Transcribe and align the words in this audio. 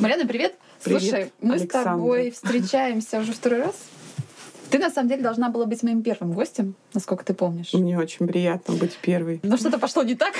Марьяна, 0.00 0.26
привет. 0.26 0.54
Привет, 0.82 1.02
Слушай, 1.02 1.32
мы 1.40 1.54
Александра. 1.54 1.80
с 1.80 1.84
тобой 1.94 2.30
встречаемся 2.30 3.20
уже 3.20 3.32
второй 3.32 3.60
раз. 3.60 3.74
Ты 4.70 4.78
на 4.78 4.90
самом 4.90 5.08
деле 5.08 5.22
должна 5.22 5.50
была 5.50 5.66
быть 5.66 5.82
моим 5.82 6.02
первым 6.02 6.32
гостем, 6.32 6.74
насколько 6.94 7.24
ты 7.24 7.32
помнишь. 7.32 7.72
Мне 7.72 7.98
очень 7.98 8.26
приятно 8.26 8.74
быть 8.74 8.96
первой. 8.96 9.40
Но 9.42 9.56
что-то 9.56 9.78
пошло 9.78 10.02
не 10.02 10.14
так. 10.14 10.34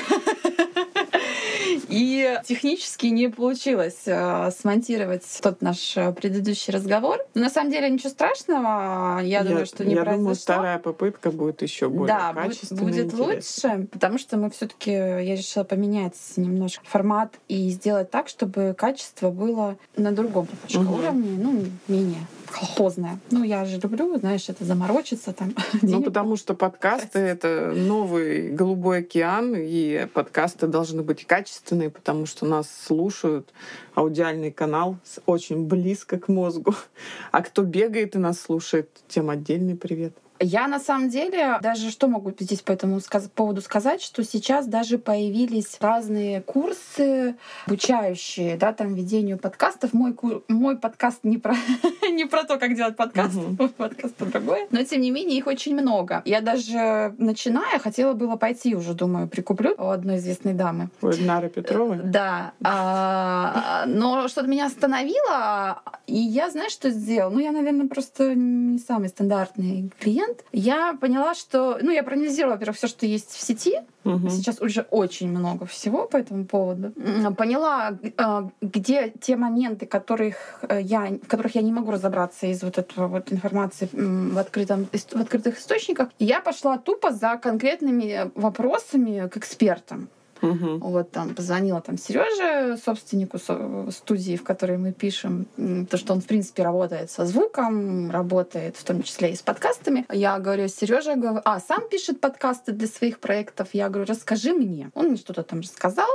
И 1.89 2.39
технически 2.45 3.07
не 3.07 3.29
получилось 3.29 4.03
э, 4.07 4.51
смонтировать 4.51 5.25
тот 5.43 5.63
наш 5.63 5.97
э, 5.97 6.13
предыдущий 6.13 6.73
разговор. 6.73 7.19
Но 7.35 7.43
на 7.43 7.51
самом 7.51 7.71
деле 7.71 7.91
ничего 7.91 8.11
страшного. 8.11 9.21
Я, 9.23 9.43
думаю, 9.43 9.67
что 9.67 9.85
не 9.85 9.95
я 9.95 10.01
произошло. 10.03 10.19
думаю, 10.19 10.37
вторая 10.37 10.79
попытка 10.79 11.31
будет 11.31 11.63
еще 11.63 11.89
более 11.89 12.07
да, 12.17 12.33
будет, 12.33 12.45
качественной 12.45 12.83
будет 12.83 13.07
интересной. 13.07 13.37
лучше, 13.37 13.87
потому 13.93 14.19
что 14.19 14.37
мы 14.37 14.51
все-таки 14.51 14.91
я 14.91 15.37
решила 15.37 15.65
поменять 15.65 16.17
немножко 16.37 16.85
формат 16.85 17.35
и 17.49 17.71
сделать 17.71 18.11
так, 18.11 18.29
чтобы 18.29 18.75
качество 18.77 19.31
было 19.31 19.77
на 19.97 20.13
другом 20.13 20.49
Мгм. 20.73 20.93
уровне, 20.93 21.39
ну, 21.39 21.65
менее 21.89 22.27
колхозное. 22.51 23.19
Ну, 23.31 23.43
я 23.43 23.65
же 23.65 23.79
люблю, 23.81 24.17
знаешь, 24.19 24.49
это 24.49 24.65
заморочиться 24.65 25.33
там. 25.33 25.55
Ну, 25.83 26.03
потому 26.03 26.37
что 26.37 26.55
подкасты— 26.55 27.19
это 27.21 27.73
новый 27.75 28.51
голубой 28.51 28.99
океан, 28.99 29.55
и 29.57 30.07
подкасты 30.13 30.67
должны 30.67 31.03
быть 31.03 31.27
качественные, 31.75 31.91
потому 31.91 32.27
что 32.27 32.47
нас 32.47 32.69
слушают. 32.71 33.53
Аудиальный 33.95 34.51
канал 34.51 34.97
очень 35.27 35.67
близко 35.67 36.19
к 36.19 36.29
мозгу. 36.29 36.75
А 37.33 37.43
кто 37.43 37.63
бегает 37.63 38.15
и 38.15 38.19
нас 38.19 38.41
слушает, 38.41 38.89
тем 39.09 39.31
отдельный 39.31 39.77
привет. 39.77 40.15
Я 40.41 40.67
на 40.69 40.81
самом 40.81 41.09
деле 41.11 41.59
даже 41.63 41.91
что 41.91 42.09
могу 42.09 42.33
здесь 42.39 42.61
по 42.61 42.73
этому 42.73 42.99
сказ- 43.01 43.29
поводу 43.35 43.61
сказать, 43.61 44.03
что 44.03 44.25
сейчас 44.25 44.67
даже 44.67 44.99
появились 44.99 45.77
разные 45.81 46.41
курсы 46.43 47.37
обучающие, 47.67 48.57
да, 48.57 48.73
там 48.73 48.95
ведению 48.95 49.39
подкастов. 49.39 49.93
Мой, 49.93 50.13
ку- 50.13 50.43
мой 50.49 50.77
подкаст 50.77 51.21
не 51.23 51.39
про, 51.39 51.55
не 52.11 52.25
про 52.25 52.45
то, 52.45 52.59
как 52.59 52.75
делать 52.75 52.97
подкаст, 52.97 53.35
Мгм. 53.35 53.57
мой 53.59 53.69
подкаст 53.69 54.15
про 54.17 54.27
другое. 54.27 54.67
Но 54.71 54.83
тем 54.83 55.01
не 55.01 55.11
менее 55.11 55.39
их 55.39 55.47
очень 55.47 55.75
много. 55.75 56.23
Я 56.25 56.41
даже 56.41 57.15
начиная 57.19 57.79
хотела 57.79 58.13
было 58.15 58.37
пойти 58.37 58.75
уже, 58.75 58.95
думаю, 58.95 59.29
прикуплю 59.29 59.75
у 59.79 59.89
одной 59.89 60.17
известной 60.17 60.53
дамы. 60.55 60.89
У 61.01 61.09
Эльнары 61.09 61.49
Петровой. 61.49 62.01
Да, 62.03 62.53
а, 62.63 63.85
но 63.87 64.29
что-то 64.29 64.49
меня 64.49 64.67
остановило, 64.67 65.83
и 66.07 66.17
я, 66.19 66.51
знаешь, 66.51 66.73
что 66.73 66.91
сделала? 66.91 67.31
Ну, 67.33 67.39
я, 67.41 67.53
наверное, 67.53 67.87
просто 67.89 68.35
не 68.35 68.79
самый 68.79 69.09
стандартный 69.09 69.91
клиент. 70.01 70.24
Я 70.53 70.95
поняла, 71.01 71.35
что... 71.35 71.79
Ну, 71.81 71.91
я 71.91 72.03
проанализировала, 72.03 72.55
во-первых, 72.55 72.77
все, 72.77 72.87
что 72.87 73.07
есть 73.07 73.31
в 73.31 73.41
сети. 73.41 73.81
Мгм. 74.05 74.29
Сейчас 74.31 74.61
уже 74.61 74.83
очень 74.91 75.31
много 75.31 75.67
всего 75.67 76.07
по 76.07 76.17
этому 76.17 76.45
поводу. 76.45 76.93
Поняла, 77.37 77.99
а, 78.17 78.51
где 78.61 79.13
те 79.21 79.37
моменты, 79.37 79.87
которых 79.87 80.37
э, 80.69 80.81
я, 80.83 81.07
в 81.07 81.27
которых 81.27 81.55
я 81.55 81.63
не 81.63 81.73
могу 81.73 81.91
разобраться 81.91 82.47
из 82.47 82.63
вот 82.63 82.79
этого 82.79 83.09
вот 83.09 83.33
информации 83.33 83.89
в, 83.93 84.37
открытом, 84.39 84.87
в 84.93 85.21
открытых 85.21 85.59
источниках. 85.59 86.09
Я 86.19 86.41
пошла 86.41 86.79
тупо 86.79 87.13
за 87.13 87.37
конкретными 87.37 88.31
вопросами 88.35 89.29
к 89.29 89.37
экспертам. 89.39 90.09
Мгм. 90.43 90.79
Вот 90.81 91.11
там 91.11 91.35
позвонила 91.35 91.81
там 91.81 91.97
Сереже, 91.99 92.77
собственнику 92.77 93.39
со- 93.39 93.91
студии, 93.91 94.37
в 94.37 94.45
которой 94.45 94.79
мы 94.79 94.93
пишем, 94.93 95.47
то, 95.91 95.97
что 95.97 96.13
он, 96.13 96.21
в 96.21 96.27
принципе, 96.27 96.63
работает 96.63 97.11
со 97.11 97.25
звуком, 97.27 98.11
работает 98.11 98.77
в 98.77 98.85
том 98.85 99.03
числе 99.03 99.33
и 99.33 99.37
с 99.37 99.43
подкастами. 99.43 100.07
Я 100.11 100.39
говорю, 100.39 100.69
Сережа, 100.69 101.15
говорю, 101.17 101.41
а, 101.45 101.61
сам 101.61 101.89
пишет 101.89 102.21
подкасты 102.21 102.73
для 102.73 102.89
своих 102.89 103.19
проектов. 103.19 103.69
Я 103.73 103.89
говорю, 103.89 104.07
расскажи 104.09 104.53
мне. 104.53 104.91
Он 104.95 105.07
мне 105.07 105.17
что-то 105.17 105.43
там 105.43 105.61
рассказал. 105.61 106.09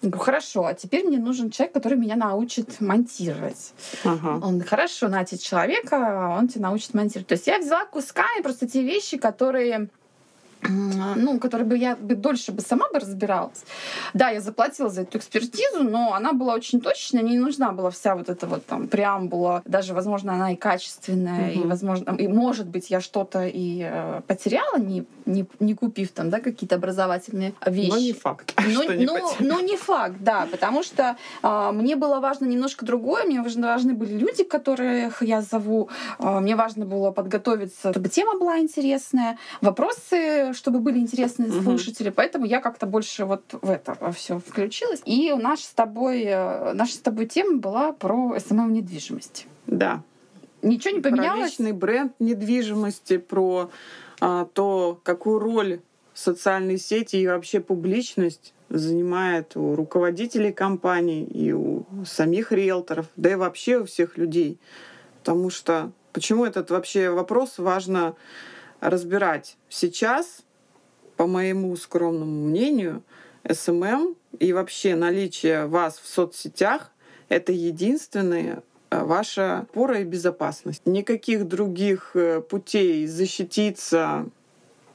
Я 0.00 0.10
говорю, 0.10 0.24
хорошо, 0.24 0.64
а 0.64 0.74
теперь 0.74 1.04
мне 1.04 1.18
нужен 1.18 1.50
человек, 1.50 1.74
который 1.74 1.98
меня 1.98 2.14
научит 2.14 2.80
монтировать. 2.80 3.72
Ага. 4.04 4.38
Он, 4.46 4.60
хорошо, 4.62 5.08
найти 5.08 5.38
человека, 5.38 6.36
он 6.38 6.46
тебя 6.46 6.68
научит 6.68 6.94
монтировать. 6.94 7.26
То 7.26 7.34
есть 7.34 7.48
я 7.48 7.58
взяла 7.58 7.84
кусками 7.84 8.42
просто 8.42 8.68
те 8.68 8.82
вещи, 8.82 9.16
которые 9.16 9.88
ну, 10.62 11.38
которые 11.38 11.66
бы 11.66 11.76
я 11.78 11.96
бы 11.96 12.14
дольше 12.14 12.52
бы 12.52 12.60
сама 12.60 12.88
бы 12.92 12.98
разбиралась. 12.98 13.64
Да, 14.14 14.30
я 14.30 14.40
заплатила 14.40 14.88
за 14.88 15.02
эту 15.02 15.18
экспертизу, 15.18 15.82
но 15.84 16.14
она 16.14 16.32
была 16.32 16.54
очень 16.54 16.80
точная, 16.80 17.22
мне 17.22 17.32
не 17.32 17.38
нужна 17.38 17.72
была 17.72 17.90
вся 17.90 18.14
вот 18.16 18.28
эта 18.28 18.46
вот 18.46 18.64
там 18.66 18.88
преамбула, 18.88 19.62
даже, 19.64 19.94
возможно, 19.94 20.32
она 20.34 20.52
и 20.52 20.56
качественная, 20.56 21.52
и, 21.52 21.58
Мгм. 21.58 21.68
возможно, 21.68 22.16
и, 22.16 22.28
может 22.28 22.66
быть, 22.66 22.90
я 22.90 23.00
что-то 23.00 23.44
и 23.46 23.82
э, 23.88 24.20
потеряла, 24.26 24.78
не, 24.78 25.04
не, 25.26 25.46
не 25.60 25.74
купив 25.74 26.10
там, 26.12 26.30
да, 26.30 26.40
какие-то 26.40 26.76
образовательные 26.76 27.54
вещи. 27.66 27.90
Но 27.90 27.98
не 27.98 28.12
факт, 28.12 28.54
Ну, 28.64 28.82
что 28.82 28.96
не 28.96 29.06
ну, 29.06 29.14
потеряла. 29.14 29.36
ну, 29.40 29.60
не 29.60 29.76
факт, 29.76 30.16
да, 30.20 30.46
потому 30.50 30.82
что 30.82 31.16
а, 31.42 31.72
мне 31.72 31.96
было 31.96 32.20
важно 32.20 32.46
немножко 32.46 32.84
другое, 32.84 33.24
мне 33.24 33.42
важны, 33.42 33.66
важны 33.66 33.94
были 33.94 34.18
люди, 34.18 34.44
которых 34.44 35.22
я 35.22 35.42
зову, 35.42 35.88
А, 36.18 36.40
мне 36.40 36.56
важно 36.56 36.84
было 36.86 37.10
подготовиться, 37.10 37.90
чтобы 37.92 38.08
тема 38.08 38.38
была 38.38 38.58
интересная, 38.58 39.38
вопросы, 39.60 40.47
чтобы 40.52 40.80
были 40.80 40.98
интересны 40.98 41.46
Мгм. 41.48 41.62
слушатели, 41.62 42.10
поэтому 42.10 42.44
я 42.46 42.60
как-то 42.60 42.86
больше 42.86 43.24
вот 43.24 43.42
в 43.52 43.70
это 43.70 43.96
все 44.12 44.38
включилась. 44.38 45.00
И 45.04 45.32
наша 45.34 45.64
с 45.64 45.70
тобой, 45.74 46.22
э, 46.24 46.72
наша 46.74 46.94
с 46.94 46.98
тобой 46.98 47.26
тема 47.26 47.58
была 47.58 47.92
про 47.92 48.38
SMM 48.38 48.72
недвижимости. 48.72 49.46
Да. 49.66 50.02
Ничего 50.62 50.94
не 50.96 51.00
Про 51.00 51.10
поменялось? 51.10 51.50
личный 51.50 51.72
бренд 51.72 52.12
недвижимости, 52.18 53.18
про 53.18 53.70
а, 54.20 54.46
то, 54.52 54.98
какую 55.04 55.38
роль 55.38 55.80
социальные 56.14 56.78
сети 56.78 57.14
и 57.16 57.26
вообще 57.28 57.60
публичность 57.60 58.52
занимает 58.68 59.56
у 59.56 59.76
руководителей 59.76 60.52
компаний 60.52 61.22
и 61.24 61.52
у 61.52 61.86
самих 62.04 62.50
риэлторов, 62.50 63.06
да 63.16 63.30
и 63.30 63.34
вообще 63.36 63.78
у 63.78 63.84
всех 63.84 64.18
людей. 64.18 64.58
Потому 65.22 65.48
что 65.50 65.92
почему 66.12 66.44
этот 66.44 66.70
вообще 66.70 67.10
вопрос 67.10 67.58
важно 67.58 68.14
разбирать 68.80 69.56
сейчас, 69.68 70.42
по 71.16 71.26
моему 71.26 71.76
скромному 71.76 72.48
мнению, 72.48 73.02
SMM 73.50 74.16
и 74.38 74.52
вообще 74.52 74.94
наличие 74.94 75.66
вас 75.66 75.98
в 75.98 76.06
соцсетях— 76.06 76.92
это 77.28 77.52
единственные 77.52 78.62
э, 78.90 79.04
ваша 79.04 79.60
опора 79.60 80.00
и 80.00 80.04
безопасность. 80.04 80.82
Никаких 80.86 81.46
других 81.46 82.10
э, 82.14 82.40
путей 82.40 83.06
защититься, 83.06 84.28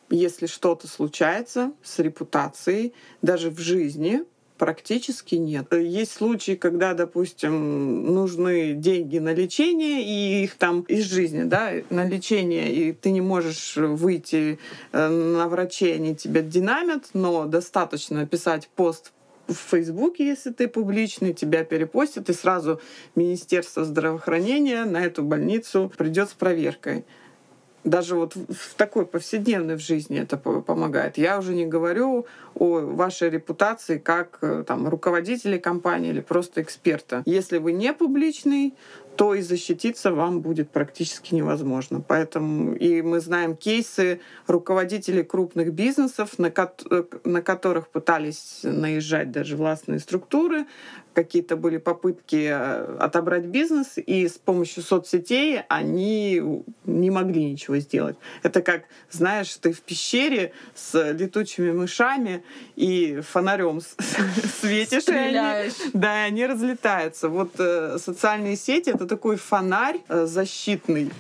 если 0.10 0.46
что-то 0.46 0.88
случается 0.88 1.72
с 1.84 2.00
репутацией, 2.00 2.94
даже 3.22 3.50
в 3.50 3.60
жизни, 3.60 4.24
практически 4.58 5.36
нет. 5.36 5.74
Есть 5.74 6.14
случаи, 6.14 6.56
когда, 6.56 6.94
допустим, 6.94 8.14
нужны 8.14 8.74
деньги 8.74 9.20
на 9.20 9.34
лечение, 9.34 10.04
и 10.04 10.44
их 10.44 10.56
там 10.56 10.82
из 10.82 11.06
жизни, 11.06 11.44
да, 11.44 11.72
на 11.90 12.08
лечение, 12.08 12.74
и 12.74 12.92
ты 12.94 13.12
не 13.12 13.22
можешь 13.22 13.76
выйти 13.76 14.60
э, 14.92 15.08
на 15.08 15.48
врачей, 15.48 15.96
они 15.96 16.16
тебя 16.16 16.42
динамят, 16.42 17.10
но 17.14 17.46
достаточно 17.46 18.22
написать 18.22 18.70
пост 18.76 19.12
в 19.48 19.56
Фейсбуке, 19.56 20.26
если 20.26 20.52
ты 20.52 20.68
публичный, 20.68 21.34
тебя 21.34 21.64
перепостят, 21.64 22.30
и 22.30 22.34
сразу 22.34 22.80
Министерство 23.16 23.84
здравоохранения 23.84 24.86
на 24.86 25.04
эту 25.04 25.24
больницу 25.24 25.92
придет 25.98 26.30
с 26.30 26.34
проверкой. 26.34 27.06
Даже 27.84 28.16
вот 28.16 28.36
в 28.36 28.76
такой 28.76 29.06
повседневной 29.06 29.76
в 29.76 29.80
жизни 29.82 30.18
это 30.20 30.38
по- 30.38 30.62
помогает. 30.62 31.18
Я 31.18 31.38
уже 31.38 31.54
не 31.54 31.66
говорю 31.66 32.26
о 32.56 32.80
вашей 32.80 33.30
репутации 33.30 33.98
как 33.98 34.38
э, 34.42 34.64
там, 34.66 34.88
руководителя 34.88 35.60
компании 35.60 36.12
или 36.12 36.22
просто 36.22 36.62
эксперта. 36.62 37.24
Если 37.26 37.58
вы 37.58 37.74
не 37.74 37.94
публичный, 37.94 38.74
то 39.16 39.36
и 39.36 39.42
защититься 39.42 40.12
вам 40.12 40.42
будет 40.42 40.70
практически 40.72 41.36
невозможно. 41.36 42.02
Поэтому 42.02 42.74
и 42.74 43.02
мы 43.02 43.20
знаем 43.20 43.56
кейсы 43.56 44.22
руководителей 44.48 45.24
крупных 45.24 45.74
бизнесов, 45.74 46.40
на, 46.40 46.50
кот- 46.50 46.86
э, 46.90 47.04
на 47.24 47.42
которых 47.42 47.90
пытались 47.90 48.62
наезжать 48.64 49.32
даже 49.32 49.56
властные 49.58 50.00
структуры, 50.00 50.66
какие-то 51.14 51.56
были 51.56 51.78
попытки 51.78 52.48
э, 52.52 52.98
отобрать 53.00 53.46
бизнес, 53.46 53.94
и 53.98 54.28
с 54.28 54.34
помощью 54.38 54.84
соцсетей 54.84 55.62
они 55.70 56.42
не 56.86 57.12
могли 57.12 57.46
ничего 57.52 57.78
сделать. 57.78 58.18
Это 58.44 58.62
как, 58.62 58.84
знаешь, 59.12 59.56
ты 59.58 59.72
в 59.72 59.82
пещере 59.82 60.52
с 60.76 61.12
летучими 61.14 61.72
мышами 61.72 62.44
и 62.76 63.20
фонарем 63.22 63.82
светишь, 64.62 65.08
и 65.08 65.12
они- 65.12 65.30
Стреляешь. 65.30 65.74
да, 65.94 66.24
и 66.26 66.28
они 66.28 66.46
разлетаются. 66.46 67.30
Вот 67.30 67.52
э, 67.60 67.98
социальные 68.00 68.56
сети— 68.56 68.90
это 68.94 69.06
такой 69.08 69.36
фонарь 69.38 70.00
э, 70.10 70.26
защитный, 70.26 71.12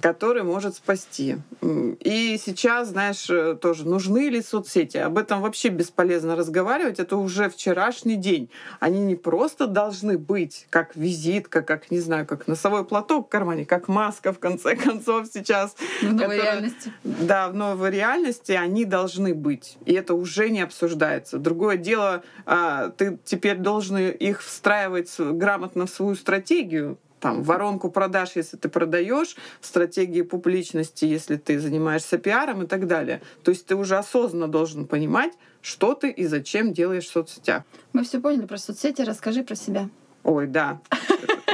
который 0.00 0.42
может 0.42 0.74
спасти. 0.74 1.36
И 1.62 2.36
сейчас, 2.44 2.88
знаешь, 2.88 3.26
тоже 3.60 3.86
нужны 3.86 4.30
ли 4.30 4.42
соцсети? 4.42 4.96
Об 4.96 5.16
этом 5.16 5.40
вообще 5.42 5.68
бесполезно 5.68 6.34
разговаривать. 6.34 6.98
Это 6.98 7.16
уже 7.16 7.48
вчерашний 7.48 8.16
день. 8.16 8.50
Они 8.80 8.98
не 9.00 9.14
просто 9.14 9.41
должны 9.66 10.18
быть 10.18 10.66
как 10.70 10.96
визитка, 10.96 11.62
как, 11.62 11.90
не 11.90 12.00
знаю, 12.00 12.26
как 12.26 12.46
носовой 12.46 12.84
платок 12.84 13.26
в 13.26 13.30
кармане, 13.30 13.64
как 13.64 13.88
маска, 13.88 14.32
в 14.32 14.38
конце 14.38 14.76
концов, 14.76 15.26
сейчас. 15.32 15.74
В 16.00 16.04
новой 16.04 16.36
которая, 16.36 16.42
реальности. 16.42 16.92
Да, 17.04 17.48
в 17.48 17.54
новой 17.54 17.90
реальности 17.90 18.52
они 18.52 18.84
должны 18.84 19.34
быть. 19.34 19.76
И 19.84 19.92
это 19.92 20.14
уже 20.14 20.50
не 20.50 20.60
обсуждается. 20.60 21.38
Другое 21.38 21.76
дело, 21.76 22.22
а, 22.46 22.88
ты 22.90 23.18
теперь 23.24 23.56
должен 23.56 23.96
их 23.98 24.42
встраивать 24.42 25.14
грамотно 25.18 25.86
в 25.86 25.90
свою 25.90 26.14
стратегию, 26.14 26.98
там, 27.22 27.44
воронку 27.44 27.88
продаж, 27.88 28.32
если 28.34 28.56
ты 28.56 28.68
продаешь, 28.68 29.36
стратегии 29.60 30.22
публичности, 30.22 31.04
если 31.04 31.36
ты 31.36 31.60
занимаешься 31.60 32.18
пиаром 32.18 32.64
и 32.64 32.66
так 32.66 32.88
далее. 32.88 33.22
То 33.44 33.52
есть 33.52 33.64
ты 33.64 33.76
уже 33.76 33.96
осознанно 33.96 34.48
должен 34.48 34.86
понимать, 34.86 35.32
что 35.62 35.94
ты 35.94 36.10
и 36.10 36.26
зачем 36.26 36.72
делаешь 36.72 37.06
в 37.06 37.12
соцсетях. 37.12 37.62
Мы 37.92 38.02
все 38.02 38.20
поняли 38.20 38.44
про 38.46 38.58
соцсети, 38.58 39.02
расскажи 39.02 39.44
про 39.44 39.54
себя. 39.54 39.88
Ой, 40.24 40.48
да. 40.48 40.80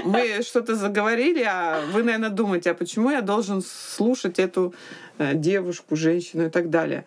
Мы 0.04 0.40
что-то 0.42 0.74
заговорили, 0.74 1.42
а 1.42 1.82
вы, 1.92 2.02
наверное, 2.02 2.30
думаете, 2.30 2.70
а 2.70 2.74
почему 2.74 3.10
я 3.10 3.20
должен 3.20 3.60
слушать 3.60 4.38
эту 4.38 4.72
э, 5.18 5.34
девушку, 5.34 5.96
женщину 5.96 6.46
и 6.46 6.50
так 6.50 6.70
далее. 6.70 7.04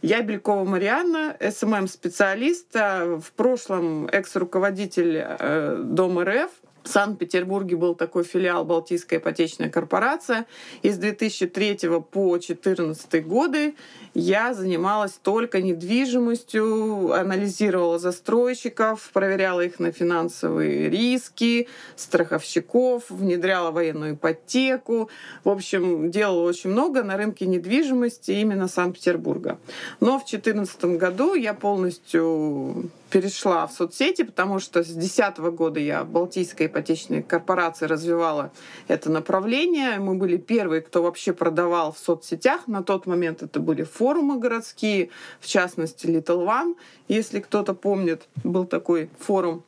Я 0.00 0.22
Белькова 0.22 0.64
Марианна, 0.64 1.36
SMM-специалист, 1.38 2.74
а 2.74 3.18
в 3.18 3.32
прошлом 3.32 4.06
экс-руководитель 4.06 5.22
э, 5.22 5.82
Дома 5.84 6.24
РФ, 6.24 6.50
в 6.82 6.88
Санкт-Петербурге 6.88 7.76
был 7.76 7.94
такой 7.94 8.24
филиал 8.24 8.64
Балтийская 8.64 9.18
ипотечная 9.18 9.68
корпорация. 9.68 10.46
И 10.82 10.90
с 10.90 10.96
2003 10.96 11.78
по 12.10 12.38
2014 12.38 13.26
годы 13.26 13.74
я 14.14 14.54
занималась 14.54 15.12
только 15.22 15.60
недвижимостью, 15.60 17.12
анализировала 17.12 17.98
застройщиков, 17.98 19.10
проверяла 19.12 19.60
их 19.60 19.78
на 19.78 19.92
финансовые 19.92 20.88
риски, 20.88 21.68
страховщиков, 21.96 23.04
внедряла 23.10 23.70
военную 23.70 24.14
ипотеку. 24.14 25.10
В 25.44 25.50
общем, 25.50 26.10
делала 26.10 26.42
очень 26.42 26.70
много 26.70 27.02
на 27.02 27.16
рынке 27.16 27.46
недвижимости 27.46 28.32
именно 28.32 28.68
Санкт-Петербурга. 28.68 29.58
Но 30.00 30.18
в 30.18 30.24
2014 30.28 30.84
году 30.96 31.34
я 31.34 31.54
полностью 31.54 32.90
перешла 33.10 33.66
в 33.66 33.72
соцсети, 33.72 34.22
потому 34.22 34.60
что 34.60 34.82
с 34.82 34.88
2010 34.88 35.38
года 35.54 35.80
я 35.80 36.04
в 36.04 36.08
Балтийской 36.08 36.68
ипотечной 36.70 37.22
корпорации 37.22 37.84
развивала 37.86 38.50
это 38.88 39.10
направление. 39.10 39.98
Мы 39.98 40.14
были 40.14 40.38
первые, 40.38 40.80
кто 40.80 41.02
вообще 41.02 41.32
продавал 41.32 41.92
в 41.92 41.98
соцсетях. 41.98 42.66
На 42.66 42.82
тот 42.82 43.06
момент 43.06 43.42
это 43.42 43.60
были 43.60 43.82
форумы 43.82 44.38
городские, 44.38 45.10
в 45.40 45.46
частности 45.46 46.06
Little 46.06 46.46
One, 46.46 46.76
если 47.08 47.40
кто-то 47.40 47.74
помнит, 47.74 48.28
был 48.42 48.64
такой 48.64 49.10
форум. 49.18 49.62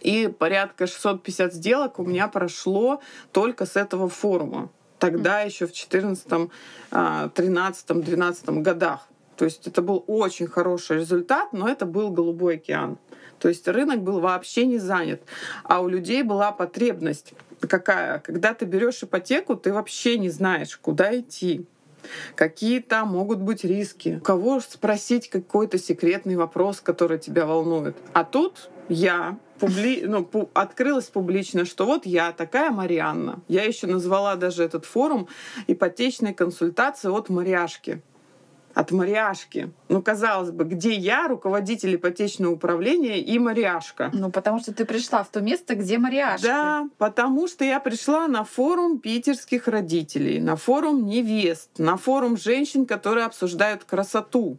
И 0.00 0.28
порядка 0.28 0.86
650 0.86 1.54
сделок 1.54 1.98
у 1.98 2.04
меня 2.04 2.28
прошло 2.28 3.00
только 3.32 3.66
с 3.66 3.76
этого 3.76 4.08
форума. 4.08 4.68
Тогда 4.98 5.40
еще 5.40 5.66
в 5.66 5.72
14, 5.72 6.50
13, 6.90 7.86
12 7.86 8.48
годах. 8.62 9.08
То 9.36 9.44
есть 9.44 9.66
это 9.66 9.82
был 9.82 10.04
очень 10.06 10.46
хороший 10.46 10.98
результат, 11.00 11.52
но 11.52 11.68
это 11.68 11.84
был 11.86 12.10
голубой 12.10 12.54
океан. 12.54 12.98
То 13.38 13.48
есть 13.48 13.66
рынок 13.68 14.02
был 14.02 14.20
вообще 14.20 14.66
не 14.66 14.78
занят. 14.78 15.22
А 15.64 15.80
у 15.80 15.88
людей 15.88 16.22
была 16.22 16.52
потребность 16.52 17.34
какая? 17.60 18.18
Когда 18.20 18.54
ты 18.54 18.64
берешь 18.64 19.02
ипотеку, 19.02 19.56
ты 19.56 19.72
вообще 19.72 20.18
не 20.18 20.30
знаешь, 20.30 20.76
куда 20.76 21.18
идти 21.18 21.66
какие 22.36 22.78
там 22.80 23.08
могут 23.08 23.40
быть 23.40 23.64
риски, 23.64 24.18
у 24.20 24.24
кого 24.24 24.60
спросить 24.60 25.28
какой-то 25.28 25.76
секретный 25.76 26.36
вопрос, 26.36 26.80
который 26.80 27.18
тебя 27.18 27.46
волнует. 27.46 27.96
А 28.12 28.22
тут 28.24 28.70
я 28.88 29.38
публи... 29.58 30.02
ну, 30.06 30.24
пу... 30.24 30.50
открылась 30.54 31.06
публично, 31.06 31.64
что 31.64 31.86
вот 31.86 32.06
я 32.06 32.32
такая 32.32 32.70
Марианна. 32.70 33.40
Я 33.48 33.64
еще 33.64 33.86
назвала 33.86 34.36
даже 34.36 34.62
этот 34.62 34.84
форум 34.84 35.28
ипотечной 35.66 36.34
консультации 36.34 37.08
от 37.08 37.28
Мариашки 37.28 38.02
от 38.76 38.90
Мариашки. 38.90 39.70
Ну, 39.88 40.02
казалось 40.02 40.50
бы, 40.50 40.64
где 40.64 40.92
я, 40.92 41.28
руководитель 41.28 41.96
ипотечного 41.96 42.52
управления 42.52 43.22
и 43.22 43.38
Мариашка? 43.38 44.10
Ну, 44.12 44.30
потому 44.30 44.60
что 44.60 44.74
ты 44.74 44.84
пришла 44.84 45.24
в 45.24 45.28
то 45.28 45.40
место, 45.40 45.76
где 45.76 45.96
Мариашка. 45.96 46.46
Да, 46.46 46.88
потому 46.98 47.48
что 47.48 47.64
я 47.64 47.80
пришла 47.80 48.28
на 48.28 48.44
форум 48.44 48.98
питерских 48.98 49.66
родителей, 49.66 50.40
на 50.40 50.56
форум 50.56 51.06
невест, 51.06 51.70
на 51.78 51.96
форум 51.96 52.36
женщин, 52.36 52.84
которые 52.84 53.24
обсуждают 53.24 53.84
красоту 53.84 54.58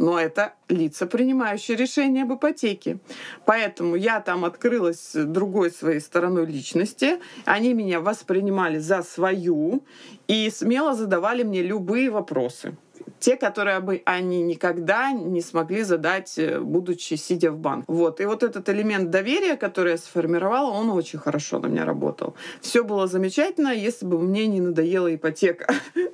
но 0.00 0.16
это 0.16 0.54
лица, 0.68 1.06
принимающие 1.06 1.76
решения 1.76 2.22
об 2.22 2.32
ипотеке. 2.32 2.98
Поэтому 3.44 3.96
я 3.96 4.20
там 4.20 4.44
открылась 4.44 5.10
другой 5.12 5.72
своей 5.72 5.98
стороной 5.98 6.46
личности. 6.46 7.18
Они 7.44 7.74
меня 7.74 7.98
воспринимали 7.98 8.78
за 8.78 9.02
свою 9.02 9.82
и 10.28 10.48
смело 10.50 10.94
задавали 10.94 11.42
мне 11.42 11.62
любые 11.62 12.10
вопросы 12.10 12.76
те, 13.20 13.36
которые 13.36 13.80
бы 13.80 14.02
они 14.04 14.42
никогда 14.42 15.12
не 15.12 15.40
смогли 15.40 15.82
задать, 15.82 16.38
э, 16.38 16.60
будучи 16.60 17.14
сидя 17.14 17.50
в 17.50 17.58
банк. 17.58 17.84
Вот. 17.88 18.20
И 18.20 18.24
вот 18.24 18.42
этот 18.42 18.68
элемент 18.68 19.10
доверия, 19.10 19.56
который 19.56 19.92
я 19.92 19.98
сформировала, 19.98 20.70
он 20.70 20.90
очень 20.90 21.18
хорошо 21.18 21.58
на 21.58 21.66
меня 21.66 21.84
работал. 21.84 22.34
Все 22.60 22.84
было 22.84 23.06
замечательно, 23.06 23.68
если 23.68 24.06
бы 24.06 24.18
мне 24.18 24.46
не 24.46 24.60
надоела 24.60 25.14
ипотека. 25.14 25.72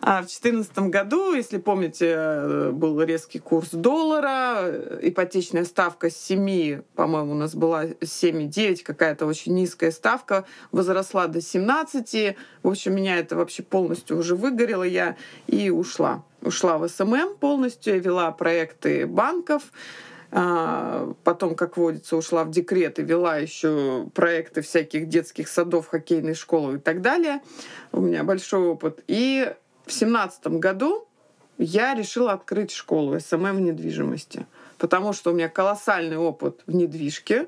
А 0.00 0.22
в 0.22 0.26
2014 0.26 0.78
году, 0.90 1.34
если 1.34 1.58
помните, 1.58 2.14
э, 2.16 2.70
был 2.72 3.00
резкий 3.02 3.38
курс 3.38 3.70
доллара, 3.70 4.70
ипотечная 5.00 5.64
ставка 5.64 6.10
с 6.10 6.16
7, 6.16 6.82
по-моему, 6.94 7.32
у 7.32 7.34
нас 7.34 7.54
была 7.54 7.84
7,9, 7.84 8.82
какая-то 8.82 9.26
очень 9.26 9.54
низкая 9.54 9.90
ставка, 9.90 10.44
возросла 10.72 11.26
до 11.26 11.40
17. 11.40 12.36
В 12.62 12.68
общем, 12.68 12.94
меня 12.94 13.18
это 13.18 13.36
вообще 13.36 13.62
полностью 13.62 14.18
уже 14.18 14.34
выгорело, 14.34 14.84
я 14.84 15.16
и 15.46 15.70
ушла. 15.70 16.13
Ушла 16.44 16.78
в 16.78 16.88
SMM 16.88 17.36
полностью, 17.40 17.94
я 17.94 18.00
вела 18.00 18.30
проекты 18.30 19.06
банков, 19.06 19.62
а, 20.36 21.14
Потом, 21.22 21.54
как 21.54 21.76
водится, 21.76 22.16
ушла 22.16 22.42
в 22.42 22.50
декрет 22.50 22.98
и 22.98 23.02
вела 23.02 23.36
еще 23.36 24.08
проекты 24.14 24.62
всяких 24.62 25.08
детских 25.08 25.46
садов, 25.48 25.86
хоккейной 25.86 26.34
школы 26.34 26.76
и 26.76 26.78
так 26.78 27.02
далее. 27.02 27.40
У 27.92 28.00
меня 28.00 28.24
большой 28.24 28.66
опыт. 28.66 29.04
И 29.06 29.54
в 29.86 29.92
семнадцатом 29.92 30.58
году 30.58 31.06
я 31.56 31.94
решила 31.94 32.32
открыть 32.32 32.72
школу 32.72 33.18
SMM 33.20 33.56
в 33.56 33.60
недвижимости, 33.60 34.46
потому 34.78 35.12
что 35.12 35.30
у 35.30 35.34
меня 35.34 35.48
колоссальный 35.48 36.16
опыт 36.16 36.62
в 36.66 36.74
недвижке 36.74 37.46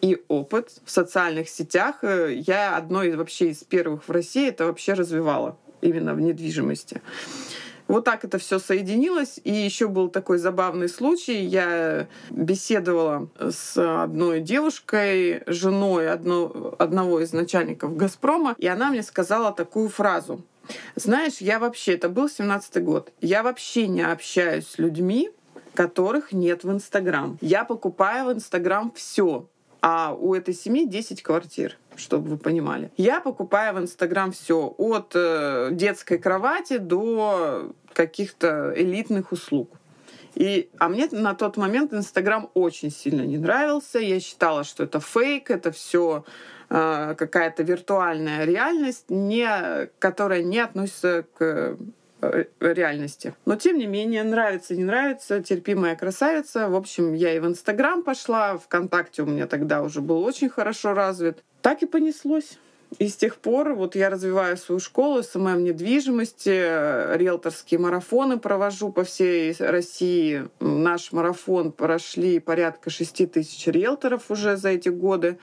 и 0.00 0.22
опыт 0.28 0.70
в 0.84 0.90
социальных 0.92 1.48
сетях. 1.48 1.96
Я 2.02 2.76
одной 2.76 3.16
вообще 3.16 3.48
из 3.48 3.64
первых 3.64 4.06
в 4.06 4.12
России 4.12 4.48
это 4.48 4.66
вообще 4.66 4.92
развивала 4.92 5.58
именно 5.80 6.14
в 6.14 6.20
недвижимости. 6.20 7.02
Вот 7.88 8.04
так 8.04 8.24
это 8.24 8.38
все 8.38 8.58
соединилось. 8.58 9.40
И 9.42 9.52
еще 9.52 9.88
был 9.88 10.08
такой 10.08 10.38
забавный 10.38 10.88
случай. 10.88 11.44
Я 11.44 12.06
беседовала 12.30 13.28
с 13.38 13.76
одной 13.76 14.40
девушкой, 14.40 15.42
женой 15.46 16.10
одно, 16.10 16.74
одного 16.78 17.20
из 17.20 17.32
начальников 17.32 17.96
«Газпрома», 17.96 18.54
и 18.58 18.66
она 18.66 18.90
мне 18.90 19.02
сказала 19.02 19.52
такую 19.52 19.88
фразу. 19.88 20.42
Знаешь, 20.96 21.38
я 21.38 21.58
вообще, 21.58 21.94
это 21.94 22.10
был 22.10 22.26
17-й 22.26 22.82
год, 22.82 23.10
я 23.22 23.42
вообще 23.42 23.86
не 23.86 24.02
общаюсь 24.02 24.68
с 24.68 24.78
людьми, 24.78 25.30
которых 25.74 26.32
нет 26.32 26.64
в 26.64 26.70
Инстаграм. 26.70 27.38
Я 27.40 27.64
покупаю 27.64 28.26
в 28.26 28.32
Инстаграм 28.34 28.92
все, 28.94 29.46
а 29.80 30.14
у 30.14 30.34
этой 30.34 30.52
семьи 30.52 30.86
10 30.86 31.22
квартир 31.22 31.78
чтобы 31.98 32.30
вы 32.30 32.38
понимали. 32.38 32.90
Я 32.96 33.20
покупаю 33.20 33.74
в 33.74 33.78
Инстаграм 33.80 34.32
все 34.32 34.74
от 34.78 35.12
э, 35.14 35.70
детской 35.72 36.18
кровати 36.18 36.78
до 36.78 37.72
каких-то 37.92 38.72
элитных 38.76 39.32
услуг. 39.32 39.70
И, 40.34 40.68
а 40.78 40.88
мне 40.88 41.08
на 41.10 41.34
тот 41.34 41.56
момент 41.56 41.92
Инстаграм 41.92 42.48
очень 42.54 42.90
сильно 42.90 43.22
не 43.22 43.38
нравился. 43.38 43.98
Я 43.98 44.20
считала, 44.20 44.62
что 44.62 44.84
это 44.84 45.00
фейк, 45.00 45.50
это 45.50 45.72
все 45.72 46.24
э, 46.70 47.14
какая-то 47.16 47.62
виртуальная 47.64 48.44
реальность, 48.44 49.06
не, 49.08 49.88
которая 49.98 50.42
не 50.42 50.60
относится 50.60 51.24
к 51.36 51.76
реальности. 52.60 53.34
Но 53.44 53.56
тем 53.56 53.78
не 53.78 53.86
менее, 53.86 54.22
нравится, 54.22 54.74
не 54.74 54.84
нравится, 54.84 55.42
терпи, 55.42 55.74
моя 55.74 55.96
красавица. 55.96 56.68
В 56.68 56.74
общем, 56.74 57.14
я 57.14 57.34
и 57.34 57.38
в 57.38 57.46
Инстаграм 57.46 58.02
пошла, 58.02 58.58
ВКонтакте 58.58 59.22
у 59.22 59.26
меня 59.26 59.46
тогда 59.46 59.82
уже 59.82 60.00
был 60.00 60.22
очень 60.24 60.48
хорошо 60.48 60.94
развит. 60.94 61.42
Так 61.62 61.82
и 61.82 61.86
понеслось. 61.86 62.58
И 62.98 63.08
с 63.08 63.16
тех 63.16 63.36
пор 63.36 63.74
вот 63.74 63.94
я 63.94 64.08
развиваю 64.08 64.56
свою 64.56 64.80
школу 64.80 65.22
SMM 65.22 65.62
недвижимости, 65.62 67.16
риэлторские 67.16 67.78
марафоны 67.78 68.38
провожу 68.38 68.90
по 68.90 69.04
всей 69.04 69.54
России. 69.58 70.48
Наш 70.58 71.12
марафон 71.12 71.70
прошли 71.70 72.40
порядка 72.40 72.90
6 72.90 73.30
тысяч 73.30 73.66
риэлторов 73.66 74.30
уже 74.30 74.56
за 74.56 74.70
эти 74.70 74.88
годы. 74.88 75.38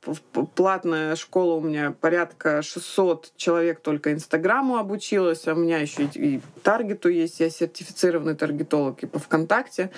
Платная 0.56 1.16
школа 1.16 1.56
у 1.56 1.62
меня 1.62 1.96
порядка 2.00 2.62
600 2.62 3.34
человек 3.38 3.80
только 3.80 4.12
Инстаграму 4.12 4.78
обучилась, 4.78 5.48
а 5.48 5.54
у 5.54 5.58
меня 5.58 5.78
еще 5.78 6.10
и 6.16 6.42
таргету 6.64 7.10
есть, 7.10 7.40
я 7.40 7.50
сертифицированный 7.50 8.36
таргетолог 8.36 9.04
и 9.04 9.06
по 9.06 9.20
ВКонтакте. 9.20 9.92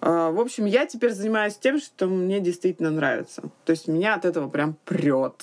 А, 0.00 0.30
в 0.30 0.40
общем, 0.40 0.64
я 0.66 0.86
теперь 0.86 1.12
занимаюсь 1.12 1.56
тем, 1.56 1.80
что 1.80 2.06
мне 2.06 2.40
действительно 2.40 2.90
нравится. 2.90 3.42
То 3.64 3.70
есть 3.70 3.88
меня 3.88 4.14
от 4.14 4.24
этого 4.24 4.48
прям 4.48 4.76
прет. 4.84 5.34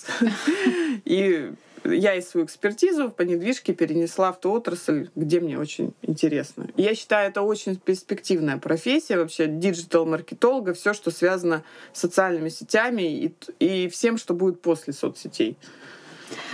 И 1.05 1.51
я 1.84 2.15
и 2.15 2.22
свою 2.22 2.46
экспертизу 2.46 3.10
по 3.10 3.24
недвижке 3.24 3.74
перенесла 3.74 4.31
в 4.31 4.39
ту 4.39 4.51
отрасль, 4.51 5.10
где 5.15 5.39
мне 5.39 5.58
очень 5.58 5.93
интересно. 6.01 6.67
Я 6.77 6.93
считаю, 6.96 7.29
это 7.29 7.41
очень 7.41 7.75
перспективная 7.75 8.58
профессия 8.58 9.17
вообще 9.17 9.48
диджитал-маркетолога, 9.48 10.74
все, 10.74 10.93
что 10.93 11.12
связано 11.12 11.63
с 11.93 12.00
социальными 12.00 12.50
сетями 12.50 13.01
и, 13.01 13.34
и 13.60 13.89
всем, 13.89 14.17
что 14.17 14.34
будет 14.34 14.62
после 14.62 14.93
соцсетей. 14.93 15.58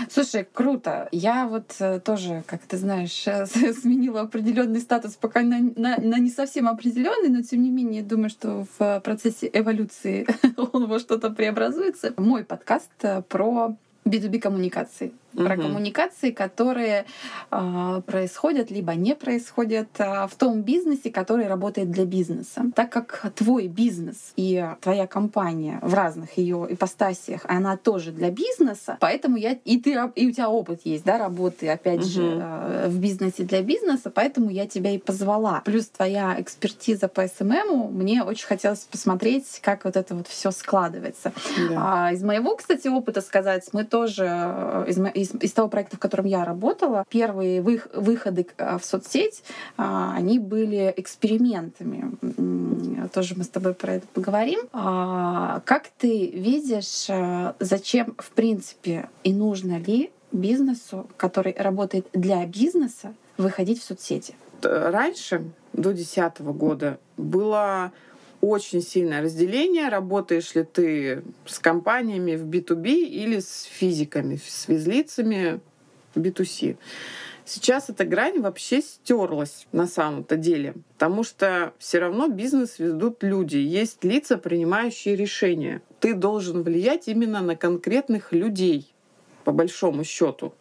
Слушай, 0.09 0.47
круто. 0.51 1.07
Я 1.11 1.47
вот 1.47 1.75
э, 1.79 1.99
тоже, 1.99 2.43
как 2.47 2.61
ты 2.61 2.77
знаешь, 2.77 3.23
сменила 3.81 4.21
определенный 4.21 4.79
статус, 4.79 5.15
пока 5.15 5.41
на, 5.41 5.59
на, 5.75 5.97
на 5.97 6.19
не 6.19 6.29
совсем 6.29 6.67
определенный, 6.67 7.29
но 7.29 7.41
тем 7.41 7.61
не 7.63 7.69
менее 7.69 8.03
думаю, 8.03 8.29
что 8.29 8.65
в 8.77 9.01
процессе 9.01 9.49
эволюции 9.51 10.27
он 10.73 10.87
во 10.87 10.99
что-то 10.99 11.29
преобразуется. 11.29 12.13
Мой 12.17 12.43
подкаст 12.43 12.91
э, 13.01 13.21
про 13.21 13.75
B2B 14.05 14.39
коммуникации 14.39 15.11
про 15.37 15.53
угу. 15.53 15.63
коммуникации, 15.63 16.31
которые 16.31 17.05
э, 17.51 18.01
происходят 18.05 18.71
либо 18.71 18.95
не 18.95 19.15
происходят 19.15 19.87
э, 19.99 20.27
в 20.27 20.35
том 20.35 20.61
бизнесе, 20.61 21.11
который 21.11 21.47
работает 21.47 21.91
для 21.91 22.05
бизнеса. 22.05 22.65
Так 22.75 22.89
как 22.91 23.31
твой 23.35 23.67
бизнес 23.67 24.33
и 24.35 24.65
твоя 24.81 25.07
компания 25.07 25.79
в 25.81 25.93
разных 25.93 26.37
ее 26.37 26.65
ипостасиях, 26.69 27.41
она 27.47 27.77
тоже 27.77 28.11
для 28.11 28.31
бизнеса, 28.31 28.97
поэтому 28.99 29.37
я 29.37 29.51
и 29.53 29.79
ты 29.79 29.97
и 30.15 30.27
у 30.27 30.31
тебя 30.31 30.49
опыт 30.49 30.81
есть, 30.83 31.03
да, 31.03 31.17
работы, 31.17 31.69
опять 31.69 32.01
угу. 32.01 32.09
же, 32.09 32.39
э, 32.41 32.87
в 32.87 32.99
бизнесе 32.99 33.43
для 33.43 33.61
бизнеса, 33.61 34.09
поэтому 34.09 34.49
я 34.49 34.67
тебя 34.67 34.91
и 34.91 34.97
позвала. 34.97 35.61
Плюс 35.65 35.87
твоя 35.87 36.35
экспертиза 36.39 37.07
по 37.07 37.27
СММу, 37.27 37.89
мне 37.89 38.23
очень 38.23 38.47
хотелось 38.47 38.79
посмотреть, 38.79 39.59
как 39.61 39.85
вот 39.85 39.95
это 39.95 40.15
вот 40.15 40.27
все 40.27 40.51
складывается. 40.51 41.31
Да. 41.69 42.07
А, 42.07 42.13
из 42.13 42.23
моего, 42.23 42.55
кстати, 42.55 42.87
опыта 42.87 43.21
сказать, 43.21 43.67
мы 43.73 43.83
тоже 43.83 44.25
из, 44.87 44.97
из 45.13 45.26
из, 45.27 45.41
из 45.41 45.53
того 45.53 45.67
проекта, 45.67 45.97
в 45.97 45.99
котором 45.99 46.25
я 46.25 46.45
работала, 46.45 47.05
первые 47.09 47.61
вы, 47.61 47.81
выходы 47.93 48.47
а, 48.57 48.77
в 48.77 48.85
соцсеть, 48.85 49.43
а, 49.77 50.13
они 50.15 50.39
были 50.39 50.93
экспериментами. 50.97 53.07
Тоже 53.13 53.35
мы 53.35 53.43
с 53.43 53.49
тобой 53.49 53.73
про 53.73 53.95
это 53.95 54.07
поговорим. 54.13 54.61
А, 54.73 55.61
как 55.65 55.87
ты 55.97 56.27
видишь, 56.27 57.07
зачем, 57.59 58.15
в 58.17 58.31
принципе, 58.31 59.09
и 59.23 59.33
нужно 59.33 59.77
ли 59.77 60.11
бизнесу, 60.31 61.07
который 61.17 61.55
работает 61.57 62.07
для 62.13 62.45
бизнеса, 62.45 63.13
выходить 63.37 63.81
в 63.81 63.83
соцсети? 63.83 64.35
Раньше, 64.61 65.43
до 65.73 65.93
2010 65.93 66.41
года, 66.41 66.99
было 67.17 67.91
очень 68.41 68.81
сильное 68.81 69.21
разделение, 69.21 69.89
работаешь 69.89 70.53
ли 70.55 70.63
ты 70.63 71.23
с 71.45 71.59
компаниями 71.59 72.35
в 72.35 72.45
B2B 72.45 72.89
или 72.89 73.39
с 73.39 73.63
физиками, 73.63 74.35
с 74.35 74.63
физлицами 74.63 75.59
B2C. 76.15 76.77
Сейчас 77.45 77.89
эта 77.89 78.03
грань 78.03 78.41
вообще 78.41 78.81
стерлась 78.81 79.67
на 79.71 79.87
самом-то 79.87 80.35
деле, 80.35 80.75
потому 80.93 81.23
что 81.23 81.73
все 81.79 81.99
равно 81.99 82.27
бизнес 82.27 82.77
ведут 82.77 83.23
люди, 83.23 83.55
есть 83.55 84.03
лица, 84.03 84.37
принимающие 84.37 85.15
решения. 85.15 85.81
Ты 86.01 86.13
должен 86.13 86.63
влиять 86.63 87.07
именно 87.07 87.41
на 87.41 87.55
конкретных 87.55 88.33
людей, 88.33 88.93
по 89.45 89.53
большому 89.53 90.03
счету. 90.03 90.53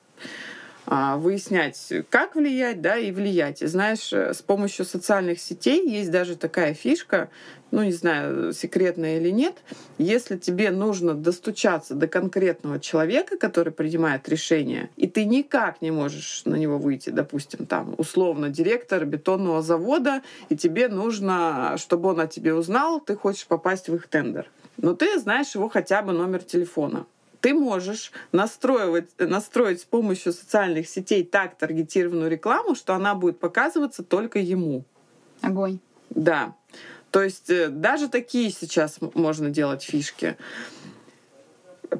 А, 0.88 1.16
выяснять, 1.16 1.92
как 2.10 2.36
влиять, 2.36 2.80
да, 2.80 2.96
и 2.96 3.10
влиять. 3.10 3.60
И 3.60 3.66
знаешь, 3.66 4.12
э, 4.12 4.32
с 4.32 4.40
помощью 4.40 4.84
социальных 4.84 5.40
сетей 5.40 5.84
есть 5.84 6.12
даже 6.12 6.36
такая 6.36 6.74
фишка, 6.74 7.28
ну, 7.72 7.82
не 7.82 7.90
знаю, 7.90 8.52
секретная 8.52 9.18
или 9.18 9.30
нет, 9.30 9.56
если 9.98 10.36
тебе 10.36 10.70
нужно 10.70 11.14
достучаться 11.14 11.94
до 11.94 12.06
конкретного 12.06 12.78
человека, 12.78 13.36
который 13.36 13.72
принимает 13.72 14.28
решение, 14.28 14.88
и 14.96 15.08
ты 15.08 15.24
никак 15.24 15.82
не 15.82 15.90
можешь 15.90 16.42
на 16.44 16.54
него 16.54 16.78
выйти, 16.78 17.10
допустим, 17.10 17.66
там, 17.66 17.96
условно, 17.98 18.48
директор 18.48 19.04
бетонного 19.04 19.62
завода, 19.62 20.22
и 20.50 20.56
тебе 20.56 20.86
нужно, 20.86 21.74
чтобы 21.78 22.10
он 22.10 22.20
о 22.20 22.28
тебе 22.28 22.54
узнал, 22.54 23.00
ты 23.00 23.16
хочешь 23.16 23.46
попасть 23.46 23.88
в 23.88 23.94
их 23.96 24.06
тендер. 24.06 24.48
Но 24.76 24.94
ты 24.94 25.18
знаешь 25.18 25.52
его 25.56 25.68
хотя 25.68 26.02
бы 26.02 26.12
номер 26.12 26.44
телефона 26.44 27.06
ты 27.40 27.54
можешь 27.54 28.12
настроить, 28.32 29.08
настроить 29.18 29.80
с 29.80 29.84
помощью 29.84 30.32
социальных 30.32 30.88
сетей 30.88 31.24
так 31.24 31.56
таргетированную 31.56 32.30
рекламу, 32.30 32.74
что 32.74 32.94
она 32.94 33.14
будет 33.14 33.38
показываться 33.38 34.02
только 34.02 34.38
ему. 34.38 34.84
Огонь. 35.42 35.78
Да. 36.10 36.54
То 37.10 37.22
есть 37.22 37.50
э, 37.50 37.68
даже 37.68 38.08
такие 38.08 38.50
сейчас 38.50 38.98
можно 39.14 39.50
делать 39.50 39.82
фишки. 39.82 40.36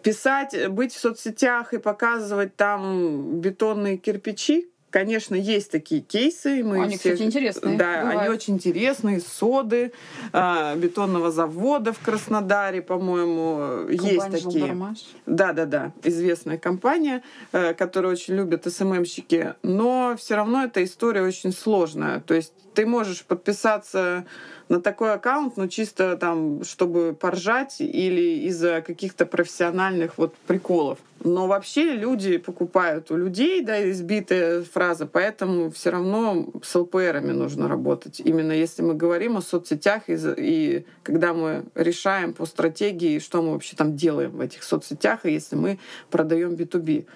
Писать, 0.02 0.68
быть 0.70 0.92
в 0.92 0.98
соцсетях 0.98 1.72
и 1.72 1.78
показывать 1.78 2.56
там 2.56 3.40
бетонные 3.40 3.98
кирпичи, 3.98 4.68
Конечно, 4.96 5.34
есть 5.34 5.70
такие 5.70 6.00
кейсы. 6.00 6.64
Мы 6.64 6.82
они, 6.82 6.96
все, 6.96 7.12
кстати, 7.12 7.26
интересные. 7.26 7.76
Да, 7.76 8.00
бывают. 8.00 8.20
они 8.22 8.30
очень 8.30 8.54
интересные. 8.54 9.20
Соды, 9.20 9.92
э, 10.32 10.76
бетонного 10.78 11.30
завода 11.30 11.92
в 11.92 11.98
Краснодаре, 11.98 12.80
по-моему, 12.80 13.90
есть 13.90 14.30
такие. 14.30 14.64
Бармаш. 14.64 15.04
Да, 15.26 15.52
да, 15.52 15.66
да. 15.66 15.92
Известная 16.02 16.56
компания, 16.56 17.22
э, 17.52 17.74
которую 17.74 18.12
очень 18.12 18.36
любят 18.36 18.64
СММщики. 18.64 19.52
Но 19.62 20.16
все 20.18 20.34
равно 20.36 20.64
эта 20.64 20.82
история 20.82 21.20
очень 21.20 21.52
сложная. 21.52 22.20
То 22.20 22.32
есть 22.32 22.54
ты 22.72 22.86
можешь 22.86 23.22
подписаться 23.26 24.24
на 24.68 24.80
такой 24.80 25.12
аккаунт, 25.12 25.56
ну 25.56 25.68
чисто 25.68 26.16
там, 26.16 26.64
чтобы 26.64 27.16
поржать 27.18 27.76
или 27.80 28.46
из-за 28.46 28.82
каких-то 28.82 29.26
профессиональных 29.26 30.18
вот 30.18 30.34
приколов. 30.46 30.98
Но 31.24 31.46
вообще 31.46 31.92
люди 31.94 32.36
покупают 32.36 33.10
у 33.10 33.16
людей, 33.16 33.62
да, 33.62 33.90
избитая 33.90 34.62
фраза, 34.62 35.06
поэтому 35.06 35.70
все 35.70 35.90
равно 35.90 36.48
с 36.62 36.74
ЛПРами 36.74 37.32
нужно 37.32 37.68
работать. 37.68 38.20
Именно 38.20 38.52
если 38.52 38.82
мы 38.82 38.94
говорим 38.94 39.36
о 39.36 39.42
соцсетях 39.42 40.08
и, 40.08 40.16
и 40.36 40.86
когда 41.02 41.32
мы 41.32 41.64
решаем 41.74 42.34
по 42.34 42.44
стратегии, 42.44 43.18
что 43.18 43.42
мы 43.42 43.52
вообще 43.52 43.76
там 43.76 43.96
делаем 43.96 44.32
в 44.32 44.40
этих 44.40 44.62
соцсетях, 44.62 45.24
и 45.24 45.32
если 45.32 45.56
мы 45.56 45.78
продаем 46.10 46.52
B2B. 46.52 47.06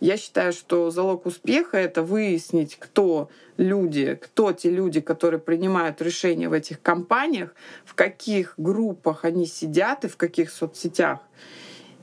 Я 0.00 0.16
считаю, 0.16 0.52
что 0.52 0.90
залог 0.90 1.26
успеха— 1.26 1.76
это 1.78 2.02
выяснить, 2.02 2.76
кто 2.76 3.28
люди, 3.58 4.18
кто 4.20 4.52
те 4.52 4.70
люди, 4.70 5.00
которые 5.00 5.40
принимают 5.40 6.00
решения 6.00 6.48
в 6.48 6.54
этих 6.54 6.80
компаниях, 6.80 7.54
в 7.84 7.94
каких 7.94 8.54
группах 8.56 9.26
они 9.26 9.46
сидят 9.46 10.04
и 10.04 10.08
в 10.08 10.16
каких 10.16 10.50
соцсетях. 10.50 11.20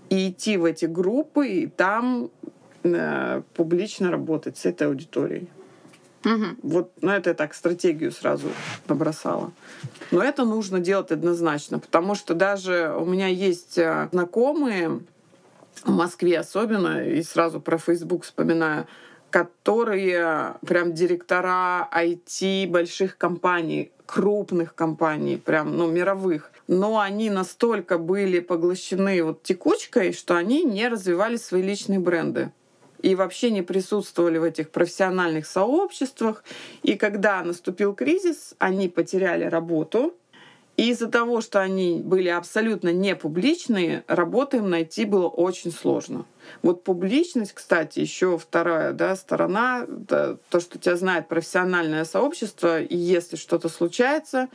И 0.10 0.30
идти 0.30 0.58
в 0.58 0.66
эти 0.66 0.86
группы 0.86 1.48
и 1.48 1.68
там 1.68 2.30
э, 2.84 3.42
публично 3.56 4.12
работать 4.12 4.58
с 4.58 4.66
этой 4.66 4.88
аудиторией. 4.88 5.50
Угу. 6.24 6.46
Вот, 6.64 6.92
ну 7.02 7.12
это 7.12 7.32
я 7.32 7.34
так 7.34 7.54
стратегию 7.54 8.12
сразу 8.12 8.50
набросала. 8.88 9.52
Но 10.12 10.22
это 10.22 10.46
нужно 10.46 10.80
делать 10.80 11.12
однозначно, 11.12 11.80
потому 11.80 12.16
что 12.16 12.34
даже 12.36 12.94
у 12.98 13.06
меня 13.06 13.28
есть 13.28 13.78
э, 13.78 14.10
знакомые, 14.12 15.02
в 15.84 15.90
Москве 15.90 16.40
особенно, 16.40 17.04
и 17.06 17.22
сразу 17.24 17.60
про 17.60 17.78
Facebook 17.78 18.24
вспоминаю, 18.24 18.88
которые 19.30 20.56
прям 20.66 20.94
директора 20.94 21.90
IT 21.94 22.68
больших 22.68 23.18
компаний, 23.18 23.92
крупных 24.06 24.74
компаний, 24.74 25.38
прям, 25.38 25.78
ну, 25.78 25.88
мировых. 25.88 26.52
Но 26.68 27.00
они 27.00 27.30
настолько 27.30 27.98
были 27.98 28.40
поглощены 28.40 29.24
вот 29.24 29.44
текучкой, 29.44 30.14
что 30.14 30.36
они 30.36 30.64
не 30.64 30.88
развивали 30.88 31.38
свои 31.38 31.62
личные 31.62 32.00
бренды 32.00 32.52
и 33.02 33.16
вообще 33.16 33.52
не 33.52 33.62
присутствовали 33.62 34.38
в 34.38 34.44
этих 34.44 34.72
профессиональных 34.72 35.46
сообществах. 35.46 36.44
И 36.84 36.96
когда 36.96 37.44
наступил 37.44 37.94
кризис, 37.94 38.56
они 38.60 38.90
потеряли 38.90 39.46
работу, 39.46 40.16
и 40.78 40.92
из-за 40.92 41.08
того, 41.08 41.42
что 41.42 41.60
они 41.60 42.02
были 42.04 42.30
абсолютно 42.30 42.94
не 42.94 43.16
публичные, 43.16 44.04
работы 44.08 44.58
им 44.58 44.70
найти 44.70 45.06
было 45.06 45.28
очень 45.28 45.72
сложно. 45.72 46.26
Вот 46.62 46.84
публичность, 46.84 47.54
кстати, 47.54 48.00
еще 48.00 48.38
вторая 48.38 48.94
да, 48.94 49.16
сторона, 49.16 49.86
да, 49.88 50.38
то, 50.50 50.60
что 50.60 50.78
тебя 50.78 50.96
знает 50.96 51.28
профессиональное 51.28 52.06
сообщество, 52.06 52.80
и 52.80 52.96
если 52.96 53.38
что-то 53.38 53.70
случается, 53.70 54.50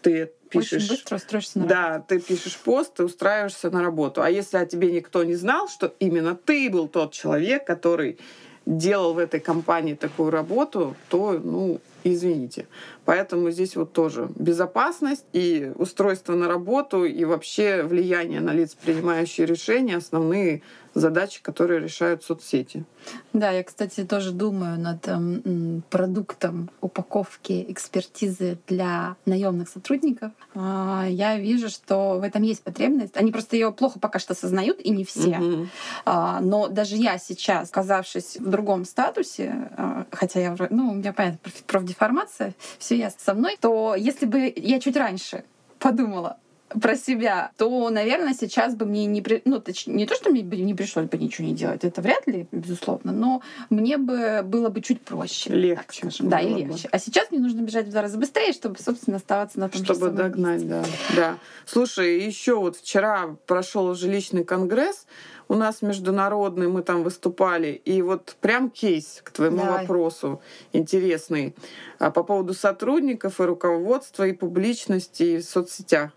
ты 0.00 0.32
пишешь... 0.48 0.84
Очень 0.84 0.88
быстро 0.88 1.16
устроишься 1.16 1.58
на 1.58 1.68
работу. 1.68 1.74
Да, 1.74 2.04
ты 2.08 2.20
пишешь 2.20 2.56
пост, 2.56 2.94
ты 2.94 3.04
устраиваешься 3.04 3.70
на 3.70 3.82
работу. 3.82 4.22
А 4.22 4.30
если 4.30 4.56
о 4.56 4.64
тебе 4.64 4.90
никто 4.90 5.24
не 5.24 5.34
знал, 5.34 5.68
что 5.68 5.94
именно 5.98 6.34
ты 6.34 6.70
был 6.70 6.88
тот 6.88 7.12
человек, 7.12 7.66
который 7.66 8.18
делал 8.64 9.14
в 9.14 9.18
этой 9.18 9.40
компании 9.40 9.94
такую 9.94 10.30
работу, 10.30 10.96
то, 11.08 11.32
ну, 11.32 11.80
извините. 12.04 12.66
Поэтому 13.04 13.50
здесь 13.50 13.76
вот 13.76 13.92
тоже 13.92 14.28
безопасность 14.36 15.24
и 15.32 15.72
устройство 15.76 16.34
на 16.34 16.48
работу 16.48 17.04
и 17.04 17.24
вообще 17.24 17.82
влияние 17.82 18.40
на 18.40 18.52
лиц, 18.52 18.74
принимающие 18.74 19.46
решения, 19.46 19.96
основные 19.96 20.62
задачи, 20.94 21.42
которые 21.42 21.80
решают 21.80 22.24
соцсети. 22.24 22.84
Да, 23.32 23.50
я, 23.50 23.62
кстати, 23.62 24.04
тоже 24.04 24.32
думаю 24.32 24.78
над 24.78 25.06
э, 25.06 25.80
продуктом 25.88 26.70
упаковки 26.80 27.64
экспертизы 27.68 28.58
для 28.66 29.16
наемных 29.24 29.68
сотрудников. 29.68 30.32
Э, 30.54 31.06
я 31.08 31.38
вижу, 31.38 31.68
что 31.68 32.18
в 32.18 32.22
этом 32.22 32.42
есть 32.42 32.62
потребность. 32.62 33.16
Они 33.16 33.32
просто 33.32 33.56
ее 33.56 33.72
плохо 33.72 33.98
пока 33.98 34.18
что 34.18 34.32
осознают, 34.32 34.80
и 34.80 34.90
не 34.90 35.04
все. 35.04 35.38
Угу. 35.38 35.66
Э, 36.06 36.38
но 36.40 36.68
даже 36.68 36.96
я 36.96 37.18
сейчас, 37.18 37.70
оказавшись 37.70 38.36
в 38.38 38.48
другом 38.48 38.84
статусе, 38.84 39.70
э, 39.76 40.04
хотя 40.10 40.40
я 40.40 40.52
уже, 40.52 40.66
ну, 40.70 40.90
у 40.90 40.94
меня 40.94 41.12
понятно, 41.12 41.38
профдеформация, 41.66 42.54
все 42.78 42.98
ясно 43.00 43.20
со 43.22 43.34
мной, 43.34 43.56
то 43.60 43.94
если 43.96 44.26
бы 44.26 44.52
я 44.54 44.80
чуть 44.80 44.96
раньше 44.96 45.44
подумала, 45.78 46.38
про 46.80 46.96
себя, 46.96 47.50
то, 47.56 47.90
наверное, 47.90 48.34
сейчас 48.34 48.74
бы 48.74 48.86
мне 48.86 49.06
не... 49.06 49.22
При... 49.22 49.42
Ну, 49.44 49.60
точнее, 49.60 49.94
не 49.94 50.06
то, 50.06 50.14
что 50.14 50.30
мне 50.30 50.42
бы 50.42 50.56
не 50.56 50.74
пришлось 50.74 51.06
бы 51.06 51.18
ничего 51.18 51.46
не 51.46 51.54
делать, 51.54 51.84
это 51.84 52.00
вряд 52.00 52.26
ли, 52.26 52.46
безусловно, 52.52 53.12
но 53.12 53.42
мне 53.70 53.96
бы 53.98 54.42
было 54.44 54.68
бы 54.68 54.80
чуть 54.80 55.00
проще. 55.00 55.50
Легче. 55.50 56.08
Да, 56.20 56.38
и 56.38 56.48
легче. 56.48 56.84
Бы. 56.84 56.88
А 56.92 56.98
сейчас 56.98 57.30
мне 57.30 57.40
нужно 57.40 57.60
бежать 57.62 57.86
в 57.86 57.90
два 57.90 58.02
раза 58.02 58.18
быстрее, 58.18 58.52
чтобы, 58.52 58.78
собственно, 58.78 59.16
оставаться 59.16 59.58
на 59.58 59.68
том 59.68 59.84
Чтобы 59.84 60.10
догнать, 60.10 60.68
да. 60.68 60.84
да. 61.16 61.38
Слушай, 61.66 62.24
еще 62.24 62.54
вот 62.56 62.76
вчера 62.76 63.36
прошел 63.46 63.94
жилищный 63.94 64.44
конгресс, 64.44 65.06
у 65.50 65.56
нас 65.56 65.82
международный, 65.82 66.68
мы 66.68 66.82
там 66.82 67.02
выступали, 67.02 67.72
и 67.84 68.02
вот 68.02 68.36
прям 68.40 68.70
кейс 68.70 69.20
к 69.24 69.32
твоему 69.32 69.56
Давай. 69.58 69.80
вопросу 69.80 70.40
интересный 70.72 71.56
а, 71.98 72.12
по 72.12 72.22
поводу 72.22 72.54
сотрудников 72.54 73.40
и 73.40 73.42
руководства, 73.42 74.28
и 74.28 74.32
публичности 74.32 75.38
в 75.38 75.42
соцсетях. 75.42 76.12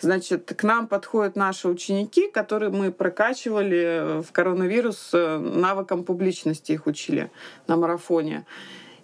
Значит, 0.00 0.54
к 0.56 0.62
нам 0.62 0.86
подходят 0.86 1.34
наши 1.34 1.66
ученики, 1.66 2.30
которые 2.30 2.70
мы 2.70 2.92
прокачивали 2.92 4.22
в 4.22 4.30
коронавирус 4.30 5.10
э, 5.12 5.38
навыкам 5.38 6.04
публичности, 6.04 6.70
их 6.70 6.86
учили 6.86 7.32
на 7.66 7.76
марафоне. 7.76 8.46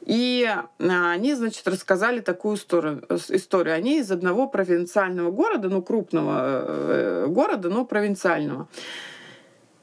И 0.03 0.49
а, 0.49 1.11
они, 1.11 1.35
значит, 1.35 1.67
рассказали 1.67 2.21
такую 2.21 2.57
историю. 2.57 3.05
историю. 3.29 3.75
Они 3.75 3.99
из 3.99 4.13
одного 4.13 4.47
провинциального 4.47 5.33
города, 5.33 5.69
ну, 5.69 5.83
крупного 5.83 6.65
э, 6.67 7.27
города, 7.27 7.69
но 7.69 7.85
провинциального. 7.85 8.69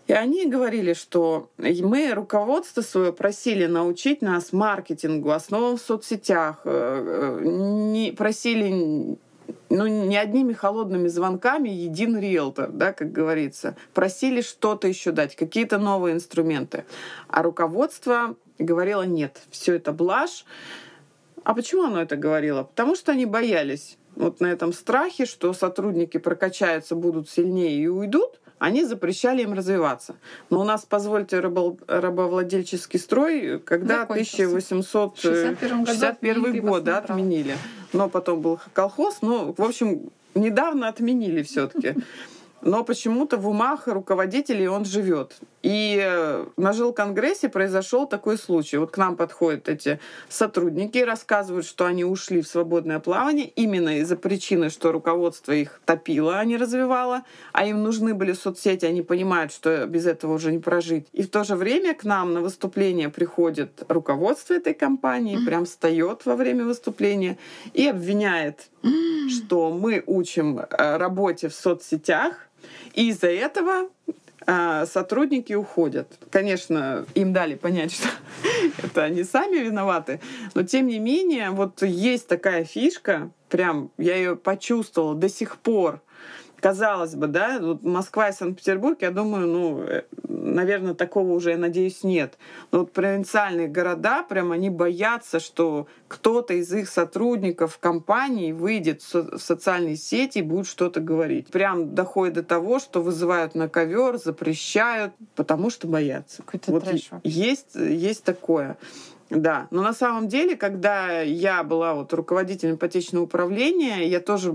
И 0.09 0.11
они 0.11 0.47
говорили, 0.47 0.93
что 0.93 1.51
мы 1.59 2.11
руководство 2.15 2.81
свое 2.81 3.13
просили 3.13 3.67
научить 3.67 4.23
нас 4.23 4.51
маркетингу, 4.51 5.29
основам 5.29 5.77
в 5.77 5.81
соцсетях, 5.81 6.61
э, 6.65 7.41
не, 7.43 8.11
просили 8.11 9.19
ну, 9.69 9.85
не 9.85 10.17
одними 10.17 10.53
холодными 10.53 11.07
звонками 11.09 11.69
един 11.69 12.17
риэлтор, 12.17 12.71
да, 12.71 12.91
как 12.91 13.11
говорится. 13.11 13.77
Просили 13.93 14.41
что-то 14.41 14.87
еще 14.87 15.11
дать, 15.11 15.35
какие-то 15.35 15.77
новые 15.77 16.15
инструменты. 16.15 16.85
А 17.27 17.43
руководство 17.43 18.35
говорило, 18.57 19.03
нет, 19.03 19.39
все 19.51 19.75
это 19.75 19.91
блажь. 19.91 20.43
А 21.43 21.53
почему 21.53 21.83
оно 21.83 22.01
это 22.01 22.15
говорило? 22.15 22.63
Потому 22.63 22.95
что 22.95 23.11
они 23.11 23.27
боялись 23.27 23.99
вот 24.15 24.39
на 24.39 24.47
этом 24.47 24.73
страхе, 24.73 25.27
что 25.27 25.53
сотрудники 25.53 26.17
прокачаются, 26.17 26.95
будут 26.95 27.29
сильнее 27.29 27.79
и 27.79 27.85
уйдут, 27.85 28.39
они 28.59 28.85
запрещали 28.85 29.41
им 29.41 29.53
развиваться. 29.53 30.15
Но 30.49 30.61
у 30.61 30.63
нас, 30.63 30.85
позвольте, 30.87 31.39
рабовладельческий 31.39 32.99
строй, 32.99 33.59
когда 33.59 34.03
1861 34.03 36.61
год 36.61 36.83
да, 36.83 36.99
отменили. 36.99 37.57
Но 37.93 38.09
потом 38.09 38.41
был 38.41 38.59
колхоз, 38.73 39.19
ну, 39.21 39.55
в 39.57 39.63
общем, 39.63 40.11
недавно 40.35 40.89
отменили 40.89 41.41
все-таки 41.41 41.95
но 42.61 42.83
почему-то 42.83 43.37
в 43.37 43.47
умах 43.47 43.87
руководителей 43.87 44.67
он 44.67 44.85
живет. 44.85 45.37
И 45.61 45.99
э, 46.01 46.45
на 46.55 46.71
жилконгрессе 46.71 47.49
произошел 47.49 48.07
такой 48.07 48.37
случай. 48.37 48.77
Вот 48.77 48.91
к 48.91 48.97
нам 48.97 49.17
подходят 49.17 49.67
эти 49.67 49.99
сотрудники 50.29 50.99
и 50.99 51.03
рассказывают, 51.03 51.65
что 51.65 51.85
они 51.85 52.05
ушли 52.05 52.41
в 52.41 52.47
свободное 52.47 52.99
плавание 52.99 53.47
именно 53.47 53.99
из-за 53.99 54.15
причины, 54.15 54.69
что 54.69 54.91
руководство 54.91 55.51
их 55.51 55.81
топило, 55.85 56.39
а 56.39 56.45
не 56.45 56.55
развивало, 56.55 57.23
а 57.51 57.65
им 57.65 57.83
нужны 57.83 58.13
были 58.13 58.31
соцсети, 58.33 58.85
они 58.85 59.01
понимают, 59.01 59.51
что 59.51 59.85
без 59.85 60.05
этого 60.05 60.33
уже 60.33 60.51
не 60.51 60.59
прожить. 60.59 61.07
И 61.11 61.23
в 61.23 61.29
то 61.29 61.43
же 61.43 61.55
время 61.55 61.93
к 61.93 62.05
нам 62.05 62.33
на 62.33 62.41
выступление 62.41 63.09
приходит 63.09 63.83
руководство 63.89 64.53
этой 64.53 64.73
компании, 64.73 65.45
прям 65.45 65.65
встает 65.65 66.25
во 66.25 66.35
время 66.35 66.63
выступления 66.63 67.37
и 67.73 67.85
обвиняет, 67.87 68.69
что 69.29 69.71
мы 69.71 70.03
учим 70.05 70.59
э, 70.59 70.97
работе 70.97 71.49
в 71.49 71.53
соцсетях, 71.53 72.49
и 72.93 73.09
из-за 73.09 73.27
этого 73.27 73.89
а, 74.45 74.85
сотрудники 74.85 75.53
уходят. 75.53 76.07
Конечно, 76.31 77.05
им 77.13 77.33
дали 77.33 77.55
понять, 77.55 77.91
что 77.93 78.09
это 78.83 79.03
они 79.03 79.23
сами 79.23 79.57
виноваты, 79.57 80.21
но 80.55 80.63
тем 80.63 80.87
не 80.87 80.99
менее, 80.99 81.51
вот 81.51 81.81
есть 81.81 82.27
такая 82.27 82.63
фишка, 82.63 83.31
прям 83.49 83.91
я 83.97 84.15
ее 84.15 84.35
почувствовала 84.35 85.15
до 85.15 85.29
сих 85.29 85.57
пор, 85.57 86.01
казалось 86.59 87.15
бы, 87.15 87.27
да, 87.27 87.59
вот 87.59 87.83
Москва 87.83 88.29
и 88.29 88.33
Санкт-Петербург, 88.33 89.01
я 89.01 89.11
думаю, 89.11 89.47
ну, 89.47 89.81
э, 89.83 90.03
наверное, 90.27 90.93
такого 90.93 91.33
уже, 91.33 91.51
я 91.51 91.57
надеюсь, 91.57 92.03
нет. 92.03 92.37
Но 92.71 92.79
вот 92.79 92.91
провинциальные 92.91 93.67
города, 93.67 94.23
прям 94.23 94.51
они 94.51 94.69
боятся, 94.69 95.39
что 95.39 95.87
кто-то 96.07 96.53
из 96.53 96.71
их 96.73 96.89
сотрудников 96.89 97.77
компании 97.79 98.51
выйдет 98.51 99.01
в 99.01 99.37
социальные 99.37 99.95
сети 99.95 100.39
и 100.39 100.41
будет 100.43 100.67
что-то 100.67 100.99
говорить. 100.99 101.47
Прям 101.47 101.95
доходит 101.95 102.35
до 102.35 102.43
того, 102.43 102.79
что 102.79 103.01
вызывают 103.01 103.55
на 103.55 103.69
ковер, 103.69 104.17
запрещают, 104.17 105.13
потому 105.35 105.69
что 105.69 105.87
боятся. 105.87 106.43
Какой-то 106.43 106.71
вот 106.71 106.83
трэш 106.83 107.09
есть, 107.23 107.75
есть 107.75 108.23
такое. 108.23 108.77
Да, 109.29 109.67
но 109.69 109.83
на 109.83 109.93
самом 109.93 110.27
деле, 110.27 110.55
когда 110.55 111.21
я 111.21 111.63
была 111.63 111.93
вот 111.93 112.11
руководителем 112.13 112.75
ипотечного 112.75 113.25
управления, 113.25 114.07
я 114.07 114.19
тоже 114.21 114.53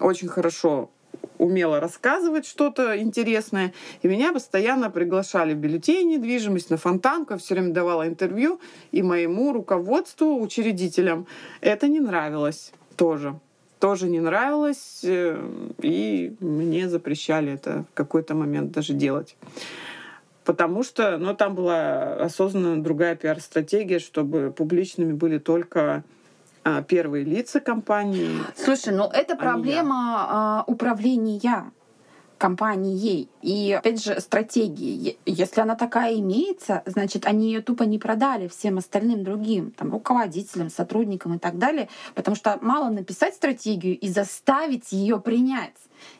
очень 0.00 0.28
хорошо 0.28 0.90
умела 1.38 1.80
рассказывать 1.80 2.46
что-то 2.46 2.98
интересное. 2.98 3.72
И 4.02 4.08
меня 4.08 4.32
постоянно 4.32 4.90
приглашали 4.90 5.54
в 5.54 5.58
бюллетени 5.58 6.14
недвижимость, 6.14 6.70
на 6.70 6.76
фонтанку. 6.76 7.34
Я 7.34 7.38
все 7.38 7.54
время 7.54 7.72
давала 7.72 8.06
интервью. 8.06 8.60
И 8.92 9.02
моему 9.02 9.52
руководству, 9.52 10.40
учредителям, 10.40 11.26
это 11.60 11.88
не 11.88 12.00
нравилось 12.00 12.72
тоже. 12.96 13.38
Тоже 13.78 14.08
не 14.08 14.20
нравилось. 14.20 15.00
Э, 15.04 15.38
и 15.80 16.34
мне 16.40 16.88
запрещали 16.88 17.52
это 17.52 17.84
в 17.92 17.94
какой-то 17.94 18.34
момент 18.34 18.72
даже 18.72 18.92
делать 18.92 19.36
потому 20.48 20.82
что 20.82 21.18
ну, 21.18 21.34
там 21.34 21.54
была 21.54 22.14
осознанно 22.14 22.82
другая 22.82 23.14
пиар-стратегия, 23.16 23.98
чтобы 23.98 24.50
публичными 24.50 25.12
были 25.12 25.36
только 25.36 26.04
первые 26.86 27.24
лица 27.24 27.60
компании. 27.60 28.38
Слушай, 28.56 28.94
ну 28.94 29.04
это 29.04 29.36
проблема 29.36 30.26
а, 30.28 30.64
управления 30.66 31.70
компанией. 32.38 33.28
И, 33.42 33.72
опять 33.72 34.02
же, 34.02 34.20
стратегии. 34.20 35.18
Если 35.26 35.60
она 35.60 35.74
такая 35.74 36.14
имеется, 36.14 36.82
значит, 36.86 37.26
они 37.26 37.48
ее 37.48 37.60
тупо 37.60 37.82
не 37.82 37.98
продали 37.98 38.48
всем 38.48 38.78
остальным 38.78 39.24
другим, 39.24 39.72
там, 39.72 39.90
руководителям, 39.90 40.70
сотрудникам 40.70 41.34
и 41.34 41.38
так 41.38 41.58
далее, 41.58 41.88
потому 42.14 42.36
что 42.36 42.58
мало 42.62 42.88
написать 42.88 43.34
стратегию 43.34 43.98
и 43.98 44.08
заставить 44.08 44.92
ее 44.92 45.20
принять. 45.20 45.74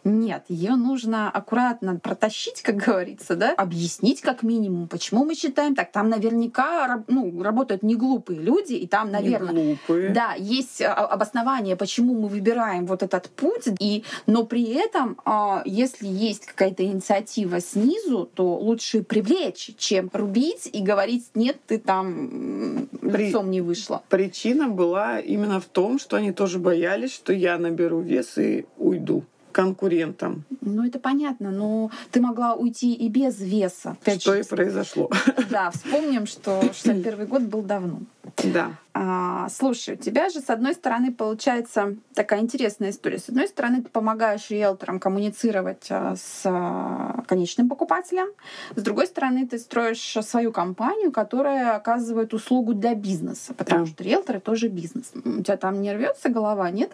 Нет, 0.05 0.45
ее 0.49 0.77
нужно 0.77 1.31
аккуратно 1.31 1.97
протащить, 1.97 2.63
как 2.63 2.77
говорится, 2.77 3.37
да, 3.37 3.55
объяснить 3.55 4.21
как 4.21 4.43
минимум, 4.43 4.89
почему 4.89 5.25
мы 5.25 5.35
считаем 5.35 5.75
так. 5.75 5.93
Там 5.93 6.09
наверняка 6.09 7.05
ну, 7.09 7.43
работают 7.43 7.83
не 7.83 7.95
глупые 7.95 8.41
люди, 8.41 8.75
и 8.75 8.87
там, 8.87 9.11
наверное, 9.11 9.53
не 9.53 9.65
глупые. 9.75 10.11
да, 10.11 10.35
есть 10.39 10.81
а, 10.83 10.95
обоснование, 10.95 11.77
почему 11.77 12.15
мы 12.15 12.29
выбираем 12.29 12.87
вот 12.87 13.03
этот 13.03 13.29
путь. 13.31 13.69
И, 13.81 14.05
но 14.27 14.45
при 14.45 14.65
этом, 14.75 15.19
а, 15.25 15.63
если 15.65 16.07
есть 16.07 16.47
какая-то 16.47 16.85
инициатива 16.85 17.61
снизу, 17.61 18.29
то 18.35 18.57
лучше 18.57 19.03
привлечь, 19.03 19.71
чем 19.79 20.11
рубить 20.13 20.69
и 20.73 20.81
говорить, 20.81 21.31
нет, 21.35 21.59
ты 21.67 21.79
там 21.79 22.89
лицом 23.03 23.51
не 23.51 23.61
вышла. 23.61 24.03
Причина 24.09 24.69
была 24.69 25.21
именно 25.21 25.61
в 25.61 25.67
том, 25.67 25.99
что 25.99 26.17
они 26.17 26.33
тоже 26.33 26.59
боялись, 26.59 27.13
что 27.13 27.33
я 27.33 27.59
наберу 27.59 28.01
вес 28.01 28.39
и 28.39 28.67
уйду 28.77 29.25
конкурентам. 29.59 30.45
Ну, 30.61 30.87
это 30.87 31.01
понятно, 31.01 31.51
но 31.51 31.91
ты 32.13 32.21
могла 32.21 32.55
уйти 32.55 32.95
и 32.95 33.09
без 33.09 33.41
веса. 33.41 33.97
Что 34.07 34.37
и 34.37 34.45
произошло. 34.45 35.11
Да, 35.51 35.73
вспомним, 35.73 36.27
что 36.27 36.63
61 36.63 37.27
год 37.33 37.43
был 37.43 37.63
давно. 37.63 38.03
Да. 38.45 38.73
А, 39.01 39.49
слушай, 39.49 39.95
у 39.95 39.97
тебя 39.97 40.29
же, 40.29 40.41
с 40.41 40.51
одной 40.51 40.75
стороны, 40.75 41.13
получается 41.13 41.95
такая 42.15 42.41
интересная 42.41 42.91
история. 42.91 43.19
С 43.19 43.29
одной 43.29 43.47
стороны, 43.47 43.81
ты 43.81 43.89
помогаешь 43.91 44.51
риэлторам 44.51 44.99
коммуницировать 44.99 45.87
а, 45.91 46.17
с 46.17 46.43
а, 46.45 47.23
конечным 47.29 47.69
покупателем. 47.69 48.27
С 48.75 48.83
другой 48.83 49.07
стороны, 49.07 49.47
ты 49.47 49.61
строишь 49.61 50.17
свою 50.27 50.51
компанию, 50.51 51.13
которая 51.13 51.77
оказывает 51.77 52.35
услугу 52.35 52.75
для 52.75 52.97
бизнеса, 52.97 53.55
потому 53.55 53.85
да. 53.85 53.93
что 53.93 54.03
риэлторы 54.03 54.41
тоже 54.41 54.67
бизнес. 54.67 55.13
У 55.15 55.45
тебя 55.45 55.57
там 55.57 55.81
не 55.81 55.93
рвется 55.93 56.29
голова, 56.29 56.69
нет? 56.71 56.91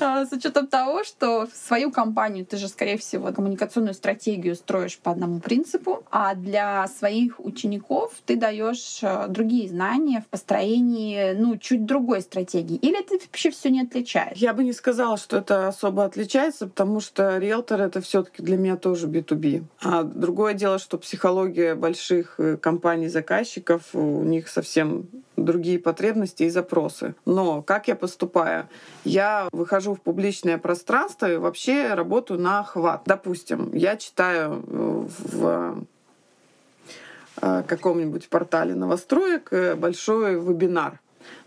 А, 0.00 0.26
с 0.26 0.32
учетом 0.32 0.66
того, 0.66 1.04
что 1.04 1.46
свою 1.54 1.92
компанию 1.92 2.44
ты 2.44 2.56
же, 2.56 2.66
скорее 2.66 2.98
всего, 2.98 3.32
коммуникационную 3.32 3.94
стратегию 3.94 4.56
строишь 4.56 4.98
по 4.98 5.12
одному 5.12 5.38
принципу, 5.38 6.02
а 6.10 6.34
для 6.34 6.88
своих 6.88 7.38
учеников 7.38 8.12
ты 8.26 8.34
даешь 8.34 9.00
другие 9.28 9.68
знания 9.68 10.21
в 10.22 10.28
построении, 10.28 11.32
ну, 11.34 11.56
чуть 11.56 11.84
другой 11.84 12.22
стратегии. 12.22 12.76
Или 12.76 13.00
это 13.00 13.14
вообще 13.14 13.50
все 13.50 13.70
не 13.70 13.82
отличает? 13.82 14.36
Я 14.36 14.54
бы 14.54 14.64
не 14.64 14.72
сказала, 14.72 15.16
что 15.16 15.38
это 15.38 15.68
особо 15.68 16.04
отличается, 16.04 16.66
потому 16.66 17.00
что 17.00 17.38
риэлтор 17.38 17.80
это 17.80 18.00
все-таки 18.00 18.42
для 18.42 18.56
меня 18.56 18.76
тоже 18.76 19.06
B2B. 19.06 19.64
А 19.82 20.02
другое 20.02 20.54
дело, 20.54 20.78
что 20.78 20.98
психология 20.98 21.74
больших 21.74 22.34
э, 22.38 22.56
компаний-заказчиков, 22.56 23.94
у 23.94 24.22
них 24.22 24.48
совсем 24.48 25.08
другие 25.36 25.78
потребности 25.78 26.44
и 26.44 26.50
запросы. 26.50 27.14
Но 27.24 27.62
как 27.62 27.88
я 27.88 27.96
поступаю? 27.96 28.68
Я 29.04 29.48
выхожу 29.52 29.94
в 29.94 30.00
публичное 30.00 30.58
пространство 30.58 31.30
и 31.30 31.36
вообще 31.36 31.94
работаю 31.94 32.40
на 32.40 32.60
охват. 32.60 33.02
Допустим, 33.06 33.74
я 33.74 33.96
читаю 33.96 34.64
э, 34.66 35.06
в 35.32 35.84
каком-нибудь 37.42 38.28
портале 38.28 38.74
новостроек 38.74 39.52
э, 39.52 39.74
большой 39.74 40.34
вебинар 40.34 41.00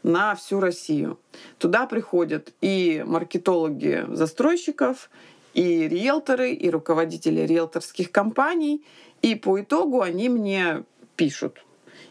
на 0.04 0.36
всю 0.36 0.60
Россию. 0.60 1.20
Туда 1.58 1.86
приходят 1.86 2.54
и 2.62 3.04
маркетологи 3.06 4.06
застройщиков, 4.10 5.10
и 5.54 5.88
риэлторы, 5.88 6.52
и 6.52 6.70
руководители 6.70 7.42
риэлторских 7.42 8.12
компаний. 8.12 8.86
И 9.22 9.36
по 9.36 9.60
итогу 9.60 10.02
они 10.02 10.28
мне 10.28 10.84
пишут. 11.16 11.64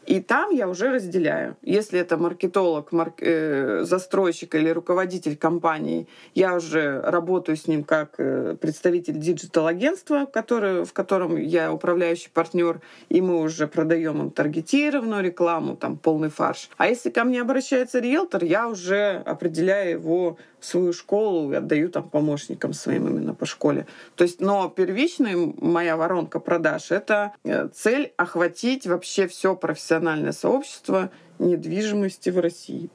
И 0.06 0.20
там 0.20 0.50
я 0.50 0.68
уже 0.68 0.90
разделяю. 0.90 1.56
Если 1.62 1.98
это 1.98 2.16
маркетолог, 2.16 2.92
марк, 2.92 3.14
э, 3.20 3.82
застройщик 3.84 4.54
или 4.54 4.68
руководитель 4.68 5.36
компании, 5.36 6.06
я 6.34 6.54
уже 6.54 7.00
работаю 7.00 7.56
с 7.56 7.66
ним 7.66 7.84
как 7.84 8.14
э, 8.18 8.56
представитель 8.60 9.18
digital-агентства, 9.18 10.26
который, 10.26 10.84
в 10.84 10.92
котором 10.92 11.36
я 11.36 11.72
управляющий 11.72 12.30
партнер, 12.32 12.80
и 13.08 13.20
мы 13.20 13.40
уже 13.40 13.66
продаем 13.66 14.20
им 14.20 14.30
таргетированную 14.30 15.22
рекламу, 15.22 15.76
там 15.76 15.96
полный 15.96 16.30
фарш. 16.30 16.70
А 16.76 16.88
если 16.88 17.10
ко 17.10 17.24
мне 17.24 17.40
обращается 17.40 17.98
риэлтор, 17.98 18.44
я 18.44 18.68
уже 18.68 19.22
определяю 19.24 19.98
его 19.98 20.28
в 20.28 20.38
свою 20.64 20.92
школу 20.92 21.52
и 21.52 21.56
отдаю 21.56 21.88
там 21.88 22.08
помощникам 22.08 22.72
своим 22.72 23.08
именно 23.08 23.34
по 23.34 23.46
школе. 23.46 23.86
То 24.14 24.24
есть, 24.24 24.40
но 24.40 24.68
первичная 24.68 25.36
моя 25.60 25.96
воронка 25.96 26.40
продаж— 26.40 26.86
это 26.90 27.32
э, 27.44 27.68
цель 27.72 28.12
охватить 28.16 28.86
вообще 28.86 29.26
все 29.26 29.54
профессиональное 29.54 30.32
сообщество 30.32 31.10
недвижимости 31.38 32.30
в 32.30 32.38
России. 32.38 32.90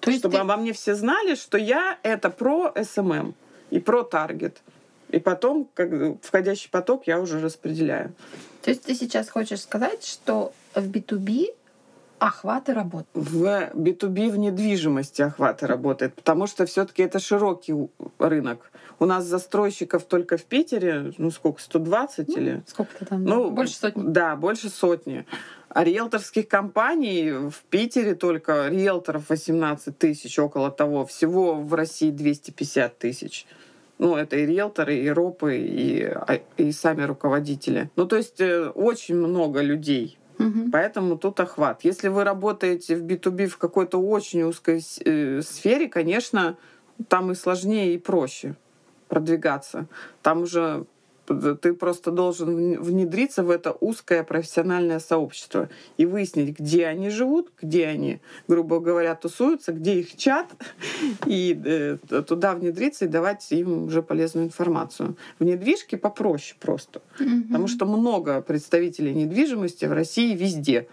То 0.00 0.10
есть 0.10 0.22
Чтобы 0.22 0.36
ты... 0.36 0.40
обо 0.40 0.56
мне 0.56 0.72
все 0.72 0.94
знали, 0.94 1.34
что 1.34 1.58
я— 1.58 1.98
это 2.02 2.30
про 2.30 2.72
SMM 2.80 3.34
и 3.70 3.78
про 3.78 4.02
таргет. 4.02 4.58
И 5.10 5.18
потом, 5.18 5.68
как 5.74 5.90
входящий 6.22 6.68
поток, 6.70 7.06
я 7.06 7.18
уже 7.20 7.40
распределяю. 7.40 8.12
То 8.62 8.70
есть 8.70 8.82
ты 8.82 8.94
сейчас 8.94 9.30
хочешь 9.30 9.62
сказать, 9.62 10.04
что 10.04 10.52
в 10.74 10.90
B2B 10.90 11.54
охваты 12.18 12.74
работают? 12.74 13.08
В 13.14 13.70
B2B 13.74 14.30
в 14.30 14.38
недвижимости 14.38 15.22
охваты 15.22 15.66
работают, 15.66 16.14
потому 16.14 16.46
что 16.46 16.66
все 16.66 16.84
таки 16.84 17.02
это 17.02 17.18
широкий 17.18 17.74
рынок. 18.18 18.70
У 18.98 19.06
нас 19.06 19.24
застройщиков 19.24 20.04
только 20.04 20.36
в 20.36 20.44
Питере, 20.44 21.12
ну 21.18 21.30
сколько, 21.30 21.62
120 21.62 22.28
ну, 22.28 22.36
или? 22.36 22.62
Сколько 22.66 23.04
там? 23.04 23.24
Ну, 23.24 23.50
больше 23.50 23.76
сотни. 23.76 24.02
Да, 24.06 24.36
больше 24.36 24.68
сотни. 24.68 25.24
А 25.68 25.84
риэлторских 25.84 26.48
компаний 26.48 27.30
в 27.30 27.62
Питере 27.70 28.14
только 28.14 28.68
риэлторов 28.68 29.28
18 29.28 29.96
тысяч, 29.96 30.38
около 30.38 30.70
того. 30.70 31.06
Всего 31.06 31.54
в 31.54 31.74
России 31.74 32.10
250 32.10 32.98
тысяч. 32.98 33.46
Ну, 33.98 34.16
это 34.16 34.36
и 34.36 34.46
риэлторы, 34.46 34.96
и 34.96 35.08
ропы, 35.08 35.58
и, 35.58 36.04
а, 36.04 36.40
и 36.56 36.72
сами 36.72 37.02
руководители. 37.02 37.90
Ну, 37.96 38.06
то 38.06 38.16
есть 38.16 38.40
э, 38.40 38.68
очень 38.68 39.16
много 39.16 39.60
людей 39.60 40.18
Угу. 40.38 40.70
Поэтому 40.72 41.18
тут 41.18 41.40
охват. 41.40 41.84
Если 41.84 42.08
вы 42.08 42.24
работаете 42.24 42.96
в 42.96 43.04
B2B 43.04 43.46
в 43.48 43.58
какой-то 43.58 43.98
очень 43.98 44.42
узкой 44.42 44.82
э, 45.04 45.42
сфере, 45.42 45.88
конечно, 45.88 46.56
там 47.08 47.30
и 47.32 47.34
сложнее, 47.34 47.94
и 47.94 47.98
проще 47.98 48.54
продвигаться. 49.08 49.86
Там 50.22 50.42
уже 50.42 50.84
ты 51.34 51.74
просто 51.74 52.10
должен 52.10 52.80
внедриться 52.80 53.42
в 53.42 53.50
это 53.50 53.72
узкое 53.72 54.22
профессиональное 54.22 54.98
сообщество 54.98 55.68
и 55.96 56.06
выяснить, 56.06 56.58
где 56.58 56.86
они 56.86 57.10
живут, 57.10 57.50
где 57.60 57.86
они, 57.86 58.20
грубо 58.46 58.80
говоря, 58.80 59.14
тусуются, 59.14 59.72
где 59.72 60.00
их 60.00 60.16
чат, 60.16 60.46
и 61.26 61.60
э, 61.64 61.98
туда 62.22 62.54
внедриться 62.54 63.04
и 63.04 63.08
давать 63.08 63.50
им 63.52 63.84
уже 63.84 64.02
полезную 64.02 64.46
информацию. 64.46 65.16
В 65.38 65.44
недвижке 65.44 65.96
попроще 65.96 66.56
просто, 66.60 67.02
mm-hmm. 67.18 67.42
потому 67.48 67.68
что 67.68 67.86
много 67.86 68.40
представителей 68.40 69.14
недвижимости 69.14 69.84
в 69.84 69.92
России 69.92 70.34
везде. 70.34 70.88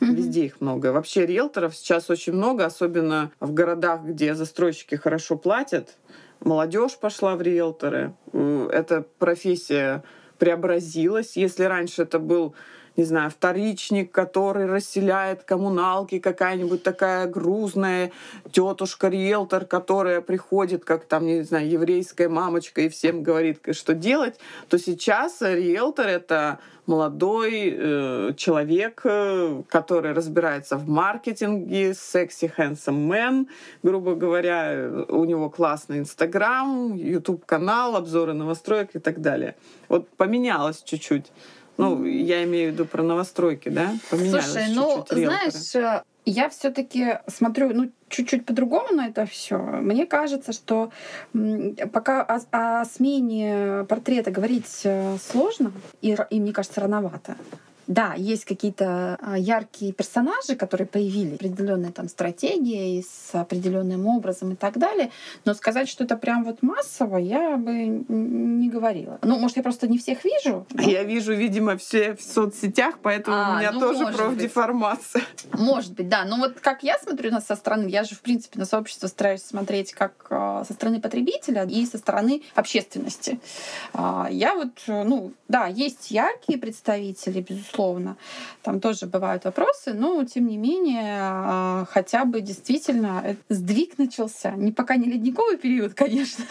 Mm-hmm. 0.00 0.14
Везде 0.14 0.44
их 0.46 0.60
много. 0.60 0.92
Вообще 0.92 1.26
риэлторов 1.26 1.74
сейчас 1.74 2.08
очень 2.08 2.32
много, 2.32 2.64
особенно 2.64 3.32
в 3.40 3.52
городах, 3.52 4.02
где 4.04 4.34
застройщики 4.34 4.94
хорошо 4.94 5.36
платят 5.36 5.96
молодежь 6.40 6.96
пошла 6.98 7.36
в 7.36 7.42
риэлторы. 7.42 8.14
Эта 8.32 9.04
профессия 9.18 10.02
преобразилась. 10.38 11.36
Если 11.36 11.64
раньше 11.64 12.02
это 12.02 12.18
был 12.18 12.54
не 12.98 13.04
знаю, 13.04 13.30
вторичник, 13.30 14.10
который 14.10 14.66
расселяет 14.66 15.44
коммуналки, 15.44 16.18
какая-нибудь 16.18 16.82
такая 16.82 17.28
грузная 17.28 18.10
тетушка-риэлтор, 18.50 19.66
которая 19.66 20.20
приходит, 20.20 20.84
как 20.84 21.04
там, 21.04 21.24
не 21.24 21.42
знаю, 21.42 21.70
еврейская 21.70 22.28
мамочка 22.28 22.80
и 22.80 22.88
всем 22.88 23.22
говорит, 23.22 23.60
что 23.70 23.94
делать, 23.94 24.40
то 24.68 24.78
сейчас 24.78 25.40
риэлтор— 25.40 26.06
это 26.08 26.58
молодой 26.86 27.72
э, 27.72 28.32
человек, 28.36 29.02
э, 29.04 29.62
который 29.68 30.12
разбирается 30.12 30.76
в 30.76 30.88
маркетинге, 30.88 31.94
секси 31.94 32.52
handsome 32.56 33.06
man, 33.08 33.46
грубо 33.84 34.16
говоря, 34.16 34.90
у 35.08 35.24
него 35.24 35.50
классный 35.50 35.98
Инстаграм, 35.98 36.94
YouTube-канал, 36.94 37.94
обзоры 37.94 38.32
новостроек 38.32 38.96
и 38.96 38.98
так 38.98 39.20
далее. 39.20 39.54
Вот 39.88 40.08
поменялось 40.16 40.82
чуть-чуть. 40.82 41.26
Ну, 41.78 42.04
я 42.04 42.42
имею 42.44 42.70
в 42.70 42.72
виду 42.74 42.84
про 42.84 43.02
новостройки, 43.02 43.68
да? 43.68 43.92
Поменялось 44.10 44.44
Слушай, 44.44 44.66
ну, 44.74 45.06
знаешь, 45.08 45.74
э, 45.76 46.02
я 46.24 46.48
все-таки 46.48 47.20
смотрю, 47.28 47.72
ну, 47.72 47.90
чуть-чуть 48.08 48.44
по-другому 48.44 48.92
на 48.92 49.06
это 49.06 49.26
все. 49.26 49.56
Мне 49.58 50.04
кажется, 50.04 50.52
что 50.52 50.90
пока 51.92 52.22
о, 52.22 52.40
о 52.50 52.84
смене 52.84 53.86
портрета 53.88 54.32
говорить 54.32 54.80
э, 54.82 55.16
сложно, 55.22 55.72
и, 56.02 56.16
и 56.30 56.40
мне 56.40 56.52
кажется, 56.52 56.80
рановато. 56.80 57.36
Да, 57.88 58.12
есть 58.16 58.44
какие-то 58.44 59.18
а, 59.22 59.38
яркие 59.38 59.94
персонажи, 59.94 60.56
которые 60.56 60.86
появились, 60.86 61.36
определенная 61.36 61.90
там 61.90 62.08
стратегия 62.08 63.02
с 63.02 63.34
определенным 63.34 64.06
образом 64.06 64.52
и 64.52 64.56
так 64.56 64.76
далее, 64.76 65.10
но 65.46 65.54
сказать, 65.54 65.88
что 65.88 66.04
это 66.04 66.18
прям 66.18 66.44
вот 66.44 66.62
массово, 66.62 67.16
я 67.16 67.56
бы 67.56 67.72
не 67.72 68.68
говорила. 68.68 69.18
Ну, 69.22 69.38
может, 69.38 69.56
я 69.56 69.62
просто 69.62 69.88
не 69.88 69.96
всех 69.96 70.22
вижу. 70.22 70.66
Но... 70.74 70.82
Я 70.82 71.02
вижу, 71.02 71.32
видимо, 71.32 71.78
все 71.78 72.14
в 72.14 72.20
соцсетях, 72.20 72.98
поэтому 73.02 73.36
а, 73.38 73.54
у 73.54 73.58
меня 73.58 73.72
ну, 73.72 73.80
тоже 73.80 74.06
профдеформация. 74.06 75.22
Может 75.54 75.94
быть, 75.94 76.10
да. 76.10 76.26
Но 76.26 76.36
вот 76.36 76.60
как 76.60 76.82
я 76.82 76.98
смотрю 76.98 77.30
на 77.30 77.40
со 77.40 77.56
стороны, 77.56 77.88
я 77.88 78.04
же, 78.04 78.14
в 78.14 78.20
принципе, 78.20 78.58
на 78.58 78.66
сообщество 78.66 79.06
стараюсь 79.06 79.42
смотреть 79.42 79.94
как 79.94 80.26
а, 80.28 80.62
со 80.64 80.74
стороны 80.74 81.00
потребителя 81.00 81.64
и 81.64 81.86
со 81.86 81.96
стороны 81.96 82.42
общественности. 82.54 83.40
А, 83.94 84.28
я 84.30 84.54
вот, 84.54 84.72
ну, 84.86 85.32
да, 85.48 85.68
есть 85.68 86.10
яркие 86.10 86.58
представители, 86.58 87.40
безусловно, 87.40 87.77
безусловно. 87.78 88.16
Там 88.62 88.80
тоже 88.80 89.06
бывают 89.06 89.44
вопросы, 89.44 89.94
но 89.94 90.24
тем 90.24 90.46
не 90.46 90.56
менее 90.56 91.18
а, 91.20 91.86
хотя 91.90 92.24
бы 92.24 92.40
действительно 92.40 93.36
сдвиг 93.48 93.98
начался. 93.98 94.52
Не 94.52 94.72
пока 94.72 94.96
не 94.96 95.06
ледниковый 95.06 95.56
период, 95.56 95.94
конечно, 95.94 96.44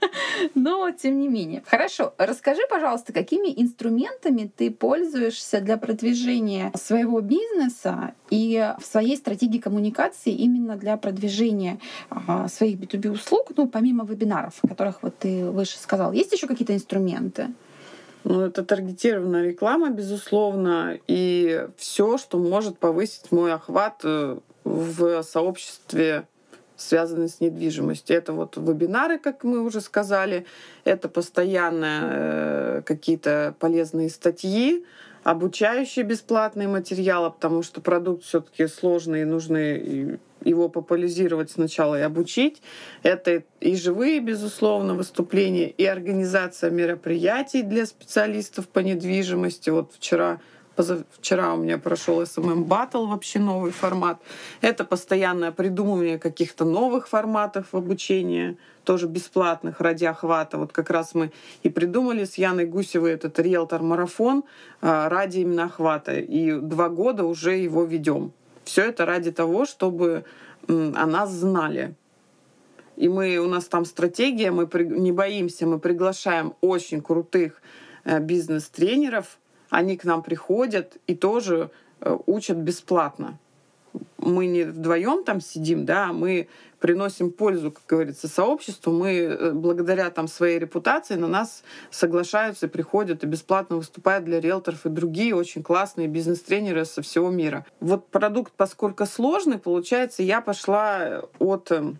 но 0.54 0.90
тем 0.90 1.20
не 1.20 1.28
менее. 1.28 1.62
Хорошо, 1.66 2.14
расскажи, 2.18 2.62
пожалуйста, 2.70 3.12
какими 3.12 3.52
инструментами 3.56 4.50
ты 4.56 4.70
пользуешься 4.70 5.60
для 5.60 5.76
продвижения 5.76 6.72
своего 6.74 7.20
бизнеса 7.20 8.14
и 8.30 8.74
в 8.78 8.86
своей 8.86 9.16
стратегии 9.16 9.58
коммуникации 9.58 10.32
именно 10.32 10.76
для 10.76 10.96
продвижения 10.96 11.78
а, 12.10 12.48
своих 12.48 12.78
B2B 12.78 13.10
услуг, 13.10 13.50
ну, 13.56 13.68
помимо 13.68 14.04
вебинаров, 14.04 14.54
о 14.62 14.68
которых 14.68 15.02
вот 15.02 15.18
ты 15.18 15.44
выше 15.50 15.78
сказал. 15.78 16.12
Есть 16.12 16.32
еще 16.32 16.46
какие-то 16.46 16.74
инструменты? 16.74 17.48
Ну, 18.24 18.42
это 18.42 18.64
таргетированная 18.64 19.46
реклама, 19.46 19.90
безусловно, 19.90 20.98
и 21.06 21.66
все, 21.76 22.18
что 22.18 22.38
может 22.38 22.78
повысить 22.78 23.32
мой 23.32 23.52
охват 23.52 24.00
э, 24.04 24.38
в 24.64 25.22
сообществе 25.22 26.26
связанные 26.80 27.28
с 27.28 27.40
недвижимостью. 27.40 28.16
Это 28.16 28.32
вот 28.32 28.56
вебинары, 28.56 29.18
как 29.18 29.44
мы 29.44 29.60
уже 29.60 29.80
сказали, 29.80 30.46
это 30.84 31.08
постоянно 31.08 32.00
э, 32.02 32.82
какие-то 32.86 33.54
полезные 33.58 34.08
статьи, 34.08 34.84
обучающие 35.22 36.04
бесплатные 36.04 36.68
материалы, 36.68 37.30
потому 37.30 37.62
что 37.62 37.80
продукт 37.80 38.24
все-таки 38.24 38.66
сложный, 38.66 39.22
и 39.22 39.26
нужно 39.26 39.58
его 40.44 40.68
популяризировать 40.68 41.50
сначала 41.50 41.98
и 41.98 42.02
обучить. 42.02 42.62
Это 43.02 43.42
и 43.60 43.76
живые, 43.76 44.20
безусловно, 44.20 44.94
выступления, 44.94 45.70
и 45.70 45.84
организация 45.84 46.70
мероприятий 46.70 47.62
для 47.62 47.86
специалистов 47.86 48.68
по 48.68 48.80
недвижимости. 48.80 49.70
Вот 49.70 49.92
вчера 49.94 50.40
Позавчера 50.80 51.52
у 51.52 51.58
меня 51.58 51.76
прошел 51.76 52.22
SMM 52.22 52.64
Battle, 52.64 53.06
вообще 53.06 53.38
новый 53.38 53.70
формат. 53.70 54.18
Это 54.62 54.84
постоянное 54.84 55.52
придумывание 55.52 56.18
каких-то 56.18 56.64
новых 56.64 57.06
форматов 57.06 57.74
обучения, 57.74 58.56
тоже 58.84 59.06
бесплатных 59.06 59.80
ради 59.80 60.06
охвата. 60.06 60.56
Вот 60.56 60.72
как 60.72 60.88
раз 60.88 61.14
мы 61.14 61.32
и 61.62 61.68
придумали 61.68 62.24
с 62.24 62.38
Яной 62.38 62.64
Гусевой 62.64 63.12
этот 63.12 63.38
риэлтор-марафон 63.38 64.44
а, 64.80 65.10
ради 65.10 65.40
именно 65.40 65.64
охвата. 65.64 66.18
И 66.18 66.52
два 66.52 66.88
года 66.88 67.24
уже 67.24 67.56
его 67.56 67.84
ведем. 67.84 68.32
Все 68.70 68.84
это 68.84 69.04
ради 69.04 69.32
того, 69.32 69.64
чтобы 69.64 70.24
о 70.68 71.06
нас 71.06 71.30
знали. 71.32 71.96
И 72.94 73.08
мы, 73.08 73.38
у 73.38 73.48
нас 73.48 73.64
там 73.64 73.84
стратегия, 73.84 74.52
мы 74.52 74.68
не 74.84 75.10
боимся, 75.10 75.66
мы 75.66 75.80
приглашаем 75.80 76.54
очень 76.60 77.00
крутых 77.00 77.62
э, 78.04 78.20
бизнес-тренеров, 78.20 79.40
они 79.70 79.96
к 79.96 80.04
нам 80.04 80.22
приходят 80.22 80.98
и 81.08 81.16
тоже 81.16 81.72
э, 82.00 82.16
учат 82.26 82.58
бесплатно. 82.58 83.40
Мы 84.18 84.46
не 84.46 84.64
вдвоем 84.64 85.24
там 85.24 85.40
сидим, 85.40 85.84
да, 85.84 86.12
мы 86.12 86.48
приносим 86.78 87.30
пользу, 87.30 87.70
как 87.72 87.82
говорится, 87.86 88.28
сообществу. 88.28 88.92
Мы 88.92 89.10
э, 89.16 89.52
благодаря 89.52 90.10
там 90.10 90.28
своей 90.28 90.58
репутации 90.58 91.14
на 91.14 91.26
нас 91.26 91.62
соглашаются 91.90 92.68
приходят 92.68 93.22
и 93.22 93.26
бесплатно 93.26 93.76
выступают 93.76 94.24
для 94.24 94.40
риэлторов 94.40 94.86
и 94.86 94.88
другие 94.88 95.34
очень 95.34 95.62
классные 95.62 96.08
бизнес-тренеры 96.08 96.84
со 96.84 97.02
всего 97.02 97.30
мира. 97.30 97.66
Вот 97.80 98.08
продукт, 98.08 98.52
поскольку 98.56 99.06
сложный, 99.06 99.58
получается, 99.58 100.22
я 100.22 100.40
пошла 100.40 101.22
от 101.38 101.70
э, 101.70 101.92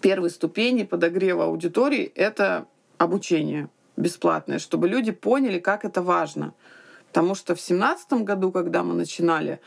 первой 0.00 0.30
ступени 0.30 0.84
подогрева 0.84 1.44
аудитории— 1.44 2.04
это 2.14 2.66
обучение 2.98 3.68
бесплатное, 3.96 4.58
чтобы 4.58 4.88
люди 4.88 5.12
поняли, 5.12 5.58
как 5.58 5.84
это 5.84 6.02
важно— 6.02 6.54
Потому 7.08 7.34
что 7.34 7.54
в 7.54 7.60
семнадцатом 7.60 8.24
году, 8.24 8.52
когда 8.52 8.82
мы 8.82 8.94
начинали, 8.94 9.60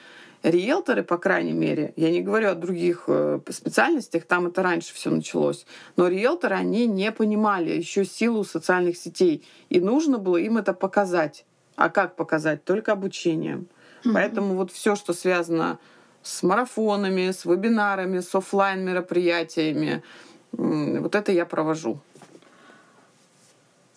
риэлторы, 0.44 1.04
по 1.04 1.18
крайней 1.18 1.54
мере, 1.54 1.94
я 1.96 2.10
не 2.10 2.22
говорю 2.22 2.50
о 2.50 2.56
других 2.56 3.04
э, 3.08 3.40
специальностях, 3.50 4.26
там 4.26 4.48
это 4.48 4.64
раньше 4.64 4.94
все 4.94 5.10
началось, 5.10 5.66
но 5.96 6.08
риэлторы, 6.08 6.56
они 6.56 6.88
не 6.88 7.12
понимали 7.12 7.72
еще 7.72 8.06
силу 8.06 8.44
социальных 8.44 8.98
сетей, 8.98 9.46
и 9.70 9.80
нужно 9.80 10.18
было 10.18 10.38
им 10.38 10.58
это 10.58 10.74
показать. 10.74 11.46
А 11.76 11.90
как 11.90 12.16
показать? 12.16 12.64
Только 12.64 12.92
обучением. 12.92 13.68
Mm-hmm. 14.04 14.14
Поэтому 14.14 14.56
вот 14.56 14.72
все, 14.72 14.96
что 14.96 15.14
связано 15.14 15.80
с 16.22 16.44
марафонами, 16.44 17.32
с 17.32 17.46
вебинарами, 17.46 18.20
с 18.20 18.34
офлайн 18.36 18.84
мероприятиями, 18.84 20.04
вот 20.52 21.16
это 21.16 21.32
я 21.32 21.46
провожу. 21.46 22.00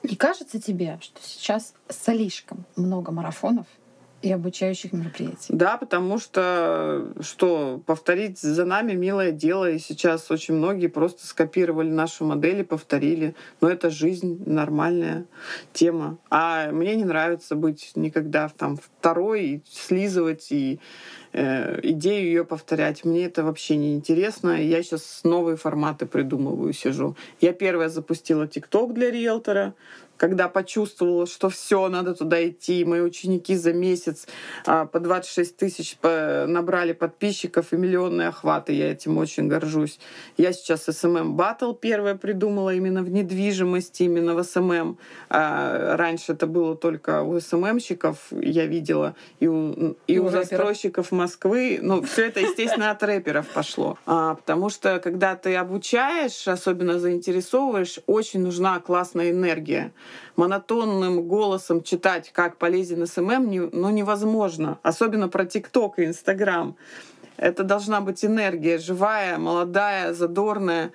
Не 0.02 0.16
кажется 0.16 0.60
тебе, 0.60 0.98
что 1.00 1.20
сейчас 1.22 1.74
слишком 1.88 2.64
много 2.76 3.10
марафонов 3.10 3.66
и 4.24 4.32
обучающих 4.32 4.94
мероприятий. 4.94 5.52
Да, 5.52 5.76
потому 5.76 6.18
что, 6.18 7.12
что 7.20 7.82
повторить 7.84 8.38
за 8.38 8.64
нами 8.64 8.94
милое 8.94 9.32
дело, 9.32 9.70
и 9.70 9.78
сейчас 9.78 10.30
очень 10.30 10.54
многие 10.54 10.86
просто 10.86 11.26
скопировали 11.26 11.90
нашу 11.90 12.24
модель 12.24 12.60
и 12.60 12.64
повторили. 12.64 13.34
Но 13.60 13.68
это 13.68 13.90
жизнь, 13.90 14.42
нормальная 14.46 15.26
тема. 15.74 16.16
А 16.30 16.70
мне 16.70 16.96
не 16.96 17.04
нравится 17.04 17.54
быть 17.54 17.92
никогда 17.96 18.48
там 18.48 18.78
второй, 18.78 19.44
и 19.44 19.62
слизывать 19.70 20.50
и 20.50 20.80
э, 21.34 21.80
идею 21.82 22.24
ее 22.24 22.44
повторять. 22.46 23.04
Мне 23.04 23.26
это 23.26 23.44
вообще 23.44 23.76
не 23.76 23.94
интересно. 23.94 24.58
Я 24.58 24.82
сейчас 24.82 25.20
новые 25.22 25.58
форматы 25.58 26.06
придумываю, 26.06 26.72
сижу. 26.72 27.14
Я 27.42 27.52
первая 27.52 27.90
запустила 27.90 28.48
ТикТок 28.48 28.94
для 28.94 29.10
риэлтора 29.10 29.74
когда 30.16 30.48
почувствовала, 30.48 31.26
что 31.26 31.48
все, 31.48 31.88
надо 31.88 32.14
туда 32.14 32.46
идти. 32.48 32.84
Мои 32.84 33.00
ученики 33.00 33.56
за 33.56 33.72
месяц 33.72 34.26
а, 34.66 34.86
по 34.86 35.00
26 35.00 35.56
тысяч 35.56 35.98
набрали 36.02 36.92
подписчиков 36.92 37.72
и 37.72 37.76
миллионные 37.76 38.28
охваты. 38.28 38.72
Я 38.72 38.92
этим 38.92 39.18
очень 39.18 39.48
горжусь. 39.48 39.98
Я 40.36 40.52
сейчас 40.52 40.88
SMM 40.88 41.34
Battle 41.34 41.76
первое 41.78 42.14
придумала 42.14 42.74
именно 42.74 43.02
в 43.02 43.10
недвижимости, 43.10 44.04
именно 44.04 44.34
в 44.34 44.38
SMM. 44.38 44.96
А, 45.30 45.96
раньше 45.96 46.32
это 46.32 46.46
было 46.46 46.76
только 46.76 47.22
у 47.22 47.36
SMM-щиков, 47.36 48.16
я 48.30 48.66
видела, 48.66 49.14
и 49.40 49.48
у, 49.48 49.72
и, 49.72 49.94
и 50.06 50.18
у, 50.18 50.26
у 50.26 50.28
застройщиков 50.28 51.12
Москвы. 51.12 51.78
Ну, 51.82 52.02
все 52.02 52.26
это, 52.26 52.40
естественно, 52.40 52.90
от 52.90 53.02
рэперов 53.02 53.46
пошло. 53.48 53.98
А, 54.06 54.34
потому 54.34 54.70
что, 54.70 55.00
когда 55.00 55.34
ты 55.36 55.56
обучаешь, 55.56 56.46
особенно 56.46 56.98
заинтересовываешь, 56.98 57.98
очень 58.06 58.40
нужна 58.40 58.78
классная 58.80 59.30
энергия 59.30 59.92
монотонным 60.36 61.22
голосом 61.28 61.82
читать, 61.82 62.30
как 62.32 62.56
полезен 62.56 63.06
SMM, 63.06 63.48
не, 63.48 63.60
ну, 63.60 63.90
невозможно. 63.90 64.78
Особенно 64.82 65.28
про 65.28 65.44
ТикТок 65.44 65.98
и 65.98 66.04
Инстаграм. 66.04 66.76
Это 67.36 67.64
должна 67.64 68.00
быть 68.00 68.24
энергия 68.24 68.78
живая, 68.78 69.38
молодая, 69.38 70.14
задорная. 70.14 70.92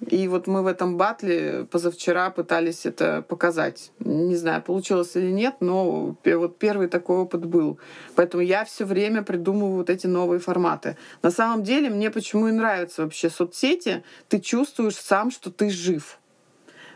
И 0.00 0.28
вот 0.28 0.46
мы 0.46 0.62
в 0.62 0.66
этом 0.66 0.96
батле 0.96 1.66
позавчера 1.70 2.30
пытались 2.30 2.84
это 2.84 3.22
показать. 3.22 3.92
Не 4.00 4.36
знаю, 4.36 4.62
получилось 4.62 5.16
или 5.16 5.30
нет, 5.30 5.56
но 5.60 6.16
вот 6.24 6.58
первый 6.58 6.88
такой 6.88 7.18
опыт 7.18 7.46
был. 7.46 7.78
Поэтому 8.14 8.42
я 8.42 8.64
все 8.64 8.84
время 8.84 9.22
придумываю 9.22 9.76
вот 9.76 9.90
эти 9.90 10.06
новые 10.06 10.40
форматы. 10.40 10.96
На 11.22 11.30
самом 11.30 11.62
деле 11.62 11.90
мне 11.90 12.10
почему 12.10 12.48
и 12.48 12.52
нравятся 12.52 13.02
вообще 13.02 13.30
соцсети. 13.30 14.02
Ты 14.28 14.40
чувствуешь 14.40 14.96
сам, 14.96 15.30
что 15.30 15.50
ты 15.50 15.70
жив. 15.70 16.18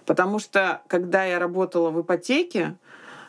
Потому 0.08 0.38
что, 0.38 0.80
когда 0.86 1.26
я 1.26 1.38
работала 1.38 1.90
в 1.90 2.00
ипотеке, 2.00 2.76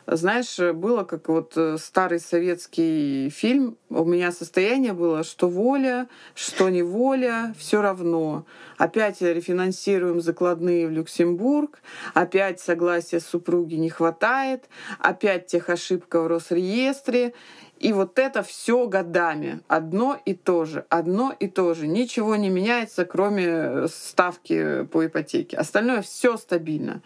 знаешь, 0.06 0.58
было 0.58 1.04
как 1.04 1.28
вот 1.28 1.52
э, 1.56 1.76
старый 1.78 2.20
советский 2.20 3.30
фильм. 3.30 3.76
У 3.88 4.04
меня 4.04 4.32
состояние 4.32 4.92
было, 4.92 5.24
что 5.24 5.48
воля, 5.48 6.08
что 6.34 6.68
не 6.68 6.82
воля, 6.82 7.54
все 7.58 7.82
равно. 7.82 8.44
Опять 8.78 9.20
рефинансируем 9.20 10.20
закладные 10.20 10.88
в 10.88 10.90
Люксембург, 10.90 11.80
опять 12.14 12.60
согласия 12.60 13.20
супруги 13.20 13.74
не 13.74 13.90
хватает, 13.90 14.68
опять 14.98 15.46
тех 15.46 15.68
ошибка 15.68 16.20
в 16.20 16.26
Росреестре. 16.26 17.34
И 17.78 17.94
вот 17.94 18.18
это 18.18 18.42
все 18.42 18.86
годами. 18.86 19.60
Одно 19.66 20.20
и 20.26 20.34
то 20.34 20.66
же. 20.66 20.84
Одно 20.90 21.34
и 21.38 21.48
то 21.48 21.72
же. 21.72 21.86
Ничего 21.86 22.36
не 22.36 22.50
меняется, 22.50 23.06
кроме 23.06 23.46
э, 23.46 23.88
ставки 23.90 24.84
по 24.84 25.06
ипотеке. 25.06 25.56
Остальное 25.56 26.02
все 26.02 26.36
стабильно. 26.36 27.00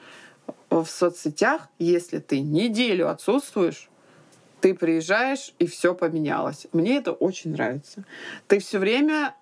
В 0.70 0.86
соцсетях, 0.86 1.68
если 1.78 2.18
ты 2.18 2.40
неделю 2.40 3.08
отсутствуешь, 3.08 3.88
ты 4.60 4.74
приезжаешь, 4.74 5.52
и 5.58 5.66
все 5.66 5.94
поменялось. 5.94 6.66
Мне 6.72 6.96
это 6.96 7.12
очень 7.12 7.52
нравится. 7.52 8.04
Ты 8.48 8.58
все 8.58 8.78
время 8.78 9.34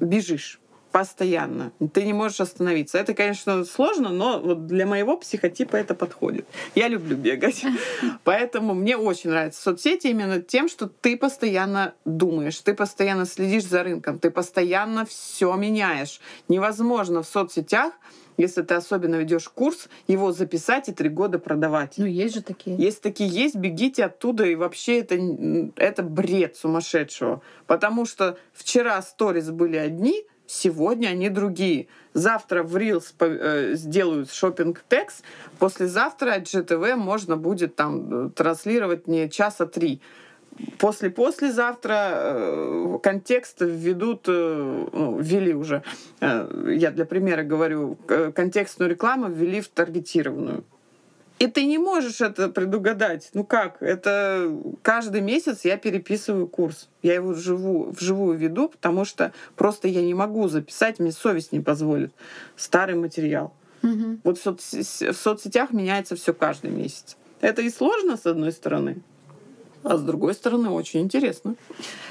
бежишь 0.00 0.60
постоянно. 0.92 1.72
Ты 1.92 2.04
не 2.04 2.12
можешь 2.12 2.40
остановиться. 2.40 2.98
Это, 2.98 3.14
конечно, 3.14 3.64
сложно, 3.64 4.10
но 4.10 4.40
вот 4.40 4.66
для 4.66 4.86
моего 4.86 5.16
психотипа 5.16 5.76
это 5.76 5.94
подходит. 5.94 6.46
Я 6.74 6.88
люблю 6.88 7.16
бегать. 7.16 7.64
Поэтому 8.24 8.74
мне 8.74 8.96
очень 8.96 9.30
нравятся 9.30 9.62
соцсети 9.62 10.08
именно 10.08 10.40
тем, 10.40 10.68
что 10.68 10.88
ты 10.88 11.16
постоянно 11.16 11.94
думаешь, 12.04 12.58
ты 12.60 12.74
постоянно 12.74 13.26
следишь 13.26 13.64
за 13.64 13.82
рынком, 13.82 14.18
ты 14.18 14.30
постоянно 14.30 15.04
все 15.04 15.54
меняешь. 15.54 16.20
Невозможно 16.48 17.22
в 17.22 17.26
соцсетях 17.26 17.92
если 18.38 18.62
ты 18.62 18.74
особенно 18.74 19.16
ведешь 19.16 19.48
курс, 19.48 19.88
его 20.06 20.32
записать 20.32 20.88
и 20.88 20.92
три 20.92 21.10
года 21.10 21.38
продавать. 21.38 21.94
Ну, 21.98 22.06
есть 22.06 22.34
же 22.34 22.42
такие. 22.42 22.76
Есть 22.76 23.02
такие 23.02 23.28
есть, 23.28 23.56
бегите 23.56 24.06
оттуда, 24.06 24.46
и 24.46 24.54
вообще 24.54 25.00
это, 25.00 25.18
это 25.76 26.02
бред 26.02 26.56
сумасшедшего. 26.56 27.42
Потому 27.66 28.06
что 28.06 28.38
вчера 28.54 29.02
сторис 29.02 29.50
были 29.50 29.76
одни, 29.76 30.24
Сегодня 30.50 31.08
они 31.08 31.28
другие. 31.28 31.88
Завтра 32.14 32.62
в 32.62 32.74
Reels 32.74 33.12
э, 33.20 33.74
сделают 33.74 34.32
шопинг 34.32 34.82
текст, 34.88 35.22
послезавтра 35.58 36.32
от 36.32 36.44
GTV 36.44 36.96
можно 36.96 37.36
будет 37.36 37.76
там 37.76 38.28
э, 38.28 38.30
транслировать 38.30 39.06
не 39.06 39.28
часа 39.28 39.66
три. 39.66 40.00
После-послезавтра 40.78 42.10
э, 42.12 42.98
контекст 43.02 43.60
введут, 43.60 44.26
ну, 44.26 45.18
ввели 45.18 45.54
уже, 45.54 45.82
я 46.20 46.90
для 46.90 47.04
примера 47.04 47.42
говорю, 47.42 47.96
контекстную 48.34 48.90
рекламу 48.90 49.28
ввели 49.28 49.60
в 49.60 49.68
таргетированную. 49.68 50.64
И 51.38 51.46
ты 51.46 51.66
не 51.66 51.78
можешь 51.78 52.20
это 52.20 52.48
предугадать. 52.48 53.30
Ну 53.32 53.44
как? 53.44 53.80
Это 53.80 54.52
каждый 54.82 55.20
месяц 55.20 55.64
я 55.64 55.76
переписываю 55.76 56.48
курс. 56.48 56.88
Я 57.02 57.14
его 57.14 57.30
вживую, 57.30 57.92
вживую 57.92 58.36
веду, 58.36 58.68
потому 58.68 59.04
что 59.04 59.32
просто 59.54 59.86
я 59.86 60.02
не 60.02 60.14
могу 60.14 60.48
записать, 60.48 60.98
мне 60.98 61.12
совесть 61.12 61.52
не 61.52 61.60
позволит 61.60 62.12
старый 62.56 62.96
материал. 62.96 63.52
Мгм. 63.82 64.20
Вот 64.24 64.38
в, 64.38 64.44
соц- 64.44 65.12
в 65.12 65.16
соцсетях 65.16 65.72
меняется 65.72 66.16
все 66.16 66.34
каждый 66.34 66.70
месяц. 66.70 67.16
Это 67.40 67.62
и 67.62 67.70
сложно, 67.70 68.16
с 68.16 68.26
одной 68.26 68.50
стороны, 68.50 68.96
а 69.84 69.96
с 69.96 70.02
другой 70.02 70.34
стороны, 70.34 70.70
очень 70.70 71.00
интересно. 71.00 71.54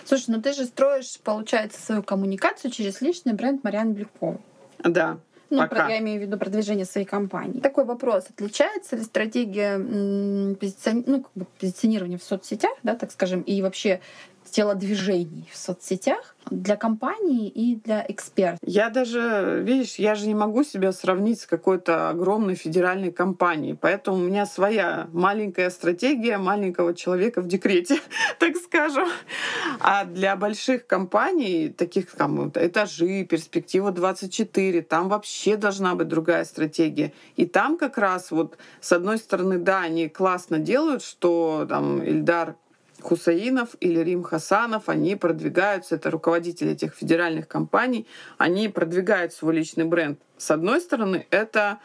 Слушай, 0.05 0.25
ну 0.29 0.41
ты 0.41 0.53
же 0.53 0.65
строишь, 0.65 1.19
получается, 1.23 1.81
свою 1.81 2.03
коммуникацию 2.03 2.71
через 2.71 3.01
личный 3.01 3.33
бренд 3.33 3.63
Марианы 3.63 3.93
Блюковой. 3.93 4.37
Да. 4.83 5.17
Ну, 5.49 5.59
Пока. 5.59 5.85
про- 5.85 5.89
я 5.89 5.99
имею 5.99 6.19
в 6.19 6.23
виду 6.23 6.37
продвижение 6.37 6.85
своей 6.85 7.07
компании. 7.07 7.61
Такой 7.61 7.85
вопрос. 7.85 8.25
Отличается 8.29 8.97
ли 8.97 9.03
стратегия 9.03 9.77
позицион- 9.77 11.03
ну, 11.07 11.21
как 11.23 11.31
бы 11.35 11.45
позиционирования 11.59 12.17
в 12.17 12.23
соцсетях, 12.23 12.73
да, 12.83 12.95
так 12.95 13.11
скажем, 13.11 13.41
и 13.41 13.61
вообще 13.61 14.01
телодвижений 14.49 15.47
в 15.51 15.57
соцсетях 15.57 16.35
для 16.49 16.75
компании 16.75 17.47
и 17.49 17.75
для 17.75 18.05
экспертов? 18.07 18.59
Я 18.63 18.89
даже, 18.89 19.61
видишь, 19.63 19.95
я 19.95 20.15
же 20.15 20.27
не 20.27 20.35
могу 20.35 20.63
себя 20.63 20.91
сравнить 20.91 21.41
с 21.41 21.45
какой-то 21.45 22.09
огромной 22.09 22.55
федеральной 22.55 23.11
компанией. 23.11 23.77
Поэтому 23.79 24.17
у 24.17 24.21
меня 24.21 24.45
своя 24.45 25.07
маленькая 25.11 25.69
стратегия 25.69 26.37
маленького 26.37 26.93
человека 26.93 27.41
в 27.41 27.47
декрете, 27.47 27.99
так 28.39 28.55
скажем. 28.55 29.07
А 29.79 30.05
для 30.05 30.35
больших 30.35 30.87
компаний, 30.87 31.69
таких 31.69 32.11
там 32.11 32.49
этажи, 32.49 33.25
перспектива 33.25 33.91
24, 33.91 34.81
там 34.81 35.09
вообще 35.09 35.57
должна 35.57 35.95
быть 35.95 36.07
другая 36.07 36.45
стратегия. 36.45 37.13
И 37.35 37.45
там 37.45 37.77
как 37.77 37.97
раз 37.97 38.31
вот 38.31 38.57
с 38.81 38.91
одной 38.91 39.17
стороны, 39.17 39.57
да, 39.57 39.81
они 39.81 40.09
классно 40.09 40.59
делают, 40.59 41.03
что 41.03 41.65
там 41.67 42.01
Ильдар 42.01 42.55
Хусаинов 43.01 43.75
или 43.79 43.99
Рим 43.99 44.23
Хасанов, 44.23 44.89
они 44.89 45.15
продвигаются, 45.15 45.95
это 45.95 46.09
руководители 46.09 46.71
этих 46.71 46.95
федеральных 46.95 47.47
компаний, 47.47 48.07
они 48.37 48.69
продвигают 48.69 49.33
свой 49.33 49.55
личный 49.55 49.85
бренд. 49.85 50.19
С 50.37 50.51
одной 50.51 50.81
стороны, 50.81 51.27
это 51.29 51.79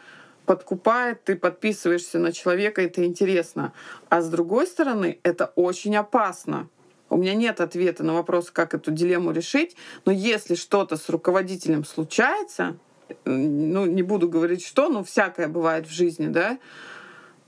подкупает, 0.45 1.23
ты 1.23 1.35
подписываешься 1.35 2.19
на 2.19 2.31
человека, 2.31 2.81
это 2.81 3.05
интересно. 3.05 3.73
А 4.09 4.21
с 4.21 4.29
другой 4.29 4.67
стороны, 4.67 5.19
это 5.23 5.53
очень 5.55 5.95
опасно. 5.95 6.67
У 7.09 7.17
меня 7.17 7.35
нет 7.35 7.61
ответа 7.61 8.03
на 8.03 8.13
вопрос, 8.13 8.49
как 8.49 8.73
эту 8.73 8.91
дилемму 8.91 9.31
решить, 9.31 9.75
но 10.05 10.11
если 10.11 10.55
что-то 10.55 10.97
с 10.97 11.09
руководителем 11.09 11.85
случается, 11.85 12.77
ну, 13.25 13.85
не 13.85 14.01
буду 14.01 14.27
говорить 14.27 14.65
что, 14.65 14.89
но 14.89 15.03
всякое 15.03 15.47
бывает 15.47 15.87
в 15.87 15.91
жизни, 15.91 16.27
да, 16.27 16.57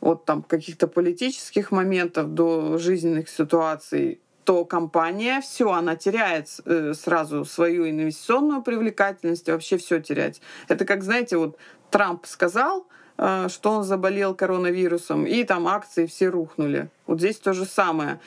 от 0.05 0.23
там 0.25 0.43
каких-то 0.43 0.87
политических 0.87 1.71
моментов 1.71 2.33
до 2.33 2.77
жизненных 2.77 3.27
ситуаций, 3.27 4.21
то 4.43 4.63
компания 4.63 5.41
все, 5.41 5.71
она 5.71 5.95
теряет 5.95 6.47
э, 6.65 6.93
сразу 6.93 7.43
свою 7.43 7.89
инвестиционную 7.89 8.61
привлекательность, 8.61 9.49
вообще 9.49 9.77
все 9.77 9.99
терять. 9.99 10.41
Это 10.67 10.85
как, 10.85 11.03
знаете, 11.03 11.37
вот 11.37 11.57
Трамп 11.89 12.27
сказал, 12.27 12.85
э, 13.17 13.47
что 13.49 13.71
он 13.71 13.83
заболел 13.83 14.35
коронавирусом, 14.35 15.25
и 15.25 15.43
там 15.43 15.67
акции 15.67 16.05
все 16.05 16.27
рухнули. 16.27 16.89
Вот 17.07 17.17
здесь 17.17 17.39
то 17.39 17.53
же 17.53 17.65
самое. 17.65 18.19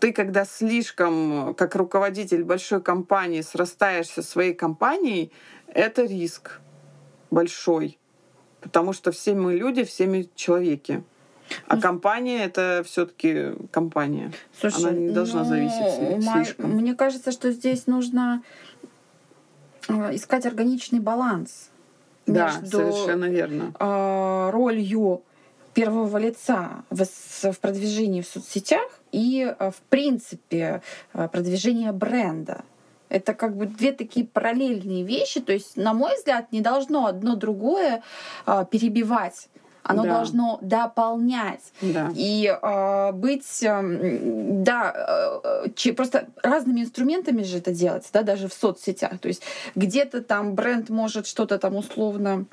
Ты, 0.00 0.14
когда 0.14 0.46
слишком, 0.46 1.54
как 1.54 1.76
руководитель 1.76 2.44
большой 2.44 2.80
компании, 2.80 3.42
срастаешься 3.42 4.22
своей 4.22 4.54
компанией, 4.54 5.30
это 5.68 6.04
риск 6.04 6.60
большой. 7.30 7.98
Потому 8.62 8.94
что 8.94 9.10
все 9.12 9.34
мы 9.34 9.54
люди, 9.54 9.84
все 9.84 10.06
мы 10.06 10.30
человеки. 10.34 11.04
А 11.66 11.80
компания 11.80 12.44
это 12.44 12.82
все-таки 12.84 13.52
компания. 13.70 14.32
Слушай, 14.58 14.80
Она 14.82 14.90
не 14.90 15.10
должна 15.10 15.42
ну, 15.42 15.48
зависеть 15.48 16.24
слишком. 16.32 16.70
Мне 16.70 16.94
кажется, 16.94 17.32
что 17.32 17.50
здесь 17.52 17.86
нужно 17.86 18.42
э, 19.88 20.14
искать 20.14 20.46
органичный 20.46 21.00
баланс 21.00 21.70
Да, 22.26 22.52
между 22.60 22.78
совершенно 22.78 23.26
верно. 23.26 23.72
э, 23.78 24.50
ролью 24.52 25.22
первого 25.74 26.16
лица 26.16 26.84
в, 26.90 27.04
в 27.04 27.60
продвижении 27.60 28.22
в 28.22 28.26
соцсетях 28.26 29.00
и, 29.12 29.54
э, 29.58 29.70
в 29.70 29.80
принципе, 29.90 30.82
э, 31.12 31.28
продвижение 31.28 31.92
бренда. 31.92 32.64
Это 33.08 33.34
как 33.34 33.56
бы 33.56 33.66
две 33.66 33.92
такие 33.92 34.26
параллельные 34.26 35.04
вещи. 35.04 35.40
То 35.40 35.52
есть, 35.52 35.76
на 35.76 35.92
мой 35.92 36.16
взгляд, 36.16 36.50
не 36.50 36.60
должно 36.60 37.06
одно 37.06 37.36
другое 37.36 38.02
э, 38.46 38.64
перебивать. 38.70 39.48
Оно 39.88 40.02
Да. 40.02 40.16
должно 40.16 40.58
дополнять. 40.62 41.60
Да. 41.80 42.10
И 42.14 42.46
э, 42.46 43.12
быть, 43.12 43.62
эм, 43.62 44.64
да, 44.64 45.40
э, 45.64 45.68
че- 45.76 45.92
просто 45.92 46.26
разными 46.42 46.80
инструментами 46.80 47.42
же 47.44 47.58
это 47.58 47.72
делается, 47.72 48.10
да, 48.12 48.22
даже 48.22 48.48
в 48.48 48.52
соцсетях. 48.52 49.18
То 49.20 49.28
есть 49.28 49.42
где-то 49.76 50.22
там 50.22 50.54
бренд 50.54 50.90
может 50.90 51.26
что-то 51.26 51.58
там 51.58 51.76
условно 51.76 52.46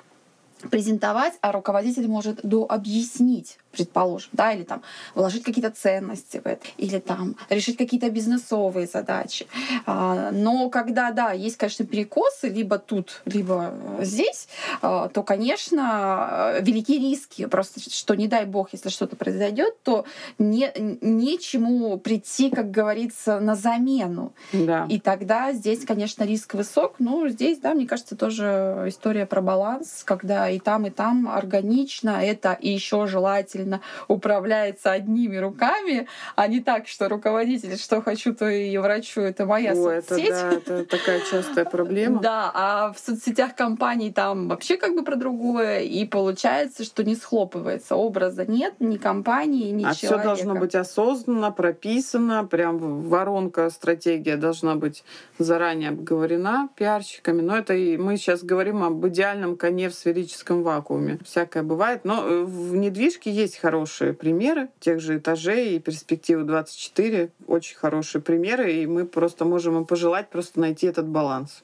презентовать, 0.69 1.33
а 1.41 1.51
руководитель 1.51 2.07
может 2.07 2.39
дообъяснить, 2.43 3.57
предположим, 3.73 4.29
да, 4.33 4.53
или 4.53 4.63
там 4.63 4.81
вложить 5.15 5.43
какие-то 5.43 5.71
ценности 5.71 6.37
в 6.37 6.45
это, 6.45 6.65
или 6.77 6.99
там 6.99 7.35
решить 7.49 7.75
какие-то 7.75 8.09
бизнесовые 8.09 8.87
задачи. 8.87 9.47
А, 9.85 10.31
Но 10.31 10.69
когда, 10.69 11.11
да, 11.11 11.31
есть, 11.31 11.57
конечно, 11.57 11.85
перекосы, 11.85 12.49
либо 12.49 12.77
тут, 12.77 13.21
либо 13.25 13.73
э, 13.99 14.05
здесь, 14.05 14.47
а, 14.81 15.09
то, 15.09 15.23
конечно, 15.23 16.53
э, 16.55 16.61
велики 16.61 16.99
риски. 16.99 17.47
Просто 17.47 17.79
что, 17.81 18.15
не 18.15 18.27
дай 18.27 18.45
бог, 18.45 18.69
если 18.73 18.89
что-то 18.89 19.15
произойдет, 19.15 19.81
то 19.83 20.05
не, 20.37 20.71
нечему 21.01 21.97
прийти, 21.97 22.51
как 22.51 22.69
говорится, 22.69 23.39
на 23.39 23.55
замену. 23.55 24.33
Да. 24.53 24.85
И 24.89 24.99
тогда 24.99 25.51
здесь, 25.51 25.83
конечно, 25.83 26.23
риск 26.23 26.53
высок. 26.53 26.95
Но 26.99 27.27
здесь, 27.27 27.57
да, 27.57 27.73
мне 27.73 27.87
кажется, 27.87 28.15
тоже 28.15 28.85
история 28.87 29.25
про 29.25 29.41
баланс, 29.41 30.03
когда 30.05 30.47
и 30.49 30.59
там, 30.59 30.85
и 30.85 30.91
там 30.91 31.27
органично 31.27 32.23
это 32.23 32.53
и 32.53 32.69
еще 32.69 33.07
желательно 33.07 33.62
управляется 34.07 34.91
одними 34.91 35.37
руками, 35.37 36.07
а 36.35 36.47
не 36.47 36.59
так, 36.61 36.87
что 36.87 37.09
руководитель, 37.09 37.77
что 37.77 38.01
хочу, 38.01 38.33
то 38.33 38.49
и 38.49 38.77
врачу, 38.77 39.21
это 39.21 39.45
моя 39.45 39.73
О, 39.73 39.89
это, 39.89 40.15
соцсеть. 40.15 40.29
да, 40.29 40.51
это 40.53 40.85
такая 40.85 41.21
частая 41.29 41.65
проблема. 41.65 42.21
Да, 42.23 42.51
а 42.53 42.93
в 42.93 42.99
соцсетях 42.99 43.55
компаний 43.55 44.11
там 44.11 44.47
вообще 44.47 44.77
как 44.77 44.95
бы 44.95 45.03
про 45.03 45.15
другое, 45.15 45.79
и 45.79 46.05
получается, 46.05 46.83
что 46.83 47.03
не 47.03 47.15
схлопывается. 47.15 47.95
Образа 47.95 48.45
нет 48.45 48.75
ни 48.79 48.97
компании, 48.97 49.71
ни 49.71 49.83
А 49.83 49.93
все 49.93 50.07
человека. 50.07 50.27
должно 50.27 50.55
быть 50.55 50.75
осознанно, 50.75 51.51
прописано, 51.51 52.45
прям 52.45 53.01
воронка, 53.09 53.69
стратегия 53.69 54.37
должна 54.37 54.75
быть 54.75 55.03
заранее 55.37 55.89
обговорена 55.89 56.69
пиарщиками. 56.75 57.41
Но 57.41 57.57
это 57.57 57.73
и 57.73 57.97
мы 57.97 58.17
сейчас 58.17 58.43
говорим 58.43 58.83
об 58.83 59.05
идеальном 59.07 59.57
коне 59.57 59.89
в 59.89 59.93
сферическом 59.93 60.63
вакууме. 60.63 61.19
Всякое 61.25 61.63
бывает. 61.63 62.01
Но 62.05 62.25
э, 62.25 62.43
в 62.43 62.75
недвижке 62.75 63.31
есть 63.31 63.52
хорошие 63.57 64.13
примеры 64.13 64.69
тех 64.79 64.99
же 64.99 65.17
этажей 65.17 65.75
и 65.75 65.79
перспективы 65.79 66.43
24. 66.43 67.29
Очень 67.47 67.75
хорошие 67.77 68.21
примеры, 68.21 68.73
и 68.73 68.85
мы 68.85 69.05
просто 69.05 69.45
можем 69.45 69.77
им 69.77 69.85
пожелать 69.85 70.29
просто 70.29 70.59
найти 70.59 70.87
этот 70.87 71.07
баланс. 71.07 71.63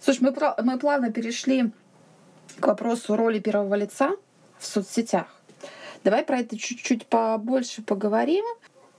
Слушай, 0.00 0.20
мы, 0.22 0.32
про- 0.32 0.56
мы 0.62 0.78
плавно 0.78 1.12
перешли 1.12 1.70
к 2.60 2.66
вопросу 2.66 3.16
роли 3.16 3.38
первого 3.38 3.74
лица 3.74 4.12
в 4.58 4.66
соцсетях. 4.66 5.26
Давай 6.04 6.24
про 6.24 6.38
это 6.40 6.58
чуть-чуть 6.58 7.06
побольше 7.06 7.82
поговорим. 7.82 8.44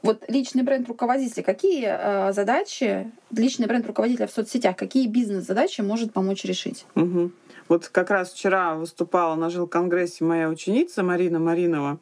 Вот 0.01 0.23
личный 0.29 0.63
бренд 0.63 0.87
руководителя, 0.87 1.43
какие 1.43 1.85
э, 1.89 2.31
задачи 2.31 3.11
личный 3.35 3.67
бренд 3.67 3.85
руководителя 3.85 4.27
в 4.27 4.31
соцсетях, 4.31 4.77
какие 4.77 5.07
бизнес-задачи 5.07 5.81
может 5.81 6.13
помочь 6.13 6.45
решить? 6.45 6.85
Мгм. 6.95 7.33
Вот 7.69 7.87
как 7.87 8.09
раз 8.09 8.33
вчера 8.33 8.73
выступала 8.73 9.35
на 9.35 9.51
жилконгрессе 9.51 10.23
моя 10.23 10.49
ученица 10.49 11.03
Марина 11.03 11.39
Маринова. 11.39 11.99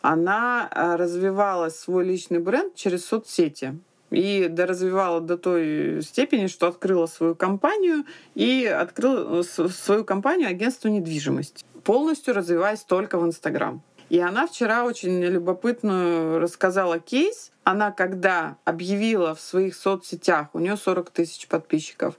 Она 0.00 0.66
а, 0.70 0.96
развивала 0.96 1.68
свой 1.68 2.04
личный 2.06 2.38
бренд 2.38 2.74
через 2.74 3.04
соцсети. 3.04 3.78
И 4.10 4.48
доразвивала 4.48 5.20
до 5.20 5.38
той 5.38 6.02
степени, 6.02 6.46
что 6.46 6.66
открыла 6.66 7.06
свою 7.06 7.34
компанию 7.34 8.04
и 8.34 8.66
открыла 8.66 9.40
э, 9.40 9.42
свою 9.42 10.04
компанию 10.04 10.50
агентство 10.50 10.88
недвижимости, 10.88 11.64
полностью 11.82 12.34
развиваясь 12.34 12.80
только 12.80 13.18
в 13.18 13.24
Инстаграм. 13.24 13.82
И 14.10 14.18
она 14.18 14.46
вчера 14.46 14.84
очень 14.84 15.22
любопытно 15.24 16.38
рассказала 16.38 16.98
кейс. 16.98 17.52
Она 17.64 17.90
когда 17.90 18.58
объявила 18.66 19.34
в 19.34 19.40
своих 19.40 19.74
соцсетях, 19.74 20.48
у 20.52 20.58
нее 20.58 20.76
40 20.76 21.08
тысяч 21.08 21.48
подписчиков, 21.48 22.16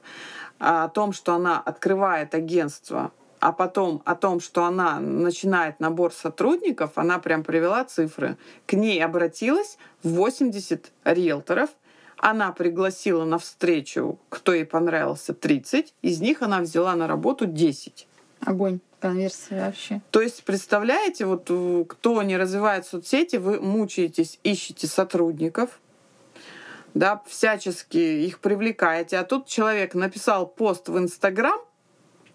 о 0.63 0.87
том, 0.89 1.11
что 1.13 1.33
она 1.33 1.59
открывает 1.59 2.33
агентство, 2.33 3.11
а 3.39 3.51
потом 3.51 4.01
о 4.05 4.15
том, 4.15 4.39
что 4.39 4.63
она 4.63 4.99
начинает 5.01 5.81
набор 5.81 6.13
сотрудников, 6.13 6.91
она 6.95 7.19
прям 7.19 7.43
привела 7.43 7.83
цифры. 7.83 8.37
К 8.65 8.73
ней 8.73 9.03
обратилась 9.03 9.77
80 10.03 10.91
риэлторов, 11.03 11.69
она 12.17 12.53
пригласила 12.53 13.25
на 13.25 13.37
встречу, 13.37 14.17
кто 14.29 14.53
ей 14.53 14.65
понравился, 14.65 15.33
30, 15.33 15.93
из 16.01 16.21
них 16.21 16.41
она 16.41 16.61
взяла 16.61 16.95
на 16.95 17.05
работу 17.05 17.45
10. 17.45 18.07
Огонь. 18.45 18.79
конверсии 19.01 19.55
вообще. 19.55 20.01
То 20.11 20.21
есть, 20.21 20.45
представляете, 20.45 21.25
вот 21.25 21.47
э, 21.49 21.83
кто 21.85 22.23
не 22.23 22.37
развивает 22.37 22.85
соцсети, 22.85 23.35
вы 23.35 23.59
мучаетесь, 23.59 24.39
ищете 24.43 24.87
сотрудников, 24.87 25.81
да, 26.93 27.21
всячески 27.27 27.97
их 27.97 28.39
привлекаете, 28.39 29.17
а 29.17 29.23
тут 29.23 29.47
человек 29.47 29.95
написал 29.95 30.47
пост 30.47 30.89
в 30.89 30.97
Инстаграм, 30.97 31.59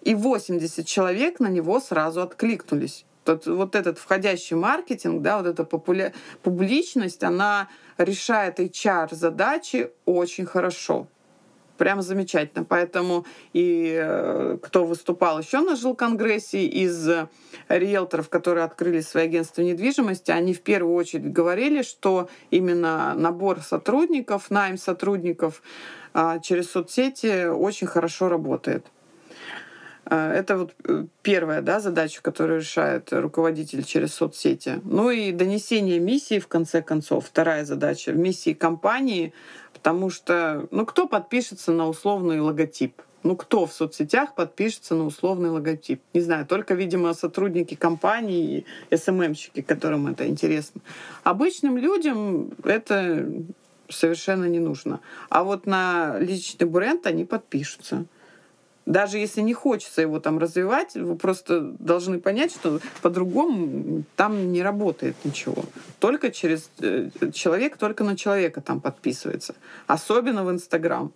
и 0.03 0.15
80 0.15 0.87
человек 0.87 1.41
на 1.41 1.49
него 1.49 1.81
сразу 1.81 2.23
откликнулись. 2.23 3.05
Тот, 3.25 3.47
вот 3.47 3.75
этот 3.75 3.99
входящий 3.99 4.57
маркетинг, 4.57 5.23
да, 5.23 5.39
вот 5.39 5.47
эта 5.47 5.65
популя... 5.65 6.15
публичность, 6.43 7.23
она 7.23 7.69
решает 7.99 8.59
HR-задачи 8.59 9.91
очень 10.07 10.47
хорошо. 10.47 11.09
Прям 11.79 12.03
замечательно. 12.03 12.65
Поэтому 12.65 13.25
и 13.53 13.97
э, 13.99 14.59
кто 14.61 14.85
выступал 14.85 15.39
еще 15.39 15.61
на 15.61 15.77
жилконгрессе 15.77 16.67
из 16.67 17.09
риэлторов, 17.69 18.29
которые 18.29 18.65
открыли 18.65 19.01
свои 19.01 19.25
агентства 19.25 19.63
недвижимости, 19.63 20.31
они 20.33 20.53
в 20.55 20.61
первую 20.61 20.95
очередь 20.95 21.33
говорили, 21.33 21.83
что 21.83 22.29
именно 22.51 23.15
набор 23.15 23.61
сотрудников, 23.61 24.51
найм 24.51 24.77
сотрудников 24.77 25.63
э, 26.15 26.41
через 26.43 26.71
соцсети 26.71 27.47
очень 27.47 27.87
хорошо 27.87 28.29
работает. 28.29 28.85
Э, 30.11 30.33
это 30.33 30.57
вот 30.59 30.75
э, 30.85 31.05
первая 31.23 31.63
да, 31.63 31.81
задача, 31.81 32.23
которую 32.23 32.61
решает 32.61 33.13
руководитель 33.13 33.85
через 33.85 34.15
соцсети. 34.15 34.81
Ну 34.85 35.11
и 35.11 35.33
донесение 35.33 35.99
миссии, 35.99 36.39
в 36.39 36.49
конце 36.49 36.83
концов, 36.83 37.27
вторая 37.27 37.65
задача, 37.65 38.13
миссии 38.13 38.55
компании, 38.55 39.33
потому 39.79 40.11
что, 40.11 40.67
ну, 40.73 40.85
кто 40.85 41.07
подпишется 41.07 41.71
на 41.71 41.89
условный 41.89 42.41
логотип? 42.41 43.01
Ну, 43.23 43.37
кто 43.37 43.65
в 43.67 43.73
соцсетях 43.73 44.35
подпишется 44.35 44.95
на 44.95 45.07
условный 45.07 45.51
логотип? 45.51 46.01
Не 46.15 46.21
знаю, 46.21 46.47
только, 46.47 46.75
видимо, 46.75 47.15
сотрудники 47.15 47.75
компании 47.75 48.67
и 48.91 48.97
СММщики, 48.97 49.63
которым 49.63 50.09
это 50.09 50.27
интересно. 50.27 50.81
Обычным 51.23 51.79
людям 51.79 52.51
это 52.65 53.29
совершенно 53.89 54.47
не 54.47 54.59
нужно. 54.59 55.01
А 55.31 55.45
вот 55.45 55.67
на 55.67 56.19
личный 56.19 56.67
бренд 56.67 57.07
они 57.07 57.25
подпишутся 57.25 58.05
даже 58.89 59.19
если 59.19 59.43
не 59.43 59.53
хочется 59.53 60.01
его 60.01 60.19
там 60.19 60.39
развивать, 60.39 60.95
вы 60.95 61.15
просто 61.15 61.61
должны 61.79 62.21
понять, 62.21 62.53
что 62.53 62.81
по-другому 63.03 64.05
там 64.17 64.51
не 64.51 64.63
работает 64.63 65.15
ничего. 65.25 65.63
Только 65.99 66.31
через 66.31 66.71
э, 66.81 67.11
человек, 67.35 67.77
только 67.77 68.03
на 68.03 68.17
человека 68.17 68.63
там 68.63 68.81
подписывается. 68.81 69.55
Особенно 69.87 70.43
в 70.43 70.51
Инстаграм. 70.51 71.13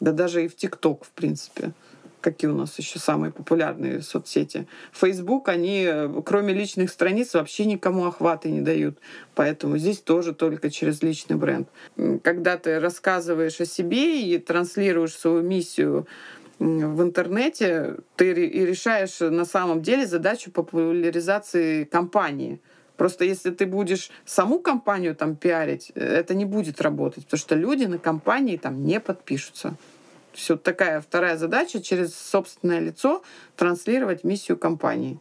Да 0.00 0.10
даже 0.10 0.44
и 0.44 0.48
в 0.48 0.56
ТикТок, 0.56 1.04
в 1.04 1.10
принципе. 1.10 1.70
Какие 2.22 2.50
у 2.50 2.56
нас 2.56 2.76
еще 2.76 2.98
самые 2.98 3.30
популярные 3.30 4.02
соцсети. 4.02 4.66
Фейсбук, 4.90 5.48
они, 5.48 5.86
э, 5.88 6.22
кроме 6.24 6.54
личных 6.54 6.90
страниц, 6.90 7.34
вообще 7.34 7.66
никому 7.66 8.06
охваты 8.06 8.50
не 8.50 8.62
дают. 8.62 8.98
Поэтому 9.36 9.78
здесь 9.78 10.00
тоже 10.00 10.34
только 10.34 10.70
через 10.70 11.02
личный 11.02 11.36
бренд. 11.36 11.68
Когда 12.24 12.58
ты 12.58 12.80
рассказываешь 12.80 13.60
о 13.60 13.64
себе 13.64 14.22
и 14.22 14.38
транслируешь 14.38 15.14
свою 15.14 15.42
миссию 15.42 16.08
в 16.58 17.02
интернете, 17.02 17.96
ты 18.16 18.32
и 18.32 18.64
решаешь 18.64 19.20
на 19.20 19.44
самом 19.44 19.82
деле 19.82 20.06
задачу 20.06 20.50
популяризации 20.50 21.84
компании. 21.84 22.60
Просто 22.96 23.24
если 23.24 23.50
ты 23.50 23.66
будешь 23.66 24.10
саму 24.24 24.58
компанию 24.58 25.14
там 25.14 25.36
пиарить, 25.36 25.90
это 25.94 26.34
не 26.34 26.46
будет 26.46 26.80
работать, 26.80 27.24
потому 27.24 27.38
что 27.38 27.54
люди 27.54 27.84
на 27.84 27.98
компании 27.98 28.56
там 28.56 28.84
не 28.84 29.00
подпишутся. 29.00 29.74
Все 30.32 30.56
такая 30.56 31.00
вторая 31.00 31.36
задача 31.36 31.82
через 31.82 32.14
собственное 32.14 32.80
лицо 32.80 33.22
транслировать 33.56 34.24
миссию 34.24 34.56
компании 34.56 35.18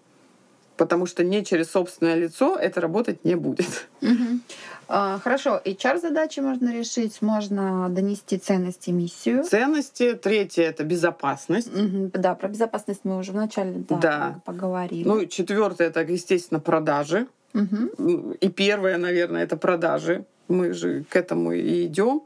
потому 0.77 1.05
что 1.05 1.23
не 1.23 1.43
через 1.43 1.71
собственное 1.71 2.15
лицо 2.15 2.55
это 2.55 2.81
работать 2.81 3.23
не 3.23 3.35
будет. 3.35 3.87
Угу. 4.01 4.39
А, 4.87 5.19
хорошо, 5.19 5.61
HR-задачи 5.65 6.39
можно 6.39 6.73
решить, 6.73 7.21
можно 7.21 7.89
донести 7.89 8.37
ценности 8.37 8.91
миссию. 8.91 9.43
Ценности. 9.43 10.13
Третье— 10.13 10.63
это 10.65 10.83
безопасность. 10.83 11.75
Угу. 11.75 12.11
Да, 12.13 12.35
про 12.35 12.47
безопасность 12.47 13.01
мы 13.03 13.17
уже 13.17 13.31
вначале 13.31 13.83
да, 13.89 13.97
да. 13.97 14.41
поговорили. 14.45 15.07
Ну, 15.07 15.25
четвертое— 15.25 15.87
это, 15.89 16.01
естественно, 16.01 16.59
продажи. 16.59 17.27
Угу. 17.53 18.33
И 18.41 18.49
первое, 18.49 18.97
наверное, 18.97 19.43
это 19.43 19.57
продажи. 19.57 20.25
Мы 20.47 20.73
же 20.73 21.03
к 21.09 21.15
этому 21.15 21.53
и 21.53 21.85
идем. 21.85 22.21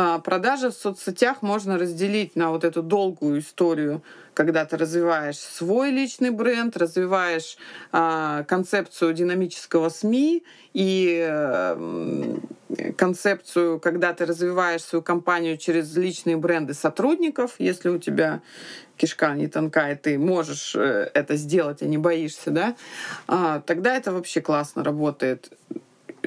А, 0.00 0.20
продажи 0.20 0.70
в 0.70 0.74
соцсетях 0.74 1.42
можно 1.42 1.76
разделить 1.76 2.36
на 2.36 2.52
вот 2.52 2.62
эту 2.62 2.84
долгую 2.84 3.40
историю, 3.40 4.00
когда 4.32 4.64
ты 4.64 4.76
развиваешь 4.76 5.38
свой 5.38 5.90
личный 5.90 6.30
бренд, 6.30 6.76
развиваешь 6.76 7.56
а, 7.90 8.44
концепцию 8.44 9.12
динамического 9.12 9.88
СМИ 9.88 10.44
и 10.72 11.26
э, 11.28 12.36
концепцию, 12.96 13.80
когда 13.80 14.12
ты 14.12 14.24
развиваешь 14.24 14.82
свою 14.82 15.02
компанию 15.02 15.56
через 15.56 15.96
личные 15.96 16.36
бренды 16.36 16.74
сотрудников, 16.74 17.56
если 17.58 17.88
у 17.88 17.98
тебя 17.98 18.40
кишка 18.96 19.34
не 19.34 19.48
тонкая, 19.48 19.96
ты 19.96 20.16
можешь 20.16 20.76
э, 20.76 21.10
это 21.12 21.34
сделать, 21.34 21.82
а 21.82 21.86
не 21.86 21.98
боишься, 21.98 22.52
да, 22.52 22.76
а, 23.26 23.62
тогда 23.66 23.96
это 23.96 24.12
вообще 24.12 24.40
классно 24.40 24.84
работает 24.84 25.50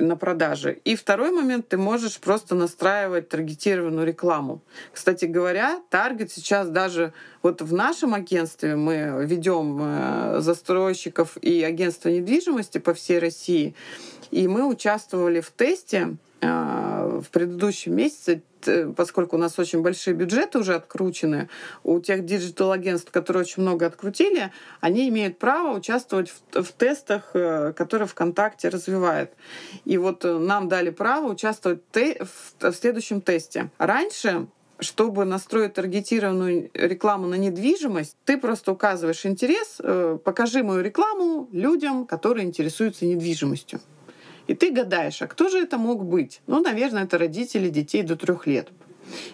на 0.01 0.15
продаже. 0.15 0.79
И 0.85 0.95
второй 0.95 1.31
момент, 1.31 1.67
ты 1.67 1.77
можешь 1.77 2.19
просто 2.19 2.55
настраивать 2.55 3.29
таргетированную 3.29 4.05
рекламу. 4.05 4.61
Кстати 4.91 5.25
говоря, 5.25 5.81
таргет 5.89 6.31
сейчас 6.31 6.69
даже 6.69 7.13
вот 7.43 7.61
в 7.61 7.73
нашем 7.73 8.13
агентстве 8.13 8.75
мы 8.75 9.25
ведем 9.25 9.79
э, 9.81 10.39
застройщиков 10.39 11.37
и 11.37 11.63
агентства 11.63 12.09
недвижимости 12.09 12.77
по 12.77 12.93
всей 12.93 13.19
России, 13.19 13.75
и 14.31 14.47
мы 14.47 14.67
участвовали 14.67 15.41
в 15.41 15.51
тесте 15.51 16.17
в 16.41 17.25
предыдущем 17.31 17.95
месяце 17.95 18.41
Э, 18.67 18.91
поскольку 18.95 19.35
у 19.35 19.39
нас 19.39 19.57
очень 19.59 19.81
большие 19.81 20.13
бюджеты 20.13 20.59
уже 20.59 20.75
откручены, 20.75 21.49
у 21.83 21.99
тех 21.99 22.25
digital-агентств, 22.25 23.11
которые 23.11 23.41
очень 23.41 23.61
много 23.61 23.85
открутили, 23.85 24.51
они 24.79 25.09
имеют 25.09 25.37
право 25.37 25.75
участвовать 25.77 26.29
в, 26.29 26.63
в 26.63 26.71
тестах, 26.71 27.31
э, 27.33 27.73
которые 27.73 28.07
ВКонтакте 28.07 28.69
развивает. 28.69 29.33
И 29.85 29.97
вот 29.97 30.25
э, 30.25 30.37
нам 30.37 30.67
дали 30.67 30.89
право 30.89 31.31
участвовать 31.31 31.81
в, 31.93 32.27
в 32.59 32.73
следующем 32.73 33.21
тесте. 33.21 33.69
Раньше 33.77 34.47
чтобы 34.83 35.25
настроить 35.25 35.75
таргетированную 35.75 36.71
рекламу 36.73 37.27
на 37.27 37.35
недвижимость, 37.35 38.17
ты 38.25 38.35
просто 38.35 38.71
указываешь 38.71 39.27
интерес, 39.27 39.79
покажи 40.23 40.63
мою 40.63 40.81
рекламу 40.81 41.47
людям, 41.51 42.07
которые 42.07 42.47
интересуются 42.47 43.05
недвижимостью. 43.05 43.79
И 44.47 44.53
ты 44.53 44.71
гадаешь, 44.71 45.21
а 45.21 45.27
кто 45.27 45.49
же 45.49 45.59
это 45.59 45.77
мог 45.77 46.05
быть? 46.05 46.41
Ну, 46.47 46.61
наверное, 46.61 47.03
это 47.03 47.17
родители 47.17 47.69
детей 47.69 48.03
до 48.03 48.15
трех 48.15 48.47
лет. 48.47 48.69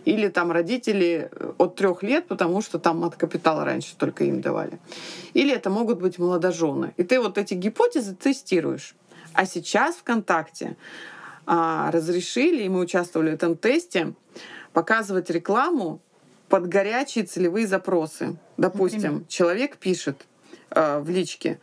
Или 0.05 0.27
там 0.27 0.51
родители 0.51 1.29
э, 1.31 1.51
от 1.57 1.75
трех 1.75 2.03
лет, 2.03 2.27
потому 2.27 2.61
что 2.61 2.79
там 2.79 3.03
от 3.03 3.15
капитала 3.15 3.65
раньше 3.65 3.95
только 3.95 4.23
им 4.23 4.41
давали. 4.41 4.79
Или 5.33 5.53
это 5.53 5.69
могут 5.69 5.99
быть 5.99 6.19
молодожены. 6.19 6.93
И 6.97 7.03
ты 7.03 7.19
вот 7.19 7.37
эти 7.37 7.53
гипотезы 7.53 8.15
тестируешь. 8.15 8.95
А 9.33 9.45
сейчас 9.45 9.95
ВКонтакте 9.97 10.77
а, 11.45 11.91
разрешили, 11.91 12.63
и 12.63 12.69
мы 12.69 12.79
участвовали 12.79 13.31
в 13.31 13.33
этом 13.35 13.55
тесте, 13.55 14.13
показывать 14.73 15.29
рекламу 15.29 16.01
под 16.49 16.67
горячие 16.67 17.25
целевые 17.25 17.67
запросы. 17.67 18.37
Допустим, 18.57 19.01
Например? 19.01 19.27
человек 19.27 19.77
пишет 19.77 20.25
э, 20.71 20.99
в 20.99 21.09
личке 21.09 21.59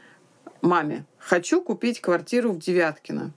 маме, 0.65 1.05
хочу 1.19 1.63
купить 1.63 2.01
квартиру 2.01 2.53
в 2.53 2.59
Девяткино. 2.59 3.33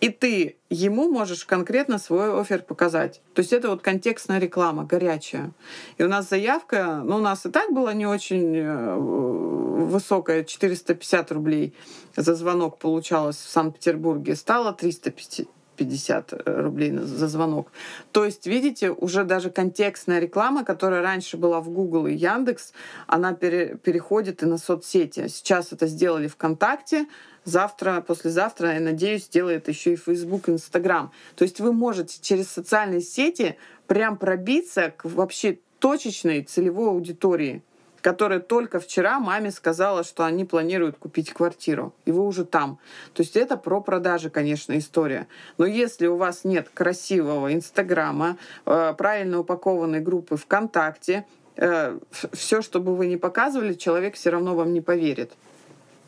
И 0.00 0.08
ты 0.08 0.56
ему 0.70 1.10
можешь 1.10 1.44
конкретно 1.44 1.98
свой 1.98 2.32
офер 2.40 2.62
показать. 2.62 3.20
То 3.34 3.40
есть 3.40 3.52
это 3.52 3.68
вот 3.68 3.82
контекстная 3.82 4.38
реклама, 4.38 4.84
горячая. 4.84 5.52
И 5.98 6.02
у 6.02 6.08
нас 6.08 6.30
заявка, 6.30 7.02
ну 7.04 7.16
у 7.16 7.20
нас 7.20 7.44
и 7.44 7.50
так 7.50 7.70
была 7.70 7.92
не 7.92 8.06
очень 8.06 8.56
э, 8.56 8.96
высокая, 8.96 10.44
450 10.44 11.32
рублей 11.32 11.74
за 12.16 12.34
звонок 12.34 12.78
получалось 12.78 13.36
в 13.36 13.50
Санкт-Петербурге, 13.50 14.36
стало 14.36 14.72
350 14.72 15.46
50 15.80 16.32
э, 16.32 16.62
рублей 16.62 16.92
за 16.92 17.28
звонок. 17.28 17.72
То 18.12 18.26
есть, 18.26 18.46
видите, 18.46 18.90
уже 18.90 19.24
даже 19.24 19.50
контекстная 19.50 20.20
реклама, 20.20 20.62
которая 20.62 21.02
раньше 21.02 21.38
была 21.38 21.60
в 21.60 21.70
Google 21.70 22.06
и 22.06 22.14
Яндекс, 22.14 22.72
она 23.06 23.32
пере, 23.32 23.78
переходит 23.82 24.42
и 24.42 24.46
на 24.46 24.58
соцсети. 24.58 25.28
Сейчас 25.28 25.72
это 25.72 25.86
сделали 25.86 26.28
ВКонтакте, 26.28 27.06
завтра, 27.44 28.04
послезавтра, 28.06 28.74
я 28.74 28.80
надеюсь, 28.80 29.24
сделает 29.24 29.68
еще 29.68 29.94
и 29.94 29.96
Facebook, 29.96 30.50
Instagram. 30.50 31.10
То 31.34 31.44
есть 31.44 31.60
вы 31.60 31.72
можете 31.72 32.18
через 32.20 32.50
социальные 32.50 33.00
сети 33.00 33.56
прям 33.86 34.18
пробиться 34.18 34.92
к 34.94 35.06
вообще 35.06 35.58
точечной 35.78 36.42
целевой 36.42 36.88
аудитории 36.88 37.62
которая 38.00 38.40
только 38.40 38.80
вчера 38.80 39.20
маме 39.20 39.50
сказала, 39.50 40.04
что 40.04 40.24
они 40.24 40.44
планируют 40.44 40.96
купить 40.98 41.32
квартиру, 41.32 41.92
и 42.04 42.12
вы 42.12 42.26
уже 42.26 42.44
там. 42.44 42.78
То 43.14 43.22
есть 43.22 43.36
это 43.36 43.56
про 43.56 43.80
продажи, 43.80 44.30
конечно, 44.30 44.76
история. 44.78 45.26
Но 45.58 45.66
если 45.66 46.06
у 46.06 46.16
вас 46.16 46.44
нет 46.44 46.68
красивого 46.72 47.52
Инстаграма, 47.52 48.36
э, 48.66 48.94
правильно 48.96 49.40
упакованной 49.40 50.00
группы 50.00 50.36
ВКонтакте, 50.36 51.26
э, 51.56 51.98
все, 52.32 52.62
что 52.62 52.80
бы 52.80 52.94
вы 52.94 53.06
ни 53.06 53.16
показывали, 53.16 53.74
человек 53.74 54.14
все 54.14 54.30
равно 54.30 54.54
вам 54.54 54.72
не 54.72 54.80
поверит. 54.80 55.32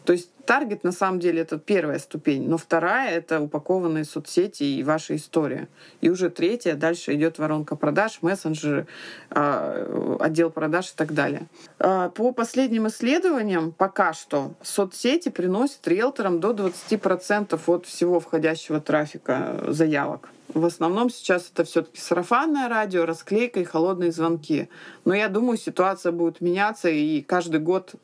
То 0.04 0.12
есть 0.12 0.30
таргет 0.44 0.82
на 0.82 0.92
самом 0.92 1.20
деле 1.20 1.42
это 1.42 1.58
первая 1.58 1.98
ступень, 1.98 2.48
но 2.48 2.56
вторая 2.56 3.16
это 3.16 3.40
упакованные 3.40 4.04
соцсети 4.04 4.64
и 4.64 4.82
ваша 4.82 5.14
история. 5.14 5.68
И 6.00 6.10
уже 6.10 6.30
третья, 6.30 6.74
дальше 6.74 7.14
идет 7.14 7.38
воронка 7.38 7.76
продаж, 7.76 8.18
мессенджеры, 8.22 8.86
а, 9.30 10.18
отдел 10.20 10.50
продаж 10.50 10.90
и 10.90 10.96
так 10.96 11.14
далее. 11.14 11.46
А, 11.78 12.08
по 12.10 12.32
последним 12.32 12.88
исследованиям 12.88 13.72
пока 13.72 14.12
что 14.12 14.54
соцсети 14.62 15.28
приносят 15.28 15.86
риэлторам 15.86 16.40
до 16.40 16.52
20% 16.52 17.60
от 17.66 17.86
всего 17.86 18.18
входящего 18.18 18.80
трафика 18.80 19.64
заявок. 19.68 20.28
В 20.54 20.66
основном 20.66 21.08
сейчас 21.08 21.50
это 21.52 21.64
все-таки 21.64 21.98
сарафанное 21.98 22.68
радио, 22.68 23.06
расклейка 23.06 23.60
и 23.60 23.64
холодные 23.64 24.12
звонки. 24.12 24.68
Но 25.04 25.14
я 25.14 25.28
думаю, 25.28 25.56
ситуация 25.56 26.12
будет 26.12 26.42
меняться, 26.42 26.90
и 26.90 27.22
каждый 27.22 27.60
год 27.60 27.94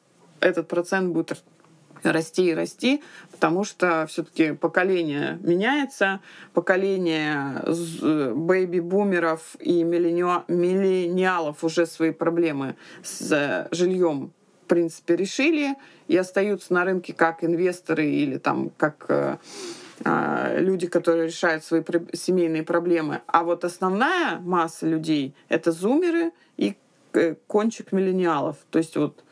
этот 0.40 0.68
процент 0.68 1.12
будет 1.12 1.42
расти 2.03 2.51
и 2.51 2.55
расти, 2.55 3.03
потому 3.30 3.64
что 3.64 4.07
все-таки 4.09 4.53
поколение 4.53 5.38
меняется, 5.42 6.20
поколение 6.55 7.62
бэйби-бумеров 8.34 9.57
и 9.61 9.82
миллениалов 9.84 11.64
уже 11.64 11.86
свои 11.86 12.11
проблемы 12.11 12.76
с 13.03 13.68
жильем 13.70 14.32
в 14.64 14.68
принципе 14.68 15.16
решили 15.16 15.76
и 16.09 16.16
остаются 16.16 16.74
на 16.74 16.84
рынке 16.84 17.14
как 17.14 17.42
инвесторы 17.42 18.07
или 18.07 18.36
там 18.36 18.70
как 18.76 19.07
э, 19.09 19.38
а, 20.05 20.55
люди, 20.59 20.86
которые 20.86 21.26
решают 21.26 21.64
свои 21.64 21.82
семейные 22.12 22.62
проблемы. 22.62 23.22
А 23.26 23.44
вот 23.44 23.64
основная 23.64 24.38
масса 24.40 24.86
людей— 24.86 25.34
это 25.49 25.72
зумеры 25.72 26.32
и 26.57 26.76
э, 27.14 27.34
кончик 27.46 27.92
миллениалов. 27.92 28.57
То 28.70 28.78
есть 28.78 28.96
вот 28.96 29.24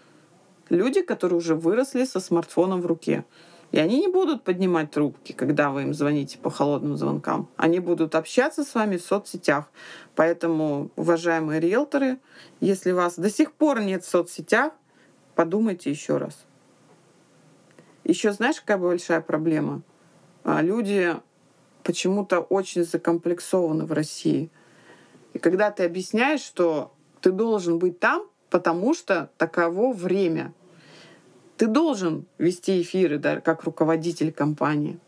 Люди, 0.69 1.03
которые 1.03 1.39
уже 1.39 1.55
выросли 1.55 2.05
со 2.05 2.21
смартфоном 2.21 2.81
в 2.81 2.87
руке. 2.87 3.25
И 3.73 3.79
они 3.79 4.01
не 4.01 4.09
будут 4.09 4.45
поднимать 4.45 4.91
трубки, 4.91 5.33
когда 5.33 5.71
вы 5.71 5.83
им 5.83 5.95
звоните 5.95 6.39
по 6.39 6.51
холодным 6.51 6.97
звонкам. 6.97 7.49
Они 7.57 7.81
будут 7.81 8.15
общаться 8.15 8.65
с 8.65 8.75
вами 8.75 8.97
в 8.97 9.03
соцсетях. 9.03 9.71
Поэтому, 10.15 10.91
уважаемые 10.97 11.61
риэлторы, 11.61 12.19
если 12.61 12.93
вас 12.93 13.19
до 13.19 13.29
сих 13.29 13.53
пор 13.53 13.81
нет 13.81 14.05
в 14.05 14.09
соцсетях, 14.09 14.73
подумайте 15.35 15.91
еще 15.91 16.17
раз. 16.17 16.47
Еще 18.05 18.33
знаешь, 18.33 18.61
какая 18.61 18.79
большая 18.79 19.21
проблема? 19.21 19.83
А, 20.45 20.63
люди 20.63 21.17
почему-то 21.83 22.41
очень 22.41 22.85
закомплексованы 22.85 23.85
в 23.85 23.93
России. 23.93 24.51
И 25.33 25.39
когда 25.39 25.71
ты 25.71 25.85
объясняешь, 25.85 26.41
что 26.41 26.93
ты 27.21 27.33
должен 27.33 27.79
быть 27.79 27.99
там, 27.99 28.29
потому 28.51 28.95
что 28.95 29.31
таково 29.37 29.93
время. 29.93 30.53
Ты 31.57 31.67
должен 31.67 32.27
вести 32.39 32.83
эфиры 32.83 33.19
да, 33.19 33.41
как 33.41 33.65
руководитель 33.65 34.33
компании. 34.33 34.99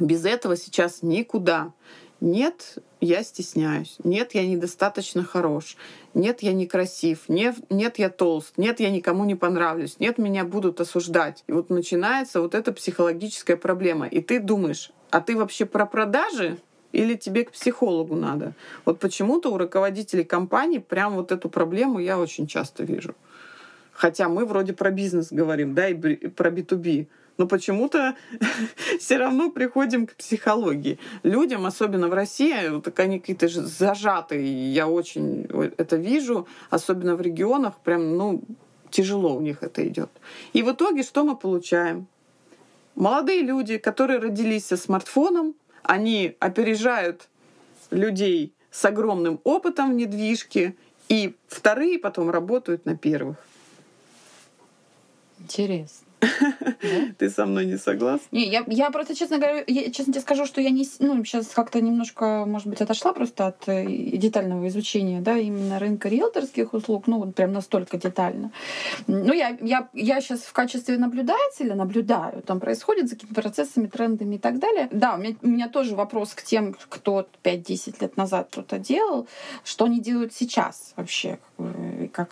Без 0.00 0.24
этого 0.24 0.56
сейчас 0.56 1.02
никуда. 1.02 1.72
Нет, 2.20 2.78
я 3.00 3.22
стесняюсь. 3.22 3.96
Нет, 4.02 4.34
я 4.34 4.46
недостаточно 4.46 5.22
хорош. 5.22 5.76
Нет, 6.14 6.42
я 6.42 6.52
некрасив. 6.52 7.28
Нет, 7.28 7.56
нет, 7.70 7.98
я 7.98 8.10
толст. 8.10 8.54
Нет, 8.56 8.80
я 8.80 8.90
никому 8.90 9.24
не 9.24 9.36
понравлюсь. 9.36 10.00
Нет, 10.00 10.18
меня 10.18 10.44
будут 10.44 10.80
осуждать. 10.80 11.44
И 11.46 11.52
вот 11.52 11.70
начинается 11.70 12.40
вот 12.40 12.54
эта 12.54 12.72
психологическая 12.72 13.56
проблема. 13.56 14.06
И 14.06 14.20
ты 14.20 14.40
думаешь, 14.40 14.90
а 15.10 15.20
ты 15.20 15.36
вообще 15.36 15.64
про 15.64 15.86
продажи 15.86 16.58
или 16.92 17.14
тебе 17.14 17.44
к 17.44 17.52
психологу 17.52 18.14
надо? 18.14 18.52
Вот 18.84 18.98
почему-то 18.98 19.52
у 19.52 19.58
руководителей 19.58 20.24
компаний 20.24 20.78
прям 20.78 21.14
вот 21.14 21.32
эту 21.32 21.48
проблему 21.48 21.98
я 21.98 22.18
очень 22.18 22.46
часто 22.46 22.84
вижу. 22.84 23.14
Хотя 23.92 24.28
мы 24.28 24.44
вроде 24.44 24.72
про 24.72 24.90
бизнес 24.90 25.32
говорим, 25.32 25.74
да, 25.74 25.88
и 25.88 25.94
про 25.94 26.50
B2B. 26.50 27.08
Но 27.36 27.46
почему-то 27.46 28.16
все 28.98 29.16
равно 29.16 29.50
приходим 29.50 30.06
к 30.06 30.14
психологии. 30.14 30.98
Людям, 31.22 31.66
особенно 31.66 32.08
в 32.08 32.14
России, 32.14 32.68
вот 32.68 32.98
они 32.98 33.20
какие-то 33.20 33.48
же 33.48 33.62
зажатые. 33.62 34.72
Я 34.72 34.88
очень 34.88 35.48
это 35.76 35.96
вижу, 35.96 36.46
особенно 36.70 37.16
в 37.16 37.20
регионах, 37.20 37.78
прям, 37.78 38.16
ну, 38.16 38.42
тяжело 38.90 39.36
у 39.36 39.40
них 39.40 39.62
это 39.62 39.86
идет. 39.86 40.10
И 40.52 40.62
в 40.62 40.72
итоге 40.72 41.02
что 41.02 41.24
мы 41.24 41.36
получаем? 41.36 42.06
Молодые 42.94 43.42
люди, 43.42 43.78
которые 43.78 44.18
родились 44.18 44.66
со 44.66 44.76
смартфоном, 44.76 45.54
они 45.88 46.36
опережают 46.38 47.28
людей 47.90 48.52
с 48.70 48.84
огромным 48.84 49.40
опытом 49.42 49.92
в 49.92 49.94
недвижке, 49.94 50.76
и 51.08 51.34
вторые 51.48 51.98
потом 51.98 52.28
работают 52.28 52.84
на 52.84 52.94
первых. 52.94 53.38
Интересно. 55.38 56.07
Ты 57.18 57.30
со 57.30 57.46
мной 57.46 57.66
не 57.66 57.78
согласна? 57.78 58.26
Не, 58.32 58.48
я, 58.48 58.64
я 58.66 58.90
просто, 58.90 59.14
честно 59.14 59.38
говоря, 59.38 59.64
я, 59.66 59.90
честно 59.90 60.12
тебе 60.12 60.22
скажу, 60.22 60.46
что 60.46 60.60
я 60.60 60.70
не, 60.70 60.86
ну, 60.98 61.24
сейчас 61.24 61.48
как-то 61.48 61.80
немножко, 61.80 62.44
может 62.46 62.66
быть, 62.66 62.80
отошла 62.80 63.12
просто 63.12 63.48
от 63.48 63.68
э, 63.68 63.84
детального 64.16 64.66
изучения, 64.68 65.20
да, 65.20 65.36
именно 65.36 65.78
рынка 65.78 66.08
риэлторских 66.08 66.74
услуг, 66.74 67.06
ну, 67.06 67.18
вот 67.18 67.34
прям 67.34 67.52
настолько 67.52 67.98
детально. 67.98 68.52
Ну, 69.06 69.32
я, 69.32 69.56
я, 69.60 69.88
я 69.92 70.20
сейчас 70.20 70.40
в 70.40 70.52
качестве 70.52 70.98
наблюдателя 70.98 71.74
наблюдаю, 71.74 72.42
там 72.42 72.60
происходит 72.60 73.08
за 73.08 73.16
какими-то 73.16 73.42
процессами, 73.42 73.86
трендами 73.86 74.36
и 74.36 74.38
так 74.38 74.58
далее. 74.58 74.88
Да, 74.90 75.14
у 75.14 75.18
меня, 75.18 75.36
у 75.42 75.48
меня 75.48 75.68
тоже 75.68 75.94
вопрос 75.94 76.34
к 76.34 76.42
тем, 76.42 76.74
кто 76.88 77.28
5-10 77.44 77.96
лет 78.00 78.16
назад 78.16 78.48
что-то 78.50 78.78
делал, 78.78 79.28
что 79.64 79.84
они 79.84 80.00
делают 80.00 80.32
сейчас 80.32 80.92
вообще, 80.96 81.38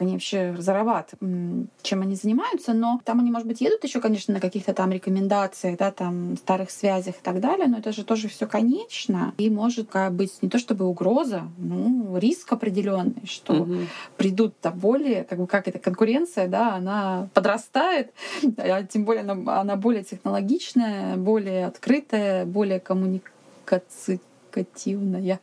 они 0.01 0.15
вообще 0.15 0.55
зарабатывают, 0.59 1.69
чем 1.83 2.03
они 2.03 2.15
занимаются, 2.15 2.73
но 2.73 3.01
там 3.05 3.21
они, 3.21 3.31
может 3.31 3.47
быть, 3.47 3.61
едут 3.61 3.85
еще, 3.85 4.01
конечно, 4.01 4.35
на 4.35 4.41
каких-то 4.41 4.73
там 4.73 4.91
рекомендациях, 4.91 5.79
да, 5.79 5.91
там 5.91 6.37
старых 6.37 6.71
связях 6.71 7.17
и 7.17 7.23
так 7.23 7.41
далее, 7.41 7.67
но 7.67 7.79
это 7.79 7.93
же 7.93 8.05
тоже 8.05 8.29
все 8.29 8.47
конечно 8.47 9.35
и 9.39 9.51
может 9.51 9.91
быть 10.13 10.43
не 10.43 10.49
то 10.49 10.59
чтобы 10.59 10.87
угроза, 10.87 11.43
ну 11.59 12.17
риск 12.19 12.53
определенный, 12.53 13.27
что 13.27 13.55
угу. 13.55 13.77
придут-то 14.17 14.71
более, 14.71 15.25
как 15.25 15.39
бы 15.39 15.47
как 15.47 15.69
это 15.69 15.79
конкуренция, 15.79 16.49
да, 16.49 16.75
она 16.75 17.29
подрастает, 17.35 18.13
а 18.57 18.83
тем 18.83 19.05
более 19.05 19.23
она, 19.23 19.61
она 19.61 19.77
более 19.77 20.05
технологичная, 20.05 21.17
более 21.17 21.67
открытая, 21.67 22.47
более 22.47 22.81
коммуникативная, 22.81 25.41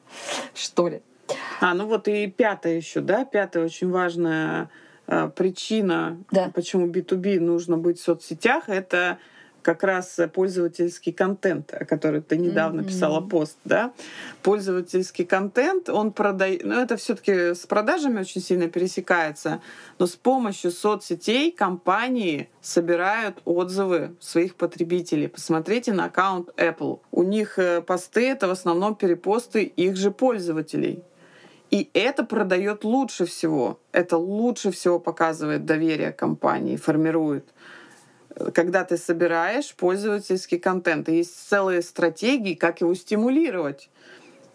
что 0.53 0.87
ли. 0.87 1.01
А, 1.59 1.73
ну 1.73 1.87
вот 1.87 2.07
и 2.07 2.27
пятое 2.27 2.77
еще, 2.77 3.01
да, 3.01 3.25
пятое 3.25 3.65
очень 3.65 3.89
важная 3.89 4.69
э, 5.07 5.29
причина, 5.35 6.17
да. 6.31 6.51
почему 6.53 6.87
B2B 6.87 7.39
нужно 7.39 7.77
быть 7.77 7.99
в 7.99 8.03
соцсетях, 8.03 8.69
это 8.69 9.17
как 9.63 9.83
раз 9.83 10.19
пользовательский 10.33 11.11
контент, 11.11 11.73
о 11.73 11.85
котором 11.85 12.21
ты 12.21 12.37
недавно 12.37 12.81
mm-hmm. 12.81 12.87
писала 12.87 13.21
пост, 13.21 13.57
да? 13.65 13.93
Пользовательский 14.43 15.25
контент, 15.25 15.89
он 15.89 16.11
продает, 16.11 16.63
ну 16.63 16.75
это 16.75 16.97
все-таки 16.97 17.55
с 17.55 17.65
продажами 17.65 18.19
очень 18.19 18.41
сильно 18.41 18.67
пересекается, 18.67 19.61
но 19.97 20.05
с 20.05 20.15
помощью 20.15 20.71
соцсетей 20.71 21.51
компании 21.51 22.49
собирают 22.61 23.41
отзывы 23.45 24.15
своих 24.19 24.55
потребителей. 24.55 25.29
Посмотрите 25.29 25.93
на 25.93 26.05
аккаунт 26.05 26.49
Apple. 26.57 26.99
У 27.11 27.23
них 27.23 27.57
э, 27.57 27.81
посты 27.81 28.29
это 28.29 28.47
в 28.47 28.51
основном 28.51 28.95
перепосты 28.95 29.63
их 29.63 29.95
же 29.95 30.11
пользователей. 30.11 31.03
И 31.73 31.89
это 31.95 32.23
продает 32.23 32.83
лучше 32.83 33.25
всего. 33.25 33.79
Это 33.91 34.15
лучше 34.17 34.69
всего 34.69 34.99
показывает 34.99 35.65
доверие 35.65 36.11
компании, 36.11 36.75
формирует. 36.75 37.51
Когда 38.53 38.83
ты 38.83 38.95
собираешь 38.95 39.73
пользовательский 39.73 40.59
контент, 40.59 41.09
есть 41.09 41.35
целые 41.49 41.81
стратегии, 41.81 42.53
как 42.53 42.81
его 42.81 42.93
стимулировать. 42.93 43.89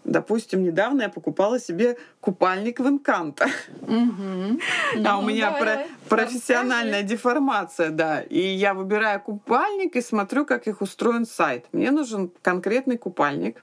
Допустим, 0.09 0.63
недавно 0.63 1.03
я 1.03 1.09
покупала 1.11 1.61
себе 1.61 1.99
купальник 2.21 2.81
в 2.81 2.89
Инканто. 2.89 3.47
Угу. 3.83 4.59
А 5.05 5.19
у 5.19 5.23
ну, 5.23 5.29
меня 5.29 5.53
про 5.53 5.85
профессиональная 6.09 7.03
деформация, 7.03 7.91
да. 7.91 8.23
И 8.23 8.41
я 8.41 8.73
выбираю 8.73 9.21
купальник 9.21 9.97
и 9.97 10.01
смотрю, 10.01 10.47
как 10.47 10.67
их 10.67 10.81
устроен 10.81 11.27
сайт. 11.27 11.67
Мне 11.73 11.91
нужен 11.91 12.31
конкретный 12.41 12.97
купальник. 12.97 13.63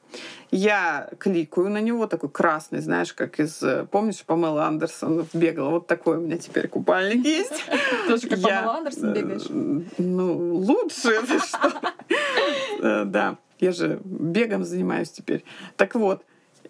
Я 0.51 1.09
кликаю 1.17 1.69
на 1.69 1.81
него, 1.81 2.05
такой 2.05 2.29
красный, 2.29 2.79
знаешь, 2.79 3.11
как 3.13 3.39
из... 3.39 3.63
Помнишь, 3.89 4.23
Памела 4.23 4.65
Андерсон 4.65 5.27
бегала? 5.33 5.71
Вот 5.71 5.87
такой 5.87 6.17
у 6.17 6.21
меня 6.21 6.37
теперь 6.37 6.67
купальник 6.67 7.25
есть. 7.25 7.65
Тоже 8.07 8.29
как 8.29 8.39
Памела 8.39 8.75
Андерсон 8.75 9.13
бегаешь? 9.13 9.47
Ну, 9.97 10.57
лучше. 10.57 11.21
что? 11.39 11.73
Э, 12.81 13.05
да. 13.05 13.37
Я 13.59 13.71
же 13.71 13.99
бегом 14.03 14.63
занимаюсь 14.63 15.09
теперь. 15.09 15.43
Так 15.77 15.95
вот, 15.95 16.23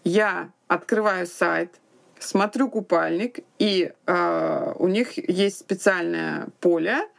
я 0.06 0.52
открываю 0.68 1.28
сайт, 1.28 1.82
смотрю 2.20 2.70
купальник, 2.70 3.40
и 3.60 3.92
э, 4.06 4.74
у 4.78 4.88
них 4.88 5.18
есть 5.18 5.60
специальное 5.60 6.48
поле, 6.62 7.10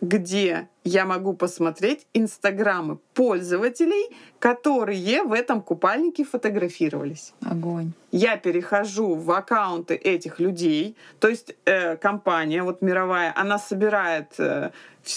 где 0.00 0.68
я 0.84 1.06
могу 1.06 1.32
посмотреть 1.32 2.06
инстаграмы 2.12 2.98
пользователей, 3.14 4.14
которые 4.38 5.22
в 5.24 5.32
этом 5.32 5.62
купальнике 5.62 6.24
фотографировались. 6.24 7.32
Огонь. 7.40 7.92
Я 8.12 8.36
перехожу 8.36 9.14
в 9.14 9.30
аккаунты 9.30 9.94
этих 9.94 10.38
людей, 10.38 10.96
то 11.18 11.28
есть 11.28 11.54
э, 11.64 11.96
компания 11.96 12.62
вот 12.62 12.82
мировая, 12.82 13.32
она 13.34 13.58
собирает 13.58 14.34
э, 14.38 14.70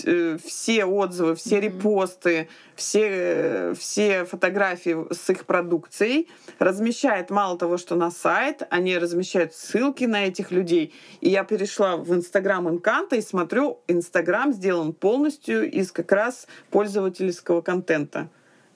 Э, 0.03 0.38
все 0.43 0.86
отзывы, 0.86 1.36
все 1.36 1.59
репосты, 1.59 2.49
все, 2.76 3.07
э, 3.09 3.74
все 3.78 4.26
фотографии 4.26 5.13
с 5.13 5.30
их 5.30 5.45
продукцией, 5.45 6.28
размещает 6.59 7.30
мало 7.30 7.57
того, 7.57 7.78
что 7.78 7.95
на 7.95 8.11
сайт, 8.11 8.63
они 8.70 8.97
размещают 8.97 9.53
ссылки 9.53 10.03
на 10.03 10.26
этих 10.26 10.51
людей. 10.51 10.93
И 11.22 11.30
я 11.30 11.43
перешла 11.43 11.97
в 11.97 12.13
Инстаграм 12.13 12.70
Инканта 12.70 13.15
и 13.15 13.22
смотрю, 13.22 13.80
Инстаграм 13.88 14.51
сделан 14.51 14.93
полностью 14.93 15.57
из 15.64 15.91
как 15.91 16.12
раз 16.12 16.47
пользовательского 16.70 17.62
контента 17.62 18.30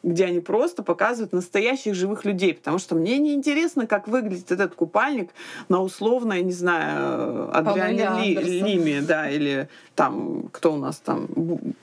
где 0.04 0.26
они 0.26 0.40
просто 0.40 0.84
показывают 0.84 1.34
настоящих 1.34 1.94
живых 1.94 2.26
людей, 2.26 2.54
потому 2.54 2.80
что 2.80 2.96
мне 2.96 3.18
не 3.18 3.34
интересно, 3.34 3.86
как 3.88 4.08
выглядит 4.08 4.52
этот 4.52 4.74
купальник 4.74 5.32
на 5.70 5.82
условно, 5.82 6.34
я 6.34 6.42
не 6.42 6.52
знаю, 6.52 7.56
Адриане 7.56 8.20
Ли, 8.20 8.62
Лиме, 8.62 9.02
да, 9.02 9.30
или 9.30 9.70
там, 9.96 10.50
кто 10.52 10.74
у 10.74 10.78
нас 10.78 10.98
там, 10.98 11.28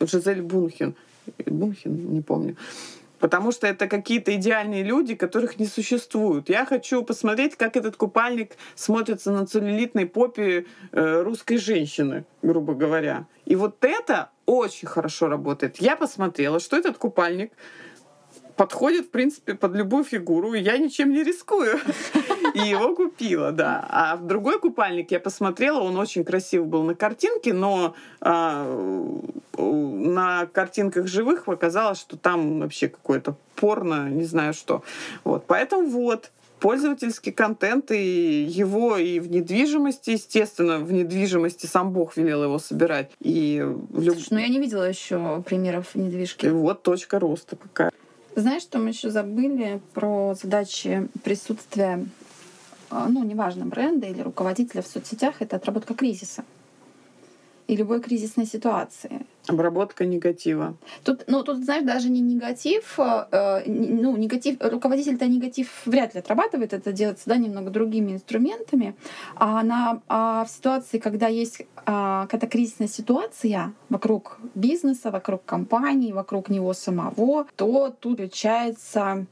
Жизель 0.01 0.43
Бунхен, 0.43 0.95
Бунхен, 1.47 2.13
не 2.13 2.21
помню. 2.21 2.57
Потому 3.19 3.51
что 3.51 3.67
это 3.67 3.89
какие-то 3.89 4.35
идеальные 4.37 4.85
люди, 4.85 5.17
которых 5.17 5.59
не 5.59 5.67
существует. 5.67 6.49
Я 6.49 6.65
хочу 6.65 7.03
посмотреть, 7.03 7.57
как 7.57 7.77
этот 7.77 7.97
купальник 7.97 8.53
смотрится 8.77 9.33
на 9.33 9.45
целлюлитной 9.45 10.07
попе 10.07 10.67
э, 10.93 11.23
русской 11.23 11.57
женщины, 11.57 12.25
грубо 12.43 12.75
говоря. 12.75 13.27
И 13.45 13.57
вот 13.57 13.85
это 13.85 14.31
очень 14.49 14.89
хорошо 14.89 15.29
работает. 15.29 15.77
Я 15.77 15.95
посмотрела, 15.95 16.59
что 16.59 16.77
этот 16.77 16.97
купальник 16.97 17.53
подходит, 18.57 19.07
в 19.07 19.11
принципе, 19.11 19.55
под 19.55 19.75
любую 19.75 20.05
фигуру, 20.05 20.55
и 20.55 20.61
я 20.61 20.79
ничем 20.79 21.13
не 21.13 21.23
рискую. 21.23 21.79
И 22.55 22.61
его 22.61 22.95
купила, 22.95 23.53
да. 23.53 23.87
А 23.91 24.17
в 24.17 24.27
другой 24.27 24.59
купальник 24.59 25.11
я 25.11 25.21
посмотрела, 25.21 25.81
он 25.81 25.97
очень 25.97 26.25
красив 26.25 26.67
был 26.67 26.83
на 26.83 26.95
картинке, 26.95 27.53
но 27.53 27.95
а, 28.21 28.67
на 29.59 30.47
картинках 30.47 31.07
живых 31.07 31.47
оказалось, 31.47 32.01
что 32.01 32.17
там 32.17 32.61
вообще 32.61 32.89
какое-то 32.89 33.37
порно, 33.55 34.09
не 34.09 34.25
знаю 34.25 34.55
что. 34.55 34.83
Вот, 35.25 35.45
поэтому 35.47 35.89
вот, 35.89 36.33
пользовательский 36.61 37.33
контент 37.33 37.91
и 37.91 38.45
его 38.45 38.97
и 38.97 39.21
в 39.21 39.31
недвижимости, 39.31 40.11
естественно, 40.11 40.79
в 40.79 40.93
недвижимости 40.93 41.67
сам 41.67 41.93
Бог 41.93 42.17
велел 42.17 42.45
его 42.45 42.59
собирать. 42.59 43.11
И 43.21 43.59
люб... 43.93 44.15
Слушай, 44.15 44.29
ну 44.31 44.39
я 44.39 44.49
не 44.49 44.59
видела 44.59 44.89
еще 44.89 45.43
примеров 45.47 45.95
недвижки. 45.95 46.47
И 46.47 46.51
вот 46.51 46.83
точка 46.83 47.19
роста 47.19 47.57
какая. 47.57 47.91
Знаешь, 48.35 48.63
что 48.63 48.79
мы 48.79 48.91
еще 48.91 49.11
забыли 49.11 49.81
про 49.95 50.35
задачи 50.41 51.09
присутствия, 51.25 52.07
а, 52.91 53.09
ну, 53.09 53.25
неважно, 53.25 53.67
бренда 53.67 54.07
или 54.07 54.21
руководителя 54.21 54.83
в 54.83 54.87
соцсетях, 54.87 55.37
это 55.41 55.57
отработка 55.57 55.95
кризиса 55.95 56.45
и 57.69 57.77
любой 57.77 58.01
кризисной 58.01 58.47
ситуации. 58.47 59.27
Обработка 59.47 60.05
негатива. 60.05 60.75
Тут, 61.05 61.25
ну, 61.27 61.43
тут, 61.43 61.65
знаешь, 61.65 61.85
даже 61.85 62.09
не 62.11 62.21
негатив, 62.21 62.99
э, 62.99 63.63
ну, 63.67 64.17
негатив, 64.17 64.57
руководитель-то 64.61 65.27
негатив 65.27 65.69
вряд 65.87 66.15
ли 66.15 66.21
отрабатывает, 66.21 66.73
это 66.73 66.93
делается, 66.93 67.25
да, 67.27 67.37
немного 67.37 67.71
другими 67.71 68.13
инструментами, 68.13 68.95
а, 69.37 69.63
на, 69.63 70.01
а 70.09 70.45
в 70.45 70.49
ситуации, 70.51 70.99
когда 70.99 71.29
есть 71.29 71.67
а, 71.87 72.23
какая-то 72.23 72.47
кризисная 72.47 72.89
ситуация 72.89 73.73
вокруг 73.91 74.39
бизнеса, 74.55 75.11
вокруг 75.11 75.45
компании, 75.45 76.13
вокруг 76.13 76.49
него 76.49 76.73
самого, 76.73 77.47
то 77.57 77.95
тут 78.01 78.19
включается 78.19 79.27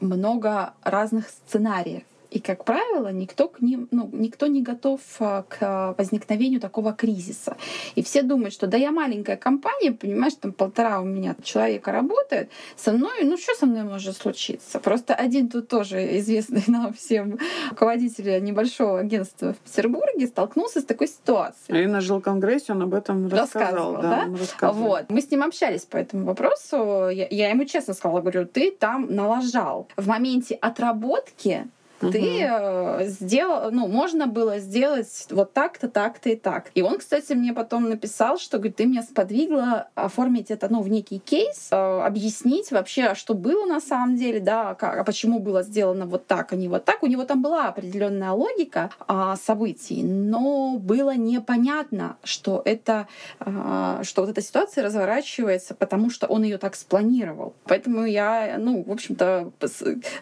много 0.00 0.74
разных 0.82 1.28
сценариев. 1.28 2.02
И, 2.32 2.40
как 2.40 2.64
правило, 2.64 3.12
никто, 3.12 3.46
к 3.48 3.60
ним, 3.60 3.88
ну, 3.90 4.08
никто 4.10 4.46
не 4.46 4.62
готов 4.62 5.00
а, 5.20 5.44
к 5.46 5.94
возникновению 5.98 6.60
такого 6.60 6.94
кризиса. 6.94 7.58
И 7.94 8.02
все 8.02 8.22
думают, 8.22 8.54
что 8.54 8.66
да 8.66 8.78
я 8.78 8.90
маленькая 8.90 9.36
компания, 9.36 9.92
понимаешь, 9.92 10.32
там 10.40 10.52
полтора 10.52 11.00
у 11.00 11.04
меня 11.04 11.36
человека 11.42 11.92
работает, 11.92 12.50
со 12.74 12.92
мной, 12.92 13.24
ну 13.24 13.36
что 13.36 13.54
со 13.54 13.66
мной 13.66 13.82
может 13.82 14.16
случиться? 14.16 14.80
Просто 14.80 15.14
один 15.14 15.50
тут 15.50 15.68
тоже 15.68 16.18
известный 16.20 16.64
нам 16.68 16.94
всем 16.94 17.38
руководитель 17.68 18.42
небольшого 18.42 19.00
агентства 19.00 19.52
в 19.52 19.58
Петербурге 19.58 20.26
столкнулся 20.26 20.80
с 20.80 20.84
такой 20.84 21.08
ситуацией. 21.08 21.84
И 21.84 21.86
на 21.86 22.00
жилконгрессе 22.00 22.72
он 22.72 22.82
об 22.82 22.94
этом 22.94 23.28
рассказывал. 23.28 23.96
рассказывал 23.96 24.02
да? 24.02 24.24
Да? 24.24 24.38
рассказывал. 24.38 24.88
Вот. 24.88 25.10
Мы 25.10 25.20
с 25.20 25.30
ним 25.30 25.42
общались 25.42 25.82
по 25.82 25.98
этому 25.98 26.24
вопросу. 26.24 27.10
Я, 27.10 27.26
я 27.28 27.50
ему 27.50 27.66
честно 27.66 27.92
сказала, 27.92 28.20
говорю, 28.20 28.46
ты 28.46 28.70
там 28.70 29.14
налажал. 29.14 29.86
В 29.96 30.08
моменте 30.08 30.54
отработки 30.54 31.66
угу. 32.02 32.12
ты 32.12 32.42
э, 32.42 33.06
сделал, 33.06 33.70
ну, 33.70 33.86
можно 33.86 34.26
было 34.26 34.58
сделать 34.58 35.26
вот 35.30 35.52
так-то, 35.52 35.88
так-то 35.88 36.30
и 36.30 36.36
так. 36.36 36.70
И 36.74 36.82
он, 36.82 36.98
кстати, 36.98 37.32
мне 37.32 37.52
потом 37.52 37.88
написал, 37.88 38.38
что, 38.38 38.58
говорит, 38.58 38.76
ты 38.76 38.86
меня 38.86 39.02
сподвигла 39.02 39.88
оформить 39.94 40.50
это, 40.50 40.68
ну, 40.70 40.82
в 40.82 40.88
некий 40.88 41.18
кейс, 41.18 41.68
э, 41.70 41.76
объяснить 41.76 42.70
вообще, 42.70 43.04
а 43.04 43.14
что 43.14 43.34
было 43.34 43.66
на 43.66 43.80
самом 43.80 44.16
деле, 44.16 44.40
да, 44.40 44.74
как, 44.74 44.98
а 44.98 45.04
почему 45.04 45.38
было 45.38 45.62
сделано 45.62 46.06
вот 46.06 46.26
так, 46.26 46.52
а 46.52 46.56
не 46.56 46.68
вот 46.68 46.84
так. 46.84 47.02
У 47.02 47.06
него 47.06 47.24
там 47.24 47.42
была 47.42 47.68
определенная 47.68 48.32
логика 48.32 48.90
э, 49.08 49.34
событий, 49.42 50.02
но 50.02 50.78
было 50.78 51.14
непонятно, 51.14 52.16
что 52.24 52.62
это, 52.64 53.06
что 53.38 54.22
вот 54.22 54.30
эта 54.30 54.40
ситуация 54.40 54.84
разворачивается, 54.84 55.74
потому 55.74 56.10
что 56.10 56.26
он 56.26 56.42
ее 56.42 56.58
так 56.58 56.74
спланировал. 56.74 57.54
Поэтому 57.64 58.04
я, 58.04 58.56
ну, 58.58 58.82
в 58.82 58.90
общем-то, 58.90 59.52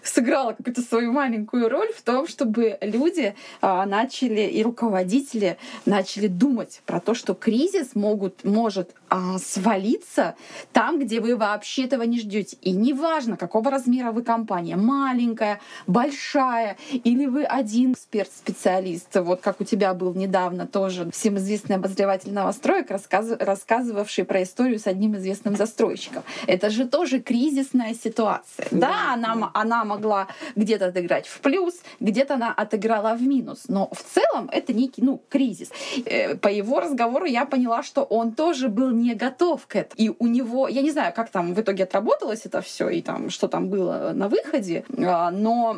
сыграла 0.02 0.52
какую-то 0.52 0.82
свою 0.82 1.12
маленькую 1.12 1.68
роль 1.70 1.92
в 1.92 2.02
том, 2.02 2.26
чтобы 2.26 2.76
люди 2.80 3.34
а, 3.60 3.86
начали 3.86 4.42
и 4.42 4.62
руководители 4.62 5.56
начали 5.86 6.26
думать 6.26 6.82
про 6.86 7.00
то, 7.00 7.14
что 7.14 7.34
кризис 7.34 7.94
могут, 7.94 8.44
может 8.44 8.94
а, 9.08 9.38
свалиться 9.38 10.34
там, 10.72 10.98
где 10.98 11.20
вы 11.20 11.36
вообще 11.36 11.84
этого 11.84 12.02
не 12.02 12.20
ждете. 12.20 12.56
И 12.60 12.72
неважно, 12.72 13.36
какого 13.36 13.70
размера 13.70 14.12
вы 14.12 14.22
компания, 14.22 14.76
маленькая, 14.76 15.60
большая, 15.86 16.76
или 16.92 17.26
вы 17.26 17.44
один 17.44 17.92
эксперт-специалист, 17.92 19.14
вот 19.16 19.40
как 19.40 19.60
у 19.60 19.64
тебя 19.64 19.94
был 19.94 20.14
недавно 20.14 20.66
тоже 20.66 21.10
всем 21.10 21.38
известный 21.38 21.76
обозреватель 21.76 22.32
новостроек, 22.32 22.90
рассказ, 22.90 23.30
рассказывавший 23.38 24.24
про 24.24 24.42
историю 24.42 24.78
с 24.78 24.86
одним 24.86 25.16
известным 25.16 25.56
застройщиком. 25.56 26.22
Это 26.46 26.70
же 26.70 26.86
тоже 26.86 27.20
кризисная 27.20 27.94
ситуация. 27.94 28.66
Да, 28.70 28.88
да 28.88 29.12
она, 29.14 29.50
она 29.54 29.84
могла 29.84 30.28
где-то 30.56 30.86
отыграть 30.86 31.26
в 31.26 31.40
плюс, 31.40 31.59
плюс, 31.60 31.74
где-то 32.00 32.34
она 32.34 32.52
отыграла 32.52 33.14
в 33.14 33.22
минус. 33.22 33.64
Но 33.68 33.90
в 33.92 34.02
целом 34.02 34.48
это 34.52 34.72
некий 34.72 35.02
ну, 35.02 35.20
кризис. 35.28 35.70
Э, 36.06 36.36
по 36.36 36.48
его 36.48 36.80
разговору 36.80 37.26
я 37.26 37.44
поняла, 37.44 37.82
что 37.82 38.02
он 38.02 38.32
тоже 38.32 38.68
был 38.68 38.90
не 38.90 39.14
готов 39.14 39.66
к 39.66 39.76
этому. 39.76 40.00
И 40.02 40.12
у 40.18 40.26
него, 40.26 40.68
я 40.68 40.82
не 40.82 40.90
знаю, 40.90 41.12
как 41.14 41.30
там 41.30 41.54
в 41.54 41.60
итоге 41.60 41.84
отработалось 41.84 42.46
это 42.46 42.60
все 42.60 42.88
и 42.88 43.02
там, 43.02 43.30
что 43.30 43.48
там 43.48 43.68
было 43.68 44.12
на 44.14 44.28
выходе, 44.28 44.84
а, 44.98 45.30
но 45.30 45.76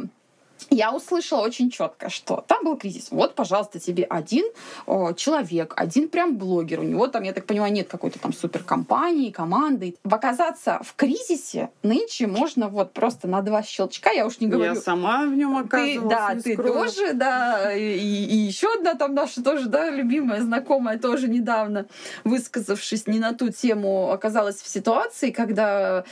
я 0.70 0.92
услышала 0.92 1.40
очень 1.40 1.70
четко, 1.70 2.10
что 2.10 2.44
там 2.46 2.64
был 2.64 2.76
кризис. 2.76 3.08
Вот, 3.10 3.34
пожалуйста, 3.34 3.78
тебе 3.78 4.04
один 4.04 4.44
о, 4.86 5.12
человек, 5.12 5.74
один 5.76 6.08
прям 6.08 6.36
блогер. 6.36 6.80
У 6.80 6.84
него 6.84 7.06
там, 7.08 7.22
я 7.22 7.32
так 7.32 7.46
понимаю, 7.46 7.72
нет 7.72 7.88
какой-то 7.88 8.18
там 8.18 8.32
суперкомпании, 8.32 9.30
команды. 9.30 9.96
Оказаться 10.04 10.80
в 10.82 10.94
кризисе 10.94 11.70
нынче 11.82 12.26
можно 12.26 12.68
вот 12.68 12.92
просто 12.92 13.28
на 13.28 13.42
два 13.42 13.62
щелчка, 13.62 14.10
я 14.10 14.26
уж 14.26 14.40
не 14.40 14.46
говорю. 14.46 14.74
Я 14.74 14.80
сама 14.80 15.24
в 15.26 15.34
нем 15.34 15.56
оказывалась. 15.56 16.02
Ты, 16.02 16.08
да, 16.08 16.34
ты 16.42 16.52
скрою. 16.54 16.74
тоже, 16.74 17.12
да, 17.14 17.72
и, 17.72 17.96
и 17.96 18.36
еще 18.36 18.72
одна 18.74 18.94
там 18.94 19.14
наша 19.14 19.42
тоже, 19.42 19.68
да, 19.68 19.90
любимая 19.90 20.40
знакомая 20.40 20.98
тоже 20.98 21.28
недавно, 21.28 21.86
высказавшись 22.24 23.06
не 23.06 23.18
на 23.18 23.32
ту 23.32 23.50
тему, 23.50 24.10
оказалась 24.10 24.60
в 24.60 24.68
ситуации, 24.68 25.30
когда, 25.30 26.04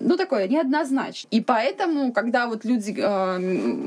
ну, 0.00 0.16
такое 0.16 0.48
неоднозначно. 0.48 1.28
И 1.30 1.40
поэтому, 1.40 2.12
когда 2.12 2.46
вот 2.46 2.64
люди 2.64 2.94
э, 2.96 3.38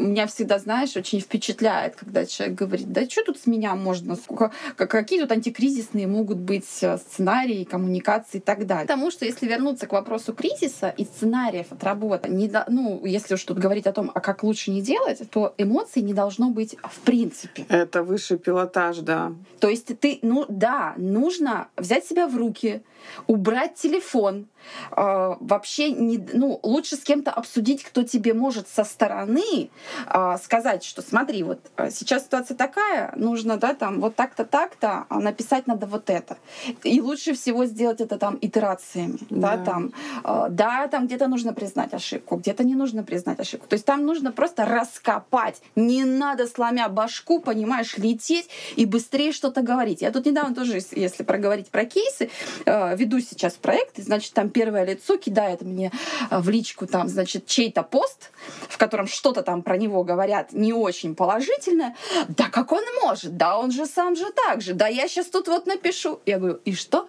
меня 0.07 0.27
всегда, 0.27 0.59
знаешь, 0.59 0.95
очень 0.95 1.19
впечатляет, 1.19 1.95
когда 1.95 2.25
человек 2.25 2.57
говорит, 2.57 2.91
да 2.91 3.07
что 3.09 3.23
тут 3.23 3.37
с 3.37 3.47
меня 3.47 3.75
можно, 3.75 4.15
сколько, 4.15 4.51
какие 4.75 5.21
тут 5.21 5.31
антикризисные 5.31 6.07
могут 6.07 6.37
быть 6.37 6.67
э, 6.81 6.97
сценарии, 6.97 7.63
коммуникации 7.63 8.37
и 8.37 8.41
так 8.41 8.65
далее. 8.65 8.87
Потому 8.87 9.11
что 9.11 9.25
если 9.25 9.47
вернуться 9.47 9.87
к 9.87 9.93
вопросу 9.93 10.33
кризиса 10.33 10.89
и 10.89 11.05
сценариев 11.05 11.71
от 11.71 11.83
работы, 11.83 12.29
не 12.29 12.47
до, 12.47 12.65
ну, 12.67 13.05
если 13.05 13.35
уж 13.35 13.43
тут 13.43 13.57
говорить 13.57 13.87
о 13.87 13.93
том, 13.93 14.11
а 14.13 14.19
как 14.19 14.43
лучше 14.43 14.71
не 14.71 14.81
делать, 14.81 15.21
то 15.29 15.53
эмоций 15.57 16.01
не 16.01 16.13
должно 16.13 16.49
быть 16.49 16.75
в 16.83 16.99
принципе. 16.99 17.65
Это 17.69 18.03
высший 18.03 18.37
пилотаж, 18.37 18.97
да. 18.97 19.33
То 19.59 19.69
есть 19.69 19.97
ты, 19.99 20.19
ну 20.21 20.45
да, 20.49 20.93
нужно 20.97 21.67
взять 21.77 22.05
себя 22.05 22.27
в 22.27 22.35
руки, 22.35 22.81
убрать 23.27 23.75
телефон, 23.75 24.47
э, 24.91 25.35
вообще 25.39 25.91
не, 25.91 26.17
ну, 26.33 26.59
лучше 26.63 26.95
с 26.95 27.03
кем-то 27.03 27.31
обсудить, 27.31 27.83
кто 27.83 28.03
тебе 28.03 28.33
может 28.33 28.67
со 28.67 28.83
стороны 28.83 29.69
э, 30.07 30.37
сказать, 30.43 30.83
что 30.83 31.01
смотри, 31.01 31.43
вот 31.43 31.59
э, 31.77 31.89
сейчас 31.91 32.25
ситуация 32.25 32.55
такая, 32.55 33.13
нужно, 33.15 33.57
да, 33.57 33.73
там, 33.73 33.99
вот 33.99 34.15
так-то, 34.15 34.45
так-то, 34.45 35.05
а 35.09 35.19
написать 35.19 35.67
надо 35.67 35.85
вот 35.85 36.09
это. 36.09 36.37
И 36.83 37.01
лучше 37.01 37.33
всего 37.33 37.65
сделать 37.65 38.01
это 38.01 38.17
там 38.17 38.37
итерациями, 38.41 39.19
да, 39.29 39.57
да 39.57 39.63
там, 39.63 39.93
э, 40.23 40.47
да, 40.49 40.87
там 40.87 41.07
где-то 41.07 41.27
нужно 41.27 41.53
признать 41.53 41.93
ошибку, 41.93 42.37
где-то 42.37 42.63
не 42.63 42.75
нужно 42.75 43.03
признать 43.03 43.39
ошибку. 43.39 43.67
То 43.67 43.73
есть 43.73 43.85
там 43.85 44.05
нужно 44.05 44.31
просто 44.31 44.65
раскопать. 44.65 45.61
Не 45.75 46.03
надо, 46.05 46.47
сломя 46.47 46.89
башку, 46.89 47.39
понимаешь, 47.39 47.97
лететь 47.97 48.49
и 48.75 48.85
быстрее 48.85 49.31
что-то 49.31 49.61
говорить. 49.61 50.01
Я 50.01 50.11
тут 50.11 50.25
недавно 50.25 50.55
тоже, 50.55 50.79
если 50.91 51.23
проговорить 51.23 51.69
про 51.69 51.85
кейсы, 51.85 52.29
э, 52.65 52.95
веду 52.95 53.19
сейчас 53.19 53.53
проект, 53.53 53.99
и, 53.99 54.01
значит, 54.01 54.33
там 54.33 54.49
первое 54.57 54.85
лицо 54.85 55.17
кидает 55.17 55.61
мне 55.61 55.91
э, 56.31 56.39
в 56.39 56.49
личку 56.49 56.87
там, 56.87 57.07
значит, 57.07 57.45
чей-то 57.45 57.83
пост, 57.83 58.31
в 58.67 58.77
котором 58.77 59.05
что-то 59.07 59.43
там 59.43 59.61
про 59.61 59.77
него 59.77 60.03
говорят 60.03 60.51
не 60.51 60.73
очень 60.73 61.13
положительное. 61.15 61.95
Да 62.27 62.49
как 62.49 62.71
он 62.71 62.83
может? 63.03 63.37
Да 63.37 63.59
он 63.59 63.71
же 63.71 63.85
сам 63.85 64.15
же 64.15 64.25
так 64.31 64.61
же. 64.61 64.73
Да 64.73 64.87
я 64.87 65.07
сейчас 65.07 65.27
тут 65.27 65.47
вот 65.47 65.67
напишу. 65.67 66.19
Я 66.25 66.39
говорю, 66.39 66.59
и 66.65 66.73
что? 66.73 67.07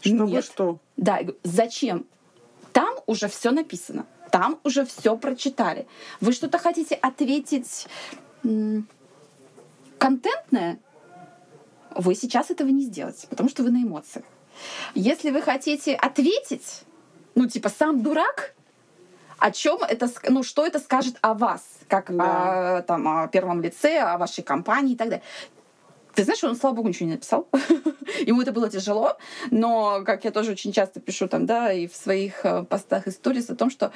Чтобы 0.00 0.30
Нет. 0.30 0.44
что? 0.44 0.78
Да, 0.96 1.16
я 1.16 1.22
говорю, 1.24 1.38
зачем? 1.42 2.06
Там 2.72 2.94
уже 3.06 3.26
все 3.28 3.50
написано. 3.50 4.06
Там 4.30 4.60
уже 4.62 4.84
все 4.84 5.16
прочитали. 5.16 5.86
Вы 6.20 6.32
что-то 6.32 6.58
хотите 6.58 6.94
ответить 6.94 7.88
контентное? 9.98 10.78
Вы 11.96 12.14
сейчас 12.14 12.50
этого 12.50 12.68
не 12.68 12.84
сделаете, 12.84 13.26
потому 13.26 13.48
что 13.48 13.64
вы 13.64 13.70
на 13.70 13.82
эмоциях. 13.82 14.24
Если 14.94 15.30
вы 15.30 15.42
хотите 15.42 15.94
ответить, 15.94 16.82
ну, 17.34 17.46
типа, 17.46 17.68
сам 17.68 18.02
дурак, 18.02 18.54
о 19.38 19.50
чем 19.50 19.82
это, 19.82 20.08
ну, 20.28 20.42
что 20.42 20.66
это 20.66 20.78
скажет 20.78 21.16
о 21.20 21.34
вас, 21.34 21.62
как 21.88 22.14
да. 22.14 22.78
о, 22.78 22.82
там, 22.82 23.06
о 23.06 23.28
первом 23.28 23.62
лице, 23.62 23.98
о 23.98 24.18
вашей 24.18 24.42
компании 24.42 24.94
и 24.94 24.96
так 24.96 25.08
далее. 25.08 25.24
Ты 26.14 26.24
знаешь, 26.24 26.42
он, 26.42 26.56
слава 26.56 26.74
богу, 26.74 26.88
ничего 26.88 27.06
не 27.06 27.12
написал. 27.12 27.46
Ему 28.26 28.42
это 28.42 28.50
было 28.50 28.68
тяжело, 28.68 29.16
но, 29.52 30.02
как 30.04 30.24
я 30.24 30.32
тоже 30.32 30.50
очень 30.52 30.72
часто 30.72 30.98
пишу 30.98 31.28
там, 31.28 31.46
да, 31.46 31.72
и 31.72 31.86
в 31.86 31.94
своих 31.94 32.44
э, 32.44 32.64
постах 32.64 33.06
и 33.06 33.12
сторис 33.12 33.48
о 33.50 33.54
том, 33.54 33.70
что 33.70 33.92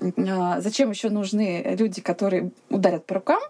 э, 0.00 0.60
зачем 0.60 0.90
еще 0.90 1.10
нужны 1.10 1.76
люди, 1.78 2.00
которые 2.00 2.52
ударят 2.70 3.04
по 3.04 3.16
рукам, 3.16 3.40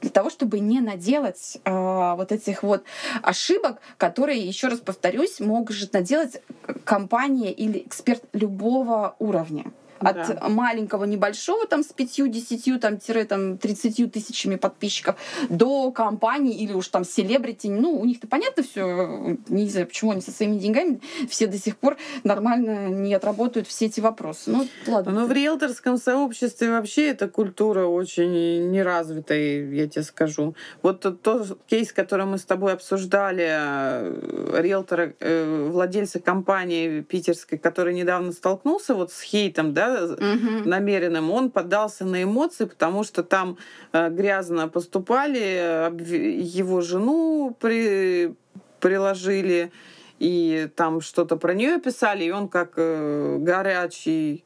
для 0.00 0.10
того, 0.10 0.30
чтобы 0.30 0.60
не 0.60 0.80
наделать 0.80 1.58
э, 1.64 2.14
вот 2.16 2.32
этих 2.32 2.62
вот 2.62 2.84
ошибок, 3.22 3.78
которые, 3.98 4.40
еще 4.40 4.68
раз 4.68 4.80
повторюсь, 4.80 5.40
может 5.40 5.92
наделать 5.92 6.40
компания 6.84 7.52
или 7.52 7.78
эксперт 7.78 8.22
любого 8.32 9.16
уровня 9.18 9.64
от 10.04 10.40
да. 10.40 10.48
маленького 10.48 11.04
небольшого 11.04 11.66
там 11.66 11.82
с 11.82 11.92
пятью, 11.92 12.28
десятью, 12.28 12.78
там, 12.78 12.98
тире, 12.98 13.24
там, 13.24 13.58
тридцатью 13.58 14.10
тысячами 14.10 14.56
подписчиков 14.56 15.16
до 15.48 15.90
компаний 15.92 16.52
или 16.52 16.72
уж 16.72 16.88
там 16.88 17.04
селебрити. 17.04 17.68
Ну, 17.68 17.98
у 17.98 18.04
них-то 18.04 18.26
понятно 18.26 18.62
все, 18.62 19.36
не 19.48 19.68
знаю, 19.68 19.86
почему 19.86 20.12
они 20.12 20.20
со 20.20 20.30
своими 20.30 20.58
деньгами 20.58 21.00
все 21.28 21.46
до 21.46 21.58
сих 21.58 21.76
пор 21.76 21.96
нормально 22.22 22.88
не 22.88 23.14
отработают 23.14 23.66
все 23.68 23.86
эти 23.86 24.00
вопросы. 24.00 24.50
Ну, 24.50 24.66
ладно. 24.86 25.12
Но 25.12 25.26
в 25.26 25.32
риэлторском 25.32 25.96
сообществе 25.98 26.70
вообще 26.70 27.10
эта 27.10 27.28
культура 27.28 27.86
очень 27.86 28.70
неразвитая, 28.70 29.70
я 29.70 29.88
тебе 29.88 30.02
скажу. 30.02 30.54
Вот 30.82 31.00
тот, 31.00 31.22
тот 31.22 31.58
кейс, 31.66 31.92
который 31.92 32.26
мы 32.26 32.38
с 32.38 32.44
тобой 32.44 32.72
обсуждали, 32.72 33.46
э, 33.48 34.60
риэлтора, 34.60 35.14
э, 35.20 35.68
владельца 35.70 36.20
компании 36.20 37.00
питерской, 37.00 37.58
который 37.58 37.94
недавно 37.94 38.32
столкнулся 38.32 38.94
вот 38.94 39.12
с 39.12 39.22
хейтом, 39.22 39.72
да, 39.72 39.93
угу. 40.02 40.68
намеренным, 40.68 41.30
он 41.30 41.50
поддался 41.50 42.04
на 42.04 42.22
эмоции, 42.22 42.64
потому 42.64 43.04
что 43.04 43.22
там 43.22 43.56
э, 43.92 44.10
грязно 44.10 44.68
поступали, 44.68 45.90
его 46.00 46.80
жену 46.80 47.56
при, 47.60 48.34
приложили, 48.80 49.72
и 50.18 50.68
там 50.76 51.00
что-то 51.00 51.36
про 51.36 51.54
нее 51.54 51.80
писали, 51.80 52.24
и 52.24 52.30
он 52.30 52.48
как 52.48 52.72
э, 52.76 53.38
горячий 53.40 54.44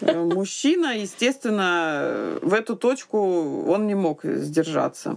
э, 0.00 0.22
мужчина, 0.22 0.96
естественно, 0.98 2.38
в 2.42 2.54
эту 2.54 2.76
точку 2.76 3.64
он 3.66 3.86
не 3.86 3.94
мог 3.94 4.24
сдержаться. 4.24 5.16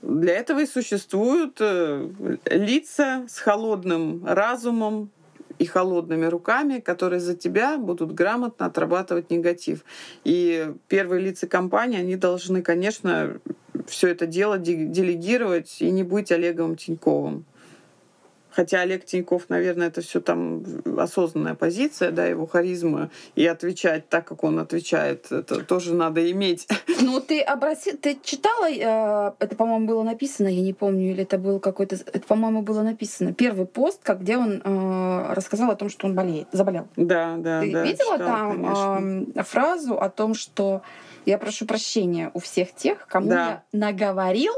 Для 0.00 0.34
этого 0.34 0.60
и 0.60 0.66
существуют 0.66 1.60
лица 1.60 3.24
с 3.28 3.38
холодным 3.40 4.24
разумом, 4.24 5.10
и 5.58 5.64
холодными 5.64 6.26
руками, 6.26 6.78
которые 6.78 7.20
за 7.20 7.34
тебя 7.34 7.78
будут 7.78 8.12
грамотно 8.12 8.66
отрабатывать 8.66 9.30
негатив. 9.30 9.84
И 10.24 10.72
первые 10.88 11.22
лица 11.22 11.46
компании, 11.46 11.98
они 11.98 12.16
должны, 12.16 12.62
конечно, 12.62 13.38
все 13.86 14.08
это 14.08 14.26
дело 14.26 14.58
делегировать 14.58 15.76
и 15.80 15.90
не 15.90 16.02
быть 16.02 16.32
Олегом 16.32 16.76
Тиньковым. 16.76 17.44
Хотя 18.58 18.80
Олег 18.80 19.04
Тиньков, 19.04 19.50
наверное, 19.50 19.86
это 19.86 20.00
все 20.00 20.20
там 20.20 20.64
осознанная 20.98 21.54
позиция, 21.54 22.10
да, 22.10 22.26
его 22.26 22.44
харизма, 22.44 23.08
и 23.36 23.46
отвечать 23.46 24.08
так, 24.08 24.26
как 24.26 24.42
он 24.42 24.58
отвечает, 24.58 25.30
это 25.30 25.62
тоже 25.62 25.94
надо 25.94 26.28
иметь. 26.32 26.66
Ну, 27.00 27.20
ты 27.20 27.40
обрати, 27.40 27.92
ты 27.92 28.18
читала, 28.20 28.68
э, 28.68 29.32
это, 29.38 29.54
по-моему, 29.54 29.86
было 29.86 30.02
написано, 30.02 30.48
я 30.48 30.60
не 30.60 30.72
помню, 30.72 31.12
или 31.12 31.22
это 31.22 31.38
был 31.38 31.60
какой-то, 31.60 31.94
это, 31.94 32.20
по-моему, 32.26 32.62
было 32.62 32.82
написано, 32.82 33.32
первый 33.32 33.66
пост, 33.66 34.00
как 34.02 34.22
где 34.22 34.36
он 34.36 34.60
э, 34.62 35.32
рассказал 35.32 35.70
о 35.70 35.76
том, 35.76 35.88
что 35.88 36.08
он 36.08 36.16
болеет, 36.16 36.48
заболел. 36.50 36.88
Да, 36.96 37.36
да, 37.38 37.60
ты 37.60 37.70
да. 37.70 37.84
видела 37.84 38.18
там 38.18 39.30
э, 39.36 39.42
фразу 39.44 40.00
о 40.00 40.10
том, 40.10 40.34
что 40.34 40.82
я 41.26 41.38
прошу 41.38 41.64
прощения 41.64 42.32
у 42.34 42.40
всех 42.40 42.74
тех, 42.74 43.06
кому 43.06 43.28
да. 43.28 43.48
я 43.48 43.62
наговорил 43.70 44.54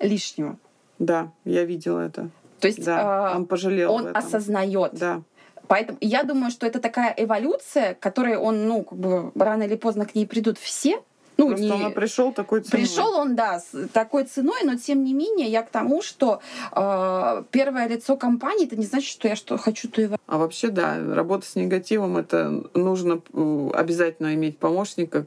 лишнего. 0.00 0.58
Да, 0.98 1.30
я 1.44 1.64
видела 1.64 2.00
это. 2.00 2.30
То 2.60 2.68
есть 2.68 2.84
да, 2.84 3.32
э, 3.32 3.36
он 3.36 3.46
пожалел. 3.46 3.92
Он 3.92 4.16
осознает. 4.16 4.92
Да. 4.94 5.22
Поэтому 5.68 5.98
я 6.00 6.22
думаю, 6.22 6.50
что 6.50 6.66
это 6.66 6.80
такая 6.80 7.14
эволюция, 7.16 7.94
которой 7.94 8.36
он, 8.36 8.66
ну, 8.66 8.82
как 8.82 8.98
бы 8.98 9.32
рано 9.34 9.64
или 9.64 9.76
поздно 9.76 10.06
к 10.06 10.14
ней 10.14 10.26
придут 10.26 10.58
все. 10.58 11.02
Ну, 11.36 11.48
Просто 11.48 11.64
не... 11.64 11.70
он 11.70 11.92
пришел 11.92 12.32
такой 12.32 12.62
ценой. 12.62 12.84
Пришел 12.84 13.14
он, 13.14 13.36
да, 13.36 13.60
с 13.60 13.88
такой 13.92 14.24
ценой, 14.24 14.60
но 14.64 14.76
тем 14.76 15.04
не 15.04 15.14
менее 15.14 15.46
я 15.46 15.62
к 15.62 15.70
тому, 15.70 16.02
что 16.02 16.40
э, 16.72 17.44
первое 17.52 17.86
лицо 17.86 18.16
компании, 18.16 18.66
это 18.66 18.74
не 18.74 18.86
значит, 18.86 19.08
что 19.08 19.28
я 19.28 19.36
что 19.36 19.56
хочу, 19.56 19.88
то 19.88 20.02
и... 20.02 20.08
А 20.26 20.38
вообще, 20.38 20.68
да, 20.70 20.98
работа 21.14 21.46
с 21.46 21.54
негативом, 21.54 22.16
это 22.16 22.64
нужно 22.74 23.20
э, 23.32 23.70
обязательно 23.72 24.34
иметь 24.34 24.58
помощника, 24.58 25.26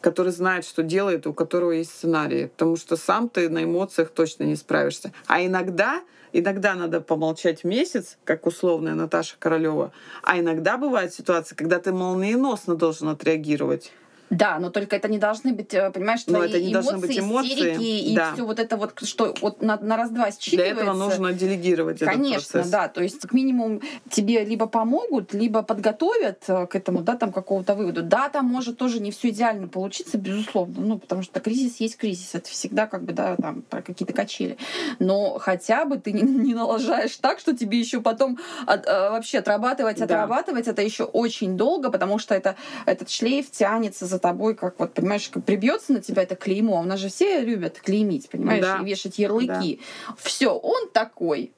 который 0.00 0.32
знает, 0.32 0.64
что 0.64 0.82
делает, 0.82 1.26
у 1.26 1.34
которого 1.34 1.72
есть 1.72 1.90
сценарий. 1.90 2.46
Потому 2.46 2.76
что 2.76 2.96
сам 2.96 3.28
ты 3.28 3.50
на 3.50 3.64
эмоциях 3.64 4.08
точно 4.08 4.44
не 4.44 4.56
справишься. 4.56 5.12
А 5.26 5.44
иногда 5.44 6.00
Иногда 6.32 6.74
надо 6.74 7.00
помолчать 7.00 7.62
месяц, 7.62 8.16
как 8.24 8.46
условная 8.46 8.94
Наташа 8.94 9.36
Королева, 9.38 9.92
а 10.22 10.38
иногда 10.38 10.78
бывает 10.78 11.12
ситуация, 11.12 11.56
когда 11.56 11.78
ты 11.78 11.92
молниеносно 11.92 12.74
должен 12.74 13.08
отреагировать. 13.08 13.92
Да, 14.32 14.58
но 14.58 14.70
только 14.70 14.96
это 14.96 15.08
не 15.08 15.18
должны 15.18 15.52
быть, 15.52 15.74
э, 15.74 15.90
понимаешь, 15.90 16.22
твои 16.22 16.48
это 16.48 16.58
не 16.58 16.72
эмоции, 16.72 16.96
быть 16.96 17.18
эмоции, 17.18 17.52
истерики 17.52 17.82
и 17.82 18.16
да. 18.16 18.32
все 18.32 18.46
вот 18.46 18.58
это 18.58 18.78
вот, 18.78 18.94
что 19.02 19.34
вот 19.42 19.60
на, 19.60 19.76
на 19.76 19.98
раз-два 19.98 20.28
считывается. 20.30 20.56
Для 20.56 20.66
этого 20.68 20.92
нужно 20.94 21.32
делегировать 21.34 21.98
Конечно, 21.98 22.38
этот 22.38 22.52
процесс. 22.52 22.70
да. 22.70 22.88
То 22.88 23.02
есть, 23.02 23.20
как 23.20 23.34
минимум, 23.34 23.82
тебе 24.08 24.42
либо 24.42 24.66
помогут, 24.66 25.34
либо 25.34 25.62
подготовят 25.62 26.44
э, 26.48 26.66
к 26.66 26.74
этому, 26.74 27.02
да, 27.02 27.16
там, 27.16 27.30
какого-то 27.30 27.74
выводу. 27.74 28.02
Да, 28.02 28.30
там 28.30 28.46
может 28.46 28.78
тоже 28.78 29.00
не 29.00 29.10
все 29.10 29.28
идеально 29.28 29.68
получиться, 29.68 30.16
безусловно, 30.16 30.80
ну, 30.80 30.98
потому 30.98 31.22
что 31.22 31.38
кризис 31.38 31.78
есть 31.80 31.98
кризис. 31.98 32.34
Это 32.34 32.48
всегда 32.48 32.86
как 32.86 33.04
бы, 33.04 33.12
да, 33.12 33.36
там, 33.36 33.60
про 33.60 33.82
какие-то 33.82 34.14
качели. 34.14 34.56
Но 34.98 35.38
хотя 35.40 35.84
бы 35.84 35.98
ты 35.98 36.10
не, 36.12 36.22
не 36.22 36.54
налажаешь 36.54 37.14
так, 37.16 37.38
что 37.38 37.54
тебе 37.54 37.78
еще 37.78 38.00
потом 38.00 38.38
от, 38.66 38.86
э, 38.86 39.10
вообще 39.10 39.40
отрабатывать, 39.40 39.98
да. 39.98 40.04
отрабатывать, 40.04 40.68
это 40.68 40.80
еще 40.80 41.04
очень 41.04 41.58
долго, 41.58 41.90
потому 41.90 42.18
что 42.18 42.34
это, 42.34 42.56
этот 42.86 43.10
шлейф 43.10 43.50
тянется 43.50 44.06
за 44.06 44.21
тобой, 44.22 44.54
как 44.54 44.78
вот, 44.78 44.94
понимаешь, 44.94 45.30
прибьется 45.44 45.92
на 45.92 46.00
тебя 46.00 46.22
это 46.22 46.36
клеймо. 46.36 46.80
У 46.80 46.84
нас 46.84 46.98
же 46.98 47.08
все 47.08 47.40
любят 47.40 47.78
клеймить, 47.80 48.30
понимаешь, 48.30 48.64
да. 48.64 48.78
и 48.80 48.84
вешать 48.84 49.18
ярлыки. 49.18 49.80
Да. 50.08 50.14
Все, 50.18 50.54
он 50.56 50.88
такой. 50.88 51.52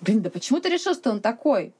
Блин, 0.00 0.22
да 0.22 0.30
почему 0.30 0.60
ты 0.60 0.68
решил, 0.68 0.94
что 0.94 1.10
он 1.10 1.20
такой? 1.20 1.72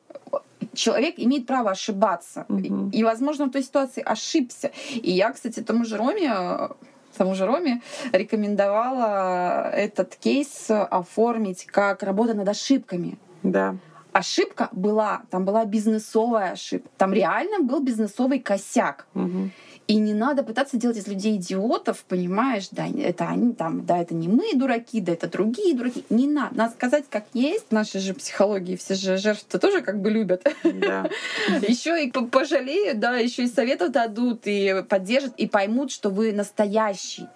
человек 0.73 1.14
имеет 1.17 1.47
право 1.47 1.71
ошибаться. 1.71 2.45
Угу. 2.49 2.91
И, 2.93 3.03
возможно, 3.03 3.47
в 3.47 3.51
той 3.51 3.62
ситуации 3.62 4.03
ошибся. 4.03 4.73
И 4.93 5.11
я, 5.11 5.31
кстати, 5.31 5.62
тому 5.62 5.85
же 5.85 5.97
Роме 5.97 6.69
тому 7.17 7.35
же 7.35 7.47
Роме 7.47 7.81
рекомендовала 8.12 9.71
этот 9.71 10.17
кейс 10.17 10.67
оформить 10.69 11.64
как 11.67 12.03
работа 12.03 12.35
над 12.35 12.49
ошибками. 12.49 13.19
Да. 13.43 13.77
Ошибка 14.12 14.69
была, 14.73 15.23
там 15.31 15.45
была 15.45 15.64
бизнесовая 15.64 16.53
ошибка, 16.53 16.89
там 16.97 17.12
реально 17.12 17.61
был 17.61 17.81
бизнесовый 17.81 18.41
косяк. 18.41 19.07
Угу. 19.14 19.51
И 19.87 19.97
не 19.97 20.14
надо 20.14 20.43
пытаться 20.43 20.76
делать 20.76 20.97
из 20.97 21.07
людей 21.07 21.37
идиотов, 21.37 22.05
понимаешь, 22.09 22.68
да, 22.72 22.87
это 22.89 23.28
они 23.28 23.53
там, 23.53 23.87
да, 23.87 23.99
это 23.99 24.14
не 24.14 24.26
мы 24.26 24.55
дураки, 24.55 25.01
да, 25.01 25.12
это 25.12 25.28
другие 25.28 25.76
дураки. 25.76 26.05
Не 26.11 26.26
надо. 26.26 26.57
Надо 26.57 26.74
сказать, 26.74 27.05
как 27.09 27.24
есть. 27.34 27.70
Наши 27.70 28.01
же 28.01 28.14
психологии 28.14 28.74
все 28.76 28.95
же 28.95 29.16
жертвы 29.16 29.59
тоже 29.61 29.82
как 29.82 30.01
бы 30.01 30.11
любят. 30.11 30.45
Да. 30.64 31.09
Еще 31.68 32.05
и 32.05 32.11
пожалеют, 32.11 32.99
да, 32.99 33.16
еще 33.16 33.45
и 33.45 33.47
советов 33.47 33.93
дадут, 33.93 34.43
и 34.45 34.84
поддержат, 34.89 35.34
и 35.37 35.47
поймут, 35.47 35.91
что 35.91 36.11
вы 36.11 36.32
настоящий. 36.32 37.26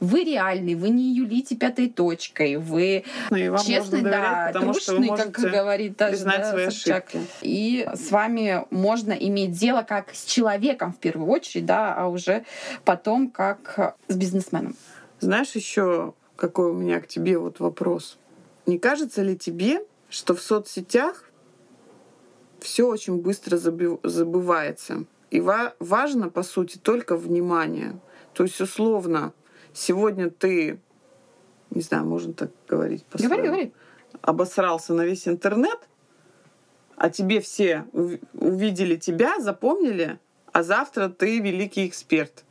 Вы 0.00 0.24
реальный, 0.24 0.74
вы 0.74 0.90
не 0.90 1.14
юлите 1.14 1.56
пятой 1.56 1.88
точкой, 1.88 2.56
вы 2.56 3.04
ну, 3.30 3.36
честный, 3.58 4.02
да, 4.02 4.50
трушный, 4.52 5.08
как 5.08 5.30
говорит 5.32 5.96
даже, 5.96 6.24
да, 6.24 6.50
свои 6.50 6.64
ошибки. 6.64 7.20
И 7.42 7.86
с 7.92 8.10
вами 8.10 8.64
можно 8.70 9.12
иметь 9.12 9.52
дело 9.52 9.82
как 9.82 10.14
с 10.14 10.24
человеком 10.24 10.92
в 10.92 10.96
первую 10.96 11.28
очередь, 11.28 11.66
да, 11.66 11.99
а 12.00 12.08
уже 12.08 12.46
потом 12.86 13.30
как 13.30 13.94
с 14.08 14.16
бизнесменом. 14.16 14.74
Знаешь, 15.20 15.52
еще 15.52 16.14
какой 16.36 16.70
у 16.70 16.72
меня 16.72 16.98
к 17.00 17.06
тебе 17.06 17.36
вот 17.36 17.60
вопрос. 17.60 18.18
Не 18.64 18.78
кажется 18.78 19.22
ли 19.22 19.36
тебе, 19.36 19.84
что 20.08 20.34
в 20.34 20.40
соцсетях 20.40 21.30
все 22.58 22.86
очень 22.88 23.20
быстро 23.20 23.58
забывается? 23.58 25.04
И 25.30 25.42
важно, 25.42 26.30
по 26.30 26.42
сути, 26.42 26.78
только 26.78 27.16
внимание. 27.16 28.00
То 28.32 28.44
есть, 28.44 28.58
условно, 28.62 29.34
сегодня 29.74 30.30
ты, 30.30 30.80
не 31.68 31.82
знаю, 31.82 32.06
можно 32.06 32.32
так 32.32 32.50
говорить, 32.66 33.04
говори, 33.12 33.46
говори. 33.46 33.72
обосрался 34.22 34.94
на 34.94 35.04
весь 35.04 35.28
интернет, 35.28 35.78
а 36.96 37.10
тебе 37.10 37.42
все 37.42 37.84
увидели 37.92 38.96
тебя, 38.96 39.38
запомнили, 39.38 40.18
а 40.52 40.62
завтра 40.62 41.08
ты 41.08 41.40
великий 41.40 41.86
эксперт. 41.86 42.44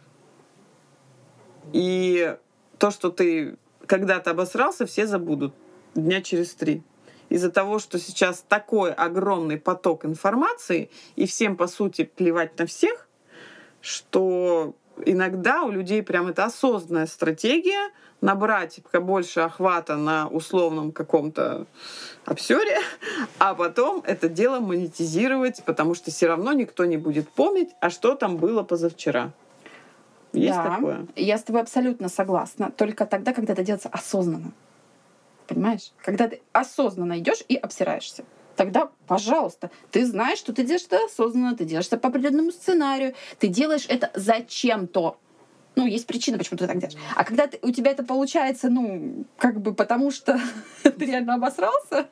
И 1.73 2.35
то, 2.77 2.91
что 2.91 3.09
ты 3.09 3.57
когда-то 3.85 4.31
обосрался, 4.31 4.85
все 4.85 5.05
забудут 5.07 5.53
дня 5.95 6.21
через 6.21 6.53
три. 6.53 6.83
Из-за 7.29 7.51
того, 7.51 7.79
что 7.79 7.99
сейчас 7.99 8.43
такой 8.47 8.91
огромный 8.91 9.57
поток 9.57 10.05
информации, 10.05 10.89
и 11.15 11.27
всем, 11.27 11.57
по 11.57 11.67
сути, 11.67 12.03
плевать 12.03 12.57
на 12.57 12.65
всех, 12.65 13.07
что 13.81 14.75
иногда 15.05 15.63
у 15.63 15.71
людей 15.71 16.03
прям 16.03 16.27
это 16.27 16.45
осознанная 16.45 17.05
стратегия 17.05 17.91
набрать 18.21 18.79
побольше 18.91 19.41
охвата 19.41 19.95
на 19.95 20.27
условном 20.27 20.91
каком-то 20.91 21.65
обсере, 22.25 22.77
а 23.39 23.55
потом 23.55 24.03
это 24.05 24.29
дело 24.29 24.59
монетизировать, 24.59 25.63
потому 25.65 25.95
что 25.95 26.11
все 26.11 26.27
равно 26.27 26.53
никто 26.53 26.85
не 26.85 26.97
будет 26.97 27.29
помнить, 27.29 27.69
а 27.79 27.89
что 27.89 28.15
там 28.15 28.37
было 28.37 28.63
позавчера. 28.63 29.31
Есть 30.33 30.57
да, 30.57 30.75
такое? 30.75 31.07
Я 31.15 31.37
с 31.37 31.43
тобой 31.43 31.61
абсолютно 31.61 32.07
согласна. 32.07 32.71
Только 32.71 33.05
тогда, 33.05 33.33
когда 33.33 33.53
это 33.53 33.63
делается 33.63 33.89
осознанно. 33.89 34.51
Понимаешь? 35.47 35.91
Когда 36.03 36.27
ты 36.27 36.41
осознанно 36.51 37.17
идешь 37.17 37.43
и 37.47 37.55
обсираешься 37.55 38.23
тогда, 38.59 38.89
пожалуйста, 39.07 39.71
ты 39.89 40.05
знаешь, 40.05 40.37
что 40.37 40.51
ты 40.51 40.63
делаешь 40.63 40.85
это 40.85 41.05
осознанно, 41.05 41.55
ты 41.55 41.63
делаешь 41.63 41.87
это 41.87 41.97
по 41.97 42.09
определенному 42.09 42.51
сценарию, 42.51 43.15
ты 43.39 43.47
делаешь 43.47 43.85
это 43.87 44.11
зачем-то. 44.15 45.17
Ну, 45.77 45.87
есть 45.87 46.05
причина, 46.05 46.37
почему 46.37 46.57
ты 46.57 46.67
так 46.67 46.77
делаешь. 46.77 46.97
А 47.15 47.23
когда 47.23 47.47
ты, 47.47 47.57
у 47.61 47.71
тебя 47.71 47.91
это 47.91 48.03
получается, 48.03 48.69
ну, 48.69 49.25
как 49.37 49.61
бы 49.61 49.73
потому 49.73 50.11
что 50.11 50.37
ты 50.83 51.05
реально 51.05 51.35
обосрался. 51.35 52.09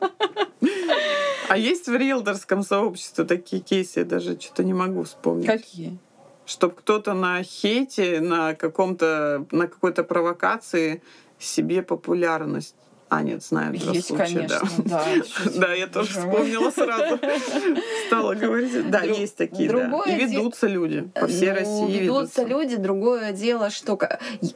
А 1.49 1.57
есть 1.57 1.87
в 1.87 1.93
риэлторском 1.93 2.63
сообществе 2.63 3.25
такие 3.25 3.61
кейсы, 3.61 3.99
я 3.99 4.05
даже 4.05 4.39
что-то 4.39 4.63
не 4.63 4.73
могу 4.73 5.03
вспомнить. 5.03 5.47
Какие? 5.47 5.97
Чтобы 6.45 6.75
кто-то 6.75 7.13
на 7.13 7.43
хейте, 7.43 8.21
на 8.21 8.55
каком-то, 8.55 9.45
на 9.51 9.67
какой-то 9.67 10.05
провокации 10.05 11.01
себе 11.39 11.83
популярность 11.83 12.86
а, 13.09 13.23
нет, 13.23 13.41
знаю 13.41 13.77
два 13.77 13.93
Есть, 13.93 14.07
случая, 14.07 14.25
конечно, 14.25 14.59
да. 14.85 15.03
Да, 15.45 15.51
да 15.55 15.73
я 15.73 15.87
тоже 15.87 16.09
вспомнила 16.09 16.71
сразу. 16.71 17.19
Стала 18.07 18.35
говорить. 18.35 18.89
Да, 18.89 19.01
есть 19.03 19.37
такие, 19.37 19.69
да. 19.69 20.01
И 20.05 20.15
ведутся 20.15 20.67
люди 20.67 21.09
по 21.13 21.27
всей 21.27 21.51
ну, 21.51 21.55
России. 21.55 21.99
Ведутся 21.99 22.43
люди. 22.43 22.75
Другое 22.75 23.31
дело, 23.31 23.69
что... 23.69 23.97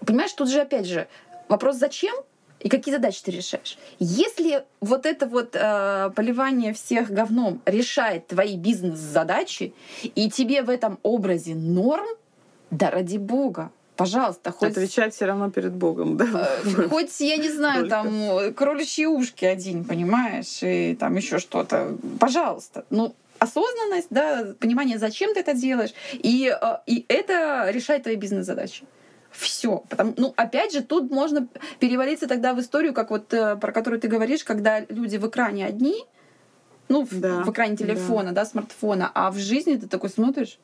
Понимаешь, 0.05 0.33
тут 0.33 0.49
же, 0.49 0.61
опять 0.61 0.85
же, 0.85 1.07
вопрос 1.47 1.77
зачем 1.77 2.13
и 2.59 2.69
какие 2.69 2.93
задачи 2.93 3.23
ты 3.23 3.31
решаешь. 3.31 3.77
Если 3.99 4.63
вот 4.81 5.05
это 5.05 5.25
вот 5.25 5.55
э, 5.55 6.11
поливание 6.15 6.73
всех 6.73 7.09
говном 7.09 7.61
решает 7.65 8.27
твои 8.27 8.55
бизнес-задачи, 8.55 9.73
и 10.03 10.29
тебе 10.29 10.61
в 10.61 10.69
этом 10.69 10.99
образе 11.03 11.55
норм, 11.55 12.05
да 12.69 12.91
ради 12.91 13.17
бога, 13.17 13.71
Пожалуйста, 14.01 14.51
хоть... 14.51 14.71
Отвечать 14.71 15.13
все 15.13 15.25
равно 15.25 15.51
перед 15.51 15.73
Богом, 15.73 16.17
да? 16.17 16.25
Э, 16.63 16.87
хоть, 16.89 17.19
я 17.19 17.37
не 17.37 17.49
знаю, 17.49 17.87
там, 17.87 18.53
кроличьи 18.53 19.05
ушки 19.05 19.45
один, 19.45 19.83
понимаешь, 19.83 20.59
и 20.63 20.95
там 20.99 21.15
еще 21.15 21.37
что-то. 21.37 21.95
Пожалуйста. 22.19 22.83
Ну, 22.89 23.15
осознанность, 23.39 24.07
да, 24.09 24.53
понимание, 24.59 24.97
зачем 24.97 25.33
ты 25.33 25.39
это 25.39 25.53
делаешь, 25.53 25.93
и, 26.13 26.55
э, 26.61 26.77
и 26.85 27.05
это 27.07 27.69
решает 27.69 28.03
твои 28.03 28.15
бизнес-задачи. 28.15 28.85
Все. 29.31 29.83
Потому, 29.89 30.13
ну, 30.17 30.33
опять 30.35 30.73
же, 30.73 30.81
тут 30.81 31.09
можно 31.09 31.47
перевалиться 31.79 32.27
тогда 32.27 32.53
в 32.53 32.59
историю, 32.59 32.93
как 32.93 33.11
вот 33.11 33.33
э, 33.33 33.55
про 33.55 33.71
которую 33.71 33.99
ты 33.99 34.07
говоришь, 34.07 34.43
когда 34.43 34.81
люди 34.89 35.17
в 35.17 35.27
экране 35.27 35.65
одни, 35.65 36.05
ну, 36.89 37.05
в, 37.05 37.19
да, 37.19 37.43
в 37.43 37.51
экране 37.51 37.77
телефона, 37.77 38.29
да. 38.29 38.41
да, 38.41 38.45
смартфона, 38.45 39.11
а 39.13 39.31
в 39.31 39.37
жизни 39.37 39.75
ты 39.75 39.87
такой 39.87 40.09
смотришь, 40.09 40.59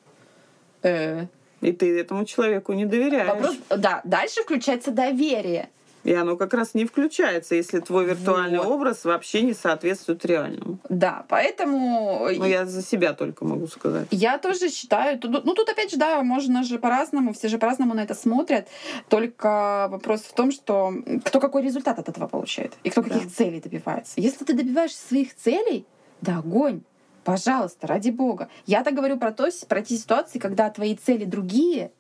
э, 0.84 1.28
и 1.62 1.72
ты 1.72 2.00
этому 2.00 2.26
человеку 2.26 2.74
не 2.74 2.86
доверяешь. 2.86 3.30
Вопрос, 3.30 3.56
да, 3.70 4.02
дальше 4.04 4.42
включается 4.44 4.92
доверие. 4.92 5.70
И 6.04 6.14
оно 6.14 6.38
как 6.38 6.54
раз 6.54 6.74
не 6.74 6.86
включается, 6.86 7.56
если 7.56 7.82
твой 7.82 8.06
виртуальный 8.06 8.60
вот. 8.60 8.68
образ 8.68 9.04
вообще 9.04 9.42
не 9.42 9.54
соответствует 9.54 10.24
реальному. 10.26 10.80
Да, 10.88 11.26
поэтому... 11.28 12.30
Ну, 12.34 12.46
я 12.46 12.66
за 12.66 12.82
себя 12.82 13.12
только 13.12 13.44
могу 13.44 13.68
сказать. 13.68 14.08
Я 14.12 14.38
тоже 14.38 14.70
считаю... 14.70 15.20
Ну, 15.22 15.54
тут 15.54 15.68
опять 15.68 15.92
же, 15.92 15.98
да, 15.98 16.24
можно 16.24 16.64
же 16.64 16.80
по-разному, 16.80 17.34
все 17.34 17.50
же 17.50 17.58
по-разному 17.58 17.94
на 17.94 18.04
это 18.04 18.14
смотрят. 18.14 18.70
Только 19.10 19.88
вопрос 19.90 20.22
в 20.22 20.34
том, 20.34 20.54
что 20.54 20.94
кто 21.26 21.42
какой 21.42 21.64
результат 21.64 22.00
от 22.00 22.08
этого 22.08 22.28
получает 22.28 22.72
и 22.84 22.90
кто 22.90 23.02
да. 23.02 23.10
каких 23.10 23.34
целей 23.34 23.60
добивается. 23.60 24.14
Если 24.16 24.46
ты 24.46 24.54
добиваешься 24.54 25.06
своих 25.06 25.36
целей, 25.36 25.86
да, 26.22 26.38
огонь. 26.38 26.84
Пожалуйста, 27.28 27.88
ради 27.88 28.10
бога. 28.10 28.48
Я 28.66 28.86
так 28.86 28.94
говорю 28.94 29.18
про, 29.18 29.34
то, 29.34 29.50
про 29.68 29.82
те 29.82 29.98
ситуации, 29.98 30.40
когда 30.40 30.70
твои 30.70 30.96
цели 30.96 31.26
другие, 31.26 31.92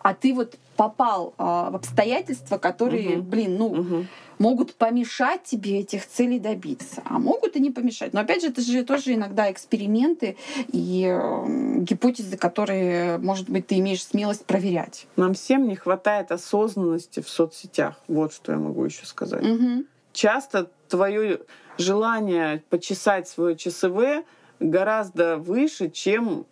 а 0.00 0.14
ты 0.14 0.32
вот 0.32 0.54
попал 0.74 1.34
э, 1.36 1.42
в 1.42 1.76
обстоятельства, 1.76 2.56
которые, 2.56 3.18
угу. 3.18 3.28
блин, 3.28 3.58
ну, 3.58 3.66
угу. 3.66 4.06
могут 4.38 4.74
помешать 4.76 5.42
тебе 5.42 5.80
этих 5.80 6.06
целей 6.08 6.38
добиться, 6.38 7.02
а 7.04 7.18
могут 7.18 7.56
и 7.56 7.60
не 7.60 7.70
помешать. 7.70 8.14
Но 8.14 8.20
опять 8.20 8.40
же, 8.40 8.48
это 8.48 8.62
же 8.62 8.82
тоже 8.82 9.12
иногда 9.12 9.52
эксперименты 9.52 10.38
и 10.72 11.04
э, 11.06 11.80
гипотезы, 11.80 12.38
которые, 12.38 13.18
может 13.18 13.50
быть, 13.50 13.66
ты 13.66 13.80
имеешь 13.80 14.02
смелость 14.02 14.46
проверять. 14.46 15.06
Нам 15.16 15.34
всем 15.34 15.68
не 15.68 15.76
хватает 15.76 16.32
осознанности 16.32 17.20
в 17.20 17.28
соцсетях. 17.28 18.00
Вот 18.08 18.32
что 18.32 18.52
я 18.52 18.58
могу 18.58 18.82
еще 18.86 19.04
сказать. 19.04 19.44
Угу. 19.44 19.84
Часто 20.14 20.70
твое 20.88 21.40
желание 21.76 22.62
почесать 22.70 23.28
свое 23.28 23.56
ЧСВ 23.56 24.24
гораздо 24.60 25.38
выше, 25.38 25.90
чем 25.90 26.46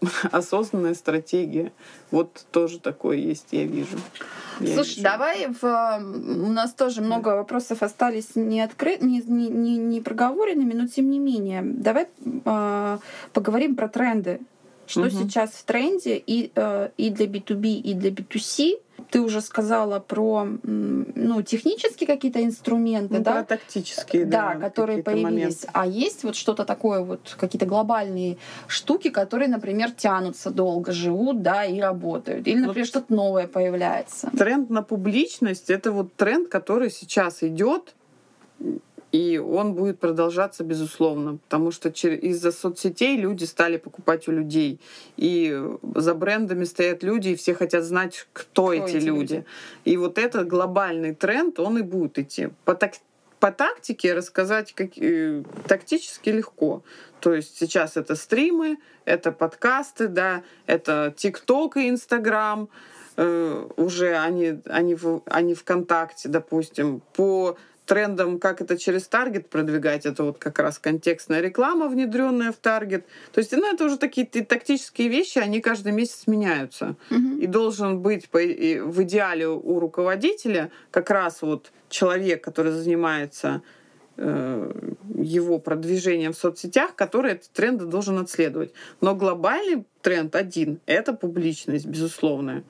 осознанная 0.32 0.94
стратегия. 0.94 1.72
Вот 2.10 2.46
тоже 2.50 2.80
такое 2.80 3.16
есть, 3.18 3.48
я 3.52 3.64
вижу. 3.64 3.98
Я 4.60 4.74
Слушай, 4.74 4.96
вижу. 4.96 5.02
давай 5.02 5.46
в, 5.48 5.64
у 5.64 6.52
нас 6.52 6.72
тоже 6.74 7.02
много 7.02 7.28
вопросов 7.28 7.82
остались 7.82 8.34
не 8.34 8.60
открыт, 8.60 9.02
не, 9.02 9.22
не, 9.22 9.48
не, 9.48 9.76
не 9.76 10.00
проговоренными, 10.00 10.74
но 10.74 10.86
тем 10.86 11.10
не 11.10 11.18
менее, 11.18 11.62
давай 11.62 12.08
э, 12.24 12.98
поговорим 13.32 13.76
про 13.76 13.88
тренды. 13.88 14.40
Что 14.86 15.02
угу. 15.02 15.10
сейчас 15.10 15.50
в 15.50 15.64
тренде 15.64 16.16
и, 16.16 16.50
э, 16.54 16.90
и 16.96 17.10
для 17.10 17.26
B2B, 17.26 17.74
и 17.74 17.94
для 17.94 18.10
B2C 18.10 18.80
ты 19.10 19.20
уже 19.20 19.40
сказала 19.40 20.00
про 20.00 20.46
ну, 20.62 21.42
технические 21.42 22.06
какие-то 22.06 22.42
инструменты, 22.42 23.14
ну, 23.18 23.24
да? 23.24 23.32
Про 23.32 23.44
тактические, 23.44 24.24
да, 24.24 24.54
да 24.54 24.60
которые 24.60 25.02
появились. 25.02 25.24
Моменты. 25.24 25.68
А 25.72 25.86
есть 25.86 26.24
вот 26.24 26.36
что-то 26.36 26.64
такое, 26.64 27.00
вот 27.00 27.36
какие-то 27.38 27.66
глобальные 27.66 28.38
штуки, 28.66 29.10
которые, 29.10 29.48
например, 29.48 29.90
тянутся 29.90 30.50
долго, 30.50 30.92
живут, 30.92 31.42
да, 31.42 31.64
и 31.64 31.80
работают. 31.80 32.46
Или, 32.46 32.60
например, 32.60 32.84
вот 32.84 32.86
что-то 32.86 33.12
новое 33.12 33.46
появляется. 33.46 34.30
Тренд 34.36 34.70
на 34.70 34.82
публичность 34.82 35.70
это 35.70 35.92
вот 35.92 36.14
тренд, 36.14 36.48
который 36.48 36.90
сейчас 36.90 37.42
идет 37.42 37.94
и 39.12 39.38
он 39.38 39.74
будет 39.74 39.98
продолжаться, 39.98 40.62
безусловно, 40.62 41.38
потому 41.38 41.72
что 41.72 41.88
из-за 41.88 42.52
соцсетей 42.52 43.16
люди 43.16 43.44
стали 43.44 43.76
покупать 43.76 44.28
у 44.28 44.32
людей. 44.32 44.80
И 45.16 45.60
за 45.94 46.14
брендами 46.14 46.64
стоят 46.64 47.02
люди, 47.02 47.30
и 47.30 47.36
все 47.36 47.54
хотят 47.54 47.84
знать, 47.84 48.26
кто, 48.32 48.66
кто 48.66 48.72
эти, 48.72 48.96
эти 48.96 49.04
люди. 49.04 49.34
люди. 49.34 49.44
И 49.84 49.96
вот 49.96 50.18
этот 50.18 50.46
глобальный 50.46 51.14
тренд, 51.14 51.58
он 51.58 51.78
и 51.78 51.82
будет 51.82 52.18
идти. 52.18 52.50
По, 52.64 52.74
так, 52.74 52.94
по 53.40 53.50
тактике 53.50 54.14
рассказать 54.14 54.72
как, 54.74 54.96
э, 54.96 55.42
тактически 55.66 56.30
легко. 56.30 56.82
То 57.20 57.34
есть 57.34 57.58
сейчас 57.58 57.96
это 57.96 58.14
стримы, 58.14 58.78
это 59.04 59.32
подкасты, 59.32 60.06
да, 60.06 60.42
это 60.66 61.12
ТикТок 61.16 61.76
и 61.76 61.88
Инстаграм, 61.88 62.68
э, 63.16 63.66
уже 63.76 64.16
они, 64.16 64.60
они, 64.66 64.94
в, 64.94 65.22
они 65.26 65.54
ВКонтакте, 65.54 66.28
допустим, 66.28 67.02
по 67.14 67.56
трендом, 67.90 68.38
как 68.38 68.60
это 68.60 68.78
через 68.78 69.08
таргет 69.08 69.48
продвигать, 69.48 70.06
это 70.06 70.22
вот 70.22 70.38
как 70.38 70.60
раз 70.60 70.78
контекстная 70.78 71.40
реклама, 71.40 71.88
внедренная 71.88 72.52
в 72.52 72.56
таргет. 72.56 73.04
То 73.32 73.40
есть, 73.40 73.50
ну, 73.50 73.66
это 73.66 73.84
уже 73.84 73.98
такие 73.98 74.24
тактические 74.28 75.08
вещи, 75.08 75.38
они 75.38 75.60
каждый 75.60 75.90
месяц 75.90 76.28
меняются. 76.28 76.94
Мгм. 77.10 77.38
И 77.38 77.48
должен 77.48 77.98
быть 77.98 78.28
по- 78.28 78.38
и 78.38 78.78
в 78.78 79.02
идеале 79.02 79.48
у 79.48 79.80
руководителя 79.80 80.70
как 80.92 81.10
раз 81.10 81.42
вот 81.42 81.72
человек, 81.88 82.44
который 82.44 82.70
занимается 82.70 83.62
э, 84.22 84.72
его 85.16 85.58
продвижением 85.58 86.32
в 86.32 86.36
соцсетях, 86.36 86.94
который 86.94 87.32
эти 87.32 87.48
тренды 87.48 87.86
должен 87.86 88.18
отследовать. 88.18 88.72
Но 89.00 89.16
глобальный 89.16 89.84
тренд 90.02 90.36
один— 90.36 90.78
это 90.86 91.12
публичность, 91.12 91.86
безусловная. 91.86 92.62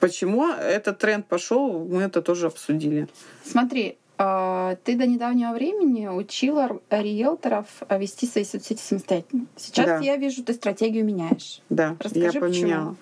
Почему 0.00 0.48
этот 0.48 0.98
тренд 0.98 1.26
пошел, 1.26 1.84
мы 1.84 2.02
это 2.02 2.22
тоже 2.22 2.46
обсудили. 2.46 3.08
Смотри, 3.44 3.98
ты 4.84 4.96
до 4.96 5.06
недавнего 5.06 5.52
времени 5.52 6.06
учила 6.06 6.78
риэлторов 6.90 7.66
а, 7.88 7.96
вести 7.96 8.26
свои 8.26 8.44
соцсети 8.44 8.82
самостоятельно. 8.82 9.46
Сейчас 9.56 9.86
Да. 9.86 9.98
я 9.98 10.16
вижу, 10.16 10.44
ты 10.44 10.52
стратегию 10.52 11.06
меняешь. 11.06 11.62
Да, 11.70 11.96
Расскажи, 11.98 12.26
я 12.26 12.40
поменяла. 12.40 12.96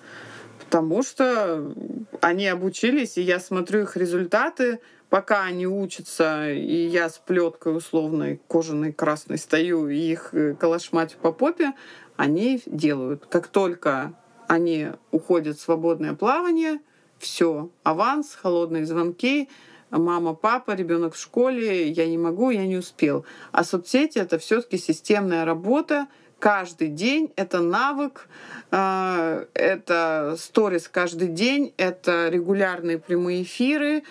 Потому 0.59 1.03
что 1.03 1.73
они 2.21 2.47
обучились, 2.47 3.17
и 3.17 3.21
я 3.21 3.39
смотрю 3.39 3.81
их 3.81 3.97
результаты, 3.97 4.79
пока 5.09 5.43
они 5.43 5.67
учатся, 5.67 6.49
и 6.51 6.87
я 6.87 7.09
с 7.09 7.17
плеткой 7.17 7.75
условной 7.75 8.39
кожаной 8.47 8.93
красной 8.93 9.39
стою 9.39 9.89
и 9.89 9.97
их 9.97 10.29
э, 10.33 10.53
калашматю 10.53 11.17
по 11.21 11.33
попе, 11.33 11.73
они 12.15 12.61
делают. 12.65 13.25
Как 13.25 13.47
только 13.47 14.13
они 14.47 14.89
уходят 15.11 15.57
в 15.57 15.61
свободное 15.61 16.13
плавание, 16.13 16.79
все, 17.17 17.69
аванс, 17.83 18.35
холодные 18.35 18.85
звонки, 18.85 19.49
мама, 19.97 20.33
папа, 20.33 20.75
ребенок 20.75 21.15
в 21.15 21.19
школе, 21.19 21.89
я 21.89 22.07
не 22.07 22.17
могу, 22.17 22.49
я 22.49 22.65
не 22.65 22.77
успел. 22.77 23.25
А 23.51 23.63
соцсети 23.63 24.19
это 24.19 24.37
все-таки 24.37 24.77
системная 24.77 25.45
работа, 25.45 26.07
каждый 26.39 26.87
день 26.87 27.31
это 27.35 27.59
навык, 27.59 28.27
а, 28.71 29.45
это 29.53 30.35
сторис 30.37 30.87
каждый 30.87 31.27
день, 31.27 31.73
это 31.77 32.29
регулярные 32.29 32.97
прямые 32.97 33.43
эфиры, 33.43 34.03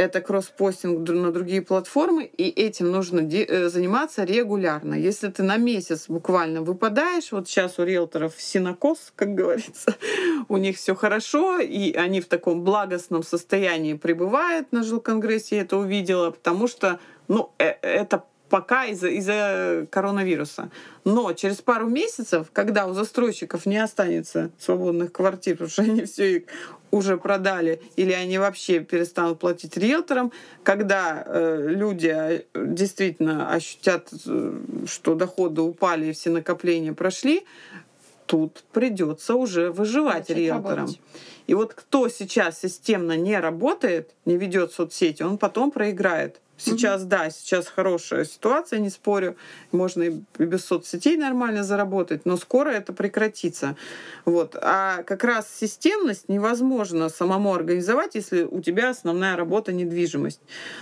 это 0.00 0.22
кросс-постинг 0.22 1.06
на 1.08 1.30
другие 1.30 1.60
платформы, 1.60 2.24
и 2.24 2.48
этим 2.48 2.90
нужно 2.90 3.20
э, 3.20 3.68
заниматься 3.68 4.24
регулярно. 4.24 4.94
Если 4.94 5.28
ты 5.28 5.42
на 5.42 5.58
месяц 5.58 6.06
буквально 6.08 6.62
выпадаешь, 6.62 7.32
вот 7.32 7.48
сейчас 7.48 7.78
у 7.78 7.84
риэлторов 7.84 8.34
синокос, 8.38 9.12
как 9.14 9.34
говорится, 9.34 9.94
у 10.48 10.56
них 10.56 10.78
все 10.78 10.94
хорошо, 10.94 11.58
и 11.58 11.92
они 11.92 12.22
в 12.22 12.28
таком 12.28 12.64
благостном 12.64 13.22
состоянии 13.22 13.92
пребывают 13.94 14.72
на 14.72 14.82
жилконгрессе, 14.82 15.56
я 15.56 15.62
это 15.62 15.76
увидела, 15.76 16.30
потому 16.30 16.66
что 16.66 16.98
ну, 17.28 17.50
э- 17.58 17.76
это 17.82 18.24
пока 18.50 18.84
из-за 18.86 19.08
из 19.08 19.88
коронавируса. 19.88 20.70
Но 21.04 21.32
через 21.32 21.62
пару 21.62 21.88
месяцев, 21.88 22.48
когда 22.52 22.86
у 22.86 22.92
застройщиков 22.92 23.64
не 23.64 23.78
останется 23.78 24.50
свободных 24.58 25.12
квартир, 25.12 25.54
потому 25.54 25.70
что 25.70 25.82
они 25.82 26.04
все 26.04 26.36
их 26.36 26.42
уже 26.90 27.16
продали, 27.16 27.80
или 27.96 28.12
они 28.12 28.38
вообще 28.38 28.80
перестанут 28.80 29.38
платить 29.38 29.76
риэлторам, 29.76 30.32
когда 30.64 31.22
э, 31.24 31.66
люди 31.68 32.08
э, 32.08 32.42
действительно 32.54 33.52
ощутят, 33.52 34.08
э, 34.26 34.52
что 34.86 35.14
доходы 35.14 35.62
упали 35.62 36.06
и 36.06 36.12
все 36.12 36.30
накопления 36.30 36.92
прошли, 36.92 37.46
тут 38.26 38.64
придется 38.72 39.36
уже 39.36 39.70
выживать 39.70 40.30
риэлторам. 40.30 40.86
работать. 40.86 41.00
И 41.46 41.54
вот 41.54 41.74
кто 41.74 42.08
сейчас 42.08 42.60
системно 42.60 43.16
не 43.16 43.38
работает, 43.38 44.14
не 44.24 44.36
ведет 44.36 44.72
соцсети, 44.72 45.22
он 45.22 45.38
потом 45.38 45.70
проиграет. 45.70 46.40
Сейчас, 46.60 47.04
да, 47.04 47.30
сейчас 47.30 47.68
хорошая 47.68 48.24
ситуация, 48.24 48.78
не 48.80 48.90
спорю. 48.90 49.36
Можно 49.72 50.02
и 50.02 50.20
без 50.38 50.64
соцсетей 50.64 51.16
нормально 51.16 51.64
заработать, 51.64 52.26
но 52.26 52.36
скоро 52.36 52.68
это 52.68 52.92
прекратится. 52.92 53.76
Вот. 54.26 54.56
А 54.60 55.02
как 55.04 55.24
раз 55.24 55.48
системность 55.48 56.28
невозможно 56.28 57.08
самому 57.08 57.54
организовать, 57.54 58.14
если 58.14 58.42
у 58.42 58.60
тебя 58.60 58.90
основная 58.90 59.36
работа 59.36 59.72
недвижимость. 59.72 60.40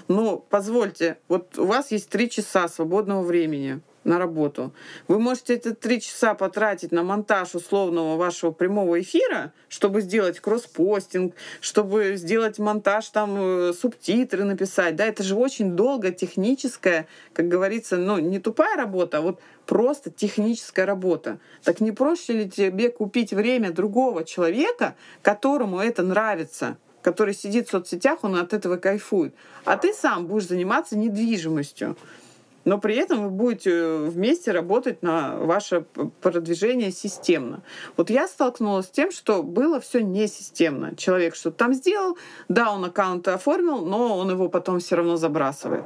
Но 0.08 0.38
позвольте, 0.38 1.18
вот 1.28 1.56
у 1.58 1.66
вас 1.66 1.92
есть 1.92 2.08
три 2.08 2.28
часа 2.28 2.66
свободного 2.68 3.22
времени 3.22 3.80
на 4.08 4.18
работу. 4.18 4.72
Вы 5.06 5.20
можете 5.20 5.54
эти 5.54 5.72
три 5.72 6.00
часа 6.00 6.34
потратить 6.34 6.90
на 6.90 7.02
монтаж 7.02 7.54
условного 7.54 8.16
вашего 8.16 8.50
прямого 8.50 9.00
эфира, 9.00 9.52
чтобы 9.68 10.00
сделать 10.00 10.40
кросс-постинг, 10.40 11.34
чтобы 11.60 12.16
сделать 12.16 12.58
монтаж, 12.58 13.08
там, 13.10 13.36
э, 13.36 13.72
субтитры 13.72 14.44
написать. 14.44 14.96
Да, 14.96 15.04
это 15.04 15.22
же 15.22 15.36
очень 15.36 15.76
долго 15.76 16.10
техническая, 16.10 17.06
как 17.32 17.48
говорится, 17.48 17.96
ну, 17.96 18.18
не 18.18 18.40
тупая 18.40 18.76
работа, 18.76 19.18
а 19.18 19.20
вот 19.20 19.40
просто 19.66 20.10
техническая 20.10 20.86
работа. 20.86 21.38
Так 21.62 21.80
не 21.80 21.92
проще 21.92 22.32
ли 22.32 22.50
тебе 22.50 22.88
купить 22.88 23.32
время 23.32 23.70
другого 23.70 24.24
человека, 24.24 24.96
которому 25.22 25.78
это 25.78 26.02
нравится? 26.02 26.76
который 27.00 27.32
сидит 27.32 27.68
в 27.68 27.70
соцсетях, 27.70 28.18
он 28.22 28.36
от 28.36 28.52
этого 28.52 28.76
кайфует. 28.76 29.32
А 29.64 29.78
ты 29.78 29.94
сам 29.94 30.26
будешь 30.26 30.48
заниматься 30.48 30.98
недвижимостью 30.98 31.96
но 32.68 32.78
при 32.78 32.96
этом 32.96 33.24
вы 33.24 33.30
будете 33.30 33.96
вместе 33.96 34.52
работать 34.52 35.02
на 35.02 35.36
ваше 35.38 35.86
продвижение 36.20 36.92
системно. 36.92 37.62
Вот 37.96 38.10
я 38.10 38.28
столкнулась 38.28 38.86
с 38.86 38.90
тем, 38.90 39.10
что 39.10 39.42
было 39.42 39.80
все 39.80 40.02
несистемно. 40.02 40.94
Человек 40.94 41.34
что-то 41.34 41.56
там 41.56 41.72
сделал, 41.72 42.18
да, 42.48 42.70
он 42.70 42.84
аккаунт 42.84 43.26
оформил, 43.26 43.86
но 43.86 44.18
он 44.18 44.30
его 44.30 44.50
потом 44.50 44.80
все 44.80 44.96
равно 44.96 45.16
забрасывает. 45.16 45.84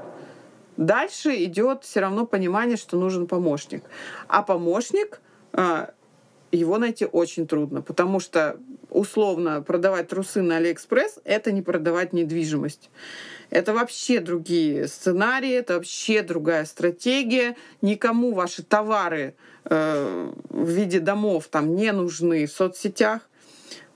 Дальше 0.76 1.44
идет 1.44 1.84
все 1.84 2.00
равно 2.00 2.26
понимание, 2.26 2.76
что 2.76 2.96
нужен 2.96 3.28
помощник. 3.28 3.84
А 4.26 4.42
помощник 4.42 5.20
а, 5.52 5.90
его 6.50 6.78
найти 6.78 7.06
очень 7.06 7.46
трудно, 7.46 7.82
потому 7.82 8.18
что 8.18 8.58
условно 8.90 9.62
продавать 9.62 10.08
трусы 10.08 10.42
на 10.42 10.56
Алиэкспресс— 10.56 11.20
это 11.24 11.52
не 11.52 11.62
продавать 11.62 12.12
недвижимость. 12.12 12.90
Это 13.52 13.74
вообще 13.74 14.20
другие 14.20 14.88
сценарии, 14.88 15.52
это 15.52 15.74
вообще 15.74 16.22
другая 16.22 16.64
стратегия. 16.64 17.54
Никому 17.82 18.32
ваши 18.32 18.62
товары 18.62 19.34
э, 19.66 20.32
в 20.48 20.68
виде 20.70 21.00
домов 21.00 21.48
там 21.48 21.76
не 21.76 21.92
нужны 21.92 22.46
в 22.46 22.50
соцсетях. 22.50 23.20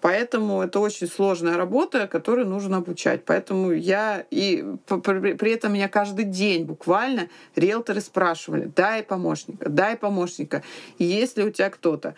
Поэтому 0.02 0.60
это 0.60 0.78
очень 0.78 1.06
сложная 1.06 1.56
работа, 1.56 2.06
которую 2.06 2.46
нужно 2.46 2.76
обучать. 2.76 3.24
Поэтому 3.24 3.72
я 3.72 4.26
и 4.30 4.62
при 4.86 5.52
этом 5.52 5.72
меня 5.72 5.88
каждый 5.88 6.26
день 6.26 6.66
буквально 6.66 7.30
риэлторы 7.54 8.02
спрашивали, 8.02 8.70
дай 8.76 9.02
помощника, 9.02 9.70
дай 9.70 9.96
помощника, 9.96 10.62
есть 10.98 11.38
ли 11.38 11.44
у 11.44 11.50
тебя 11.50 11.70
кто-то. 11.70 12.14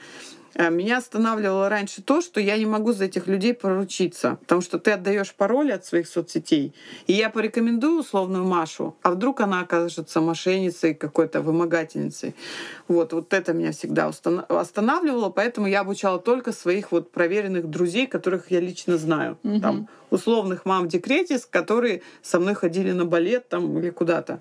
Э, 0.55 0.71
Меня 0.71 0.99
останавливало 0.99 1.69
раньше 1.69 2.03
то, 2.03 2.21
что 2.21 2.41
я 2.41 2.57
не 2.57 2.67
могу 2.67 2.93
за 2.93 3.05
этих 3.05 3.27
людей 3.27 3.55
поручиться, 3.55 4.39
потому 4.41 4.61
что 4.61 4.79
ты 4.79 4.93
отдаешь 4.93 5.35
пароли 5.35 5.73
от 5.73 5.85
своих 5.85 6.09
соцсетей, 6.09 6.75
и 7.07 7.13
я 7.13 7.31
порекомендую 7.31 8.01
условную 8.01 8.45
Машу, 8.45 8.97
а 9.03 9.11
вдруг 9.11 9.41
она 9.41 9.61
окажется 9.61 10.21
мошенницей 10.21 10.95
какой-то 10.95 11.41
вымогательницей. 11.41 12.35
Вот, 12.89 13.13
вот 13.13 13.33
это 13.33 13.53
меня 13.53 13.73
всегда 13.73 14.11
останавливало, 14.49 15.31
поэтому 15.31 15.67
я 15.67 15.81
обучала 15.81 16.19
только 16.19 16.53
своих 16.53 16.93
вот 16.93 17.11
проверенных 17.11 17.69
друзей, 17.69 18.07
которых 18.07 18.51
я 18.51 18.61
лично 18.61 18.97
знаю. 18.99 19.39
Мгм. 19.43 19.61
Там, 19.61 19.89
условных 20.11 20.65
мам 20.65 20.85
в 20.85 20.89
декрете, 20.89 21.39
которые 21.51 22.03
со 22.23 22.41
мной 22.41 22.55
ходили 22.55 22.93
на 22.93 23.05
балет 23.05 23.49
там, 23.49 23.79
или 23.79 23.91
куда-то. 23.91 24.41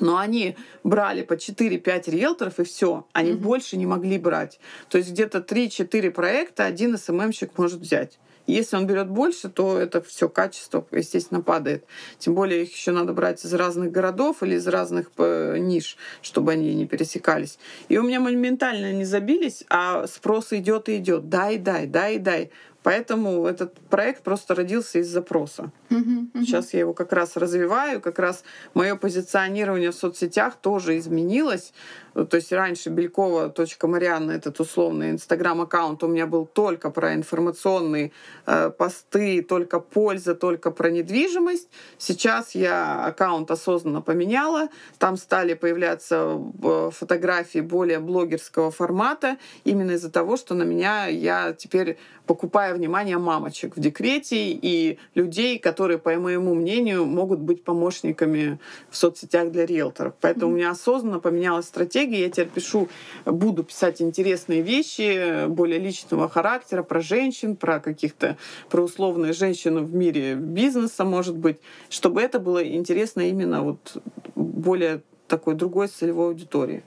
Но 0.00 0.18
они 0.18 0.56
брали 0.82 1.22
по 1.22 1.34
4-5 1.36 2.10
риэлторов, 2.10 2.60
и 2.60 2.64
все. 2.64 3.06
Они 3.12 3.32
Мгм. 3.32 3.40
больше 3.42 3.76
не 3.76 3.86
могли 3.86 4.18
брать. 4.18 4.60
То 4.88 4.98
есть 4.98 5.10
где-то 5.10 5.40
3-4 5.40 6.10
проекта 6.10 6.64
один 6.64 6.96
СММщик 6.98 7.56
может 7.58 7.80
взять. 7.80 8.18
Если 8.46 8.76
он 8.76 8.86
берет 8.86 9.08
больше, 9.08 9.48
то 9.48 9.78
это 9.78 10.02
все 10.02 10.28
качество, 10.28 10.86
естественно, 10.92 11.40
падает. 11.40 11.86
Тем 12.18 12.34
более 12.34 12.64
их 12.64 12.74
еще 12.76 12.90
надо 12.92 13.14
брать 13.14 13.42
из 13.42 13.54
разных 13.54 13.90
городов 13.90 14.42
или 14.42 14.56
из 14.56 14.66
разных 14.66 15.10
э, 15.16 15.56
ниш, 15.58 15.96
чтобы 16.20 16.52
они 16.52 16.74
не 16.74 16.86
пересекались. 16.86 17.58
И 17.88 17.96
у 17.96 18.02
меня 18.02 18.20
моментально 18.20 18.92
не 18.92 19.06
забились, 19.06 19.64
а 19.70 20.06
спрос 20.06 20.52
идет 20.52 20.90
и 20.90 20.98
идет. 20.98 21.30
Дай, 21.30 21.56
дай, 21.56 21.86
дай, 21.86 22.18
дай. 22.18 22.50
Поэтому 22.84 23.46
этот 23.46 23.80
проект 23.88 24.22
просто 24.22 24.54
родился 24.54 24.98
из 24.98 25.08
запроса. 25.08 25.72
Мгм. 25.88 26.30
Сейчас 26.34 26.74
я 26.74 26.80
его 26.80 26.92
как 26.92 27.14
раз 27.14 27.34
развиваю, 27.36 28.02
как 28.02 28.18
раз 28.18 28.44
мое 28.74 28.94
позиционирование 28.94 29.90
в 29.90 29.94
соцсетях 29.94 30.56
тоже 30.56 30.98
изменилось. 30.98 31.72
То 32.14 32.36
есть 32.36 32.52
раньше 32.52 32.90
белькова.марианна, 32.90 34.32
этот 34.32 34.60
условный 34.60 35.10
инстаграм-аккаунт 35.10 36.02
у 36.04 36.06
меня 36.06 36.26
был 36.26 36.46
только 36.46 36.90
про 36.90 37.14
информационные 37.14 38.12
э, 38.46 38.70
посты, 38.70 39.42
только 39.42 39.80
польза, 39.80 40.36
только 40.36 40.70
про 40.70 40.90
недвижимость. 40.90 41.68
Сейчас 41.98 42.54
я 42.54 43.04
аккаунт 43.04 43.50
осознанно 43.50 44.00
поменяла. 44.00 44.68
Там 44.98 45.16
стали 45.16 45.54
появляться 45.54 46.40
э, 46.62 46.90
фотографии 46.92 47.58
более 47.58 47.98
блогерского 47.98 48.70
формата, 48.70 49.36
именно 49.64 49.92
из-за 49.92 50.10
того, 50.10 50.36
что 50.36 50.54
на 50.54 50.62
меня 50.62 51.06
я 51.06 51.52
теперь 51.52 51.98
покупаю 52.26 52.76
внимание 52.76 53.18
мамочек 53.18 53.76
в 53.76 53.80
декрете 53.80 54.52
и 54.52 54.98
людей, 55.14 55.58
которые, 55.58 55.98
по 55.98 56.14
моему 56.14 56.54
мнению, 56.54 57.04
могут 57.04 57.40
быть 57.40 57.64
помощниками 57.64 58.58
в 58.88 58.96
соцсетях 58.96 59.50
для 59.50 59.66
риэлторов. 59.66 60.14
Поэтому 60.20 60.46
mm-hmm. 60.46 60.54
у 60.54 60.56
меня 60.56 60.70
осознанно 60.70 61.18
поменялась 61.18 61.66
стратегия. 61.66 62.03
Я 62.12 62.30
теперь 62.30 62.48
пишу, 62.48 62.88
буду 63.24 63.64
писать 63.64 64.02
интересные 64.02 64.62
вещи 64.62 65.46
более 65.46 65.78
личного 65.78 66.28
характера 66.28 66.82
про 66.82 67.00
женщин, 67.00 67.56
про 67.56 67.80
каких-то, 67.80 68.36
про 68.68 68.82
условные 68.82 69.32
женщины 69.32 69.80
в 69.80 69.94
мире 69.94 70.34
бизнеса, 70.34 71.04
может 71.04 71.36
быть, 71.36 71.58
чтобы 71.88 72.20
это 72.20 72.38
было 72.38 72.66
интересно 72.66 73.22
именно 73.22 73.62
вот 73.62 74.02
более 74.34 75.02
такой 75.28 75.54
другой 75.54 75.88
целевой 75.88 76.28
аудитории. 76.28 76.82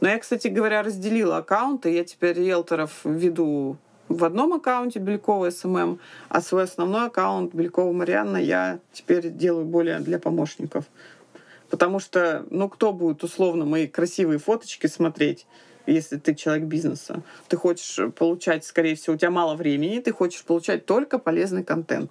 Но 0.00 0.08
я, 0.08 0.18
кстати 0.18 0.48
говоря, 0.48 0.82
разделила 0.82 1.38
аккаунты. 1.38 1.90
Я 1.90 2.04
теперь 2.04 2.36
риэлторов 2.36 3.00
веду 3.04 3.76
в 4.08 4.24
одном 4.24 4.54
аккаунте 4.54 4.98
Белькова 4.98 5.50
SMM, 5.50 6.00
а 6.28 6.40
свой 6.40 6.64
основной 6.64 7.06
аккаунт 7.06 7.54
Белькова 7.54 7.92
Марианна 7.92 8.38
я 8.38 8.80
теперь 8.92 9.30
делаю 9.30 9.64
более 9.64 10.00
для 10.00 10.18
помощников. 10.18 10.84
Потому 11.70 12.00
что, 12.00 12.44
ну, 12.50 12.68
кто 12.68 12.92
будет 12.92 13.22
условно 13.22 13.64
мои 13.64 13.86
красивые 13.86 14.38
фоточки 14.38 14.86
смотреть, 14.86 15.46
если 15.86 16.18
ты 16.18 16.34
человек 16.34 16.64
бизнеса? 16.64 17.22
Ты 17.48 17.56
хочешь 17.56 18.12
получать, 18.14 18.64
скорее 18.64 18.96
всего, 18.96 19.14
у 19.14 19.18
тебя 19.18 19.30
мало 19.30 19.54
времени, 19.54 20.00
ты 20.00 20.12
хочешь 20.12 20.44
получать 20.44 20.84
только 20.84 21.18
полезный 21.18 21.64
контент 21.64 22.10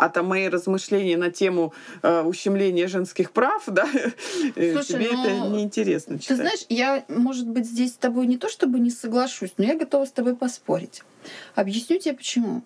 а 0.00 0.08
там 0.08 0.26
мои 0.26 0.48
размышления 0.48 1.18
на 1.18 1.30
тему 1.30 1.74
э, 2.02 2.22
ущемления 2.22 2.88
женских 2.88 3.32
прав, 3.32 3.64
да, 3.66 3.86
э, 4.56 4.72
Слушай, 4.72 4.86
тебе 4.86 5.06
это 5.06 5.30
ну, 5.30 5.56
неинтересно 5.56 6.18
читать. 6.18 6.28
Ты 6.28 6.36
знаешь, 6.36 6.64
я, 6.68 7.04
может 7.08 7.46
быть, 7.46 7.66
здесь 7.66 7.92
с 7.92 7.96
тобой 7.96 8.26
не 8.26 8.38
то 8.38 8.48
чтобы 8.48 8.80
не 8.80 8.90
соглашусь, 8.90 9.52
но 9.58 9.64
я 9.64 9.76
готова 9.76 10.06
с 10.06 10.12
тобой 10.12 10.36
поспорить. 10.36 11.02
Объясню 11.54 11.98
тебе 11.98 12.14
почему. 12.14 12.62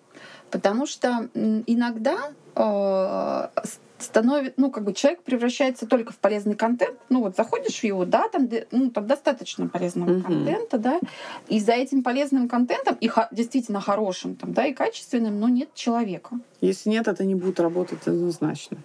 Потому 0.49 0.85
что 0.85 1.29
иногда 1.33 2.31
э, 2.55 3.61
становится, 3.97 4.53
ну, 4.57 4.71
как 4.71 4.83
бы 4.83 4.93
человек 4.93 5.23
превращается 5.23 5.87
только 5.87 6.13
в 6.13 6.17
полезный 6.17 6.55
контент. 6.55 6.97
Ну, 7.09 7.21
вот 7.21 7.35
заходишь 7.35 7.79
в 7.79 7.83
его, 7.83 8.05
да, 8.05 8.27
там, 8.29 8.49
ну, 8.71 8.89
там 8.91 9.07
достаточно 9.07 9.67
полезного 9.67 10.09
mm-hmm. 10.09 10.23
контента, 10.23 10.77
да, 10.77 10.99
и 11.47 11.59
за 11.59 11.73
этим 11.73 12.03
полезным 12.03 12.49
контентом, 12.49 12.95
и 12.99 13.07
хо- 13.07 13.27
действительно 13.31 13.81
хорошим, 13.81 14.35
там, 14.35 14.53
да, 14.53 14.65
и 14.65 14.73
качественным, 14.73 15.39
но 15.39 15.47
нет 15.47 15.73
человека. 15.73 16.39
Если 16.61 16.89
нет, 16.89 17.07
это 17.07 17.23
не 17.25 17.35
будет 17.35 17.59
работать 17.59 18.07
однозначно. 18.07 18.77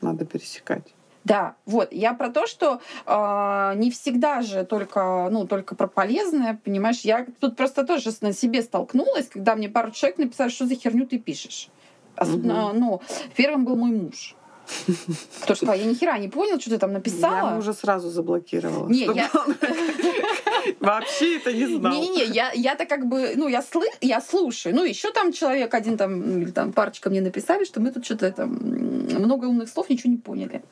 Надо 0.00 0.24
пересекать. 0.24 0.94
Да, 1.24 1.56
вот. 1.66 1.92
Я 1.92 2.14
про 2.14 2.30
то, 2.30 2.46
что 2.46 2.80
э, 3.04 3.72
не 3.76 3.90
всегда 3.90 4.40
же 4.40 4.64
только, 4.64 5.28
ну, 5.30 5.46
только 5.46 5.74
про 5.74 5.86
полезное, 5.86 6.58
понимаешь. 6.64 7.00
Я 7.00 7.26
тут 7.40 7.56
просто 7.56 7.84
тоже 7.84 8.10
на 8.22 8.32
себе 8.32 8.62
столкнулась, 8.62 9.28
когда 9.28 9.54
мне 9.54 9.68
пару 9.68 9.90
человек 9.90 10.18
написали, 10.18 10.48
что 10.48 10.66
за 10.66 10.74
херню 10.76 11.06
ты 11.06 11.18
пишешь. 11.18 11.68
Особенно, 12.16 12.70
угу. 12.70 12.78
ну, 12.78 13.02
первым 13.36 13.64
был 13.64 13.76
мой 13.76 13.90
муж. 13.90 14.34
То, 15.46 15.54
что 15.54 15.72
я 15.74 15.84
ни 15.84 15.94
хера 15.94 16.18
не 16.18 16.28
понял, 16.28 16.60
что 16.60 16.70
ты 16.70 16.78
там 16.78 16.92
написала. 16.92 17.50
Я 17.50 17.58
уже 17.58 17.72
сразу 17.72 18.10
заблокировала. 18.10 18.88
Не, 18.88 19.04
я... 19.04 19.30
Вообще 20.80 21.36
это 21.36 21.52
не 21.52 21.66
знал. 21.66 21.92
Не-не-не, 21.92 22.24
я, 22.24 22.52
я-то 22.54 22.86
как 22.86 23.06
бы, 23.06 23.32
ну, 23.36 23.48
я, 23.48 23.62
слы, 23.62 23.86
я 24.00 24.20
слушаю. 24.20 24.74
Ну, 24.74 24.84
еще 24.84 25.10
там 25.12 25.32
человек 25.32 25.74
один 25.74 25.96
там, 25.96 26.42
или 26.42 26.50
там 26.50 26.72
парочка 26.72 27.10
мне 27.10 27.20
написали, 27.20 27.64
что 27.64 27.80
мы 27.80 27.92
тут 27.92 28.04
что-то 28.04 28.30
там 28.32 28.50
много 28.50 29.46
умных 29.46 29.68
слов, 29.68 29.90
ничего 29.90 30.10
не 30.10 30.18
поняли. 30.18 30.62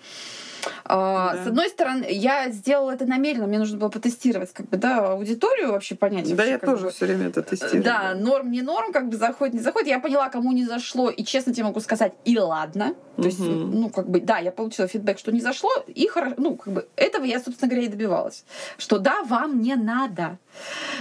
А, 0.84 1.34
да. 1.34 1.44
С 1.44 1.46
одной 1.48 1.68
стороны, 1.68 2.06
я 2.10 2.50
сделала 2.50 2.92
это 2.92 3.06
намеренно, 3.06 3.46
мне 3.46 3.58
нужно 3.58 3.78
было 3.78 3.88
потестировать, 3.88 4.52
как 4.52 4.68
бы, 4.68 4.76
да, 4.76 5.12
аудиторию 5.12 5.72
вообще 5.72 5.94
понять. 5.94 6.28
Да, 6.28 6.34
вообще, 6.34 6.50
я 6.50 6.58
тоже 6.58 6.86
бы, 6.86 6.90
все 6.90 7.06
время 7.06 7.28
это 7.28 7.42
тестирую. 7.42 7.82
Да, 7.82 8.14
норм, 8.14 8.50
не 8.50 8.62
норм, 8.62 8.92
как 8.92 9.08
бы 9.08 9.16
заходит, 9.16 9.54
не 9.54 9.60
заходит. 9.60 9.88
Я 9.88 10.00
поняла, 10.00 10.28
кому 10.28 10.52
не 10.52 10.64
зашло, 10.64 11.10
и 11.10 11.24
честно 11.24 11.52
тебе 11.52 11.64
могу 11.64 11.80
сказать, 11.80 12.12
и 12.24 12.38
ладно. 12.38 12.94
То 13.16 13.24
есть, 13.24 13.40
ну, 13.40 13.90
как 13.90 14.08
бы, 14.08 14.20
да, 14.20 14.38
я 14.38 14.52
получила 14.52 14.86
фидбэк, 14.86 15.18
что 15.18 15.32
не 15.32 15.40
зашло, 15.40 15.70
и 15.88 16.06
хорошо, 16.06 16.34
ну, 16.38 16.56
как 16.56 16.72
бы, 16.72 16.88
этого 16.96 17.24
я, 17.24 17.40
собственно 17.40 17.68
говоря, 17.68 17.86
и 17.86 17.90
добивалась. 17.90 18.44
Что 18.76 18.98
да, 18.98 19.22
вам 19.24 19.60
не 19.60 19.74
надо. 19.74 20.38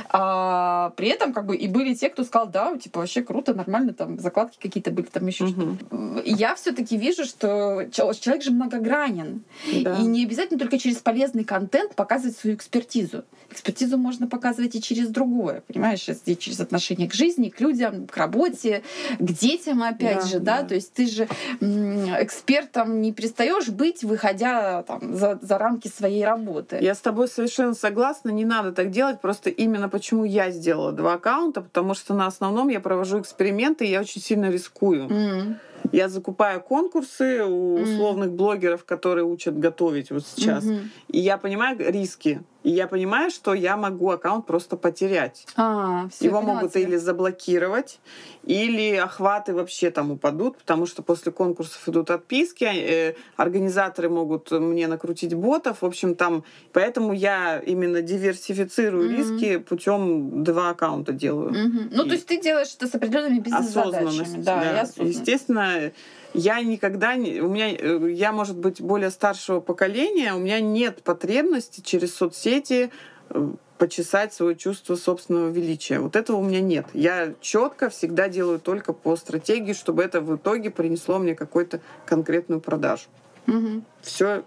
А, 0.09 0.91
при 0.95 1.09
этом, 1.09 1.33
как 1.33 1.45
бы, 1.45 1.55
и 1.55 1.67
были 1.67 1.93
те, 1.93 2.09
кто 2.09 2.23
сказал, 2.23 2.47
да, 2.47 2.75
типа, 2.77 3.01
вообще 3.01 3.21
круто, 3.21 3.53
нормально, 3.53 3.93
там, 3.93 4.19
закладки 4.19 4.57
какие-то 4.59 4.91
были, 4.91 5.05
там 5.05 5.27
еще 5.27 5.47
что-то. 5.47 6.21
Я 6.25 6.55
все-таки 6.55 6.97
вижу, 6.97 7.25
что 7.25 7.85
человек 7.91 8.41
же 8.41 8.51
многогранен. 8.51 9.43
Да. 9.83 9.97
И 9.97 10.03
не 10.03 10.25
обязательно 10.25 10.59
только 10.59 10.77
через 10.77 10.97
полезный 10.97 11.43
контент 11.43 11.95
показывать 11.95 12.37
свою 12.37 12.55
экспертизу. 12.55 13.23
Экспертизу 13.49 13.97
можно 13.97 14.27
показывать 14.27 14.75
и 14.75 14.81
через 14.81 15.07
другое, 15.07 15.63
понимаешь, 15.67 16.05
и 16.25 16.37
через 16.37 16.59
отношение 16.59 17.09
к 17.09 17.13
жизни, 17.13 17.49
к 17.49 17.61
людям, 17.61 18.07
к 18.07 18.17
работе, 18.17 18.83
к 19.19 19.23
детям, 19.23 19.83
опять 19.83 20.21
да, 20.21 20.25
же, 20.25 20.39
да? 20.39 20.61
да, 20.61 20.67
то 20.67 20.75
есть 20.75 20.93
ты 20.93 21.07
же 21.07 21.27
экспертом 21.61 23.01
не 23.01 23.13
перестаешь 23.13 23.69
быть, 23.69 24.03
выходя 24.03 24.83
там, 24.83 25.15
за, 25.15 25.39
за 25.41 25.57
рамки 25.57 25.87
своей 25.87 26.25
работы. 26.25 26.79
Я 26.81 26.93
с 26.93 26.99
тобой 26.99 27.27
совершенно 27.27 27.73
согласна, 27.73 28.29
не 28.29 28.45
надо 28.45 28.71
так 28.71 28.91
делать, 28.91 29.21
просто 29.21 29.49
именно 29.49 29.89
почему 29.89 30.25
я 30.25 30.51
сделала 30.51 30.91
два 30.91 31.13
аккаунта, 31.13 31.61
потому 31.61 31.93
что 31.93 32.13
на 32.13 32.27
основном 32.27 32.67
я 32.67 32.79
провожу 32.79 33.21
эксперименты, 33.21 33.85
и 33.85 33.91
я 33.91 34.01
очень 34.01 34.21
сильно 34.21 34.49
рискую. 34.49 35.07
Mm. 35.07 35.55
Я 35.91 36.09
закупаю 36.09 36.61
конкурсы 36.61 37.43
у 37.43 37.81
условных 37.81 38.31
блогеров, 38.31 38.85
которые 38.85 39.25
учат 39.25 39.57
готовить 39.57 40.11
вот 40.11 40.25
сейчас. 40.25 40.65
И 41.07 41.19
я 41.19 41.37
понимаю 41.37 41.77
риски. 41.79 42.41
И 42.67 42.71
я 42.71 42.87
понимаю, 42.87 43.31
что 43.31 43.53
я 43.53 43.77
могу 43.77 44.11
аккаунт 44.11 44.45
просто 44.45 44.75
потерять. 44.75 45.47
А, 45.55 46.09
все, 46.09 46.25
Его 46.25 46.41
могут 46.41 46.73
тебя. 46.73 46.81
или 46.81 46.97
заблокировать, 46.97 47.99
или 48.43 48.93
охваты 48.95 49.53
вообще 49.53 49.89
там 49.89 50.11
упадут, 50.11 50.57
потому 50.57 50.85
что 50.85 51.01
после 51.01 51.31
конкурсов 51.31 51.87
идут 51.87 52.11
отписки, 52.11 52.65
э, 52.65 53.15
организаторы 53.37 54.09
могут 54.09 54.51
мне 54.51 54.87
накрутить 54.87 55.33
ботов. 55.33 55.77
В 55.79 55.85
общем, 55.85 56.13
там 56.13 56.43
поэтому 56.73 57.13
я 57.13 57.59
именно 57.59 58.01
диверсифицирую 58.01 59.11
mm-hmm. 59.11 59.15
риски 59.15 59.57
путем 59.59 60.43
два 60.43 60.71
аккаунта 60.71 61.13
делаю. 61.13 61.51
Mm-hmm. 61.51 61.89
Ну, 61.93 62.03
и... 62.03 62.09
то 62.09 62.15
есть 62.15 62.27
ты 62.27 62.41
делаешь 62.41 62.75
это 62.75 62.87
с 62.87 62.95
определенными 62.95 63.39
бизнес-задачами. 63.39 64.43
Да, 64.43 64.85
да. 64.97 65.03
Естественно, 65.05 65.93
я 66.37 66.61
никогда 66.61 67.15
не... 67.15 67.41
У 67.41 67.49
меня... 67.49 67.75
Э, 67.75 68.11
я, 68.11 68.31
может 68.31 68.57
быть, 68.57 68.79
более 68.79 69.09
старшего 69.09 69.59
поколения, 69.59 70.33
у 70.33 70.39
меня 70.39 70.59
нет 70.59 71.01
потребности 71.01 71.81
через 71.81 72.15
соцсети 72.15 72.91
э, 73.29 73.49
почесать 73.79 74.33
свое 74.33 74.55
чувство 74.55 74.95
собственного 74.95 75.49
величия. 75.49 75.99
Вот 75.99 76.15
этого 76.15 76.37
у 76.37 76.43
меня 76.43 76.61
нет. 76.61 76.85
Я 76.93 77.33
четко 77.41 77.89
всегда 77.89 78.29
делаю 78.29 78.59
только 78.59 78.93
по 78.93 79.15
стратегии, 79.15 79.73
чтобы 79.73 80.03
это 80.03 80.21
в 80.21 80.35
итоге 80.35 80.69
принесло 80.69 81.17
мне 81.17 81.33
какую-то 81.33 81.81
конкретную 82.05 82.61
продажу. 82.61 83.05
Угу. 83.47 83.83
Все. 84.01 84.43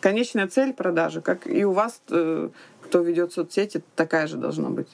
Конечная 0.00 0.48
цель 0.48 0.72
продажи, 0.72 1.20
как 1.20 1.46
и 1.46 1.64
у 1.64 1.70
вас, 1.70 2.02
э, 2.10 2.48
кто 2.80 3.00
ведет 3.00 3.32
соцсети, 3.32 3.84
такая 3.94 4.26
же 4.26 4.38
должна 4.38 4.70
быть 4.70 4.88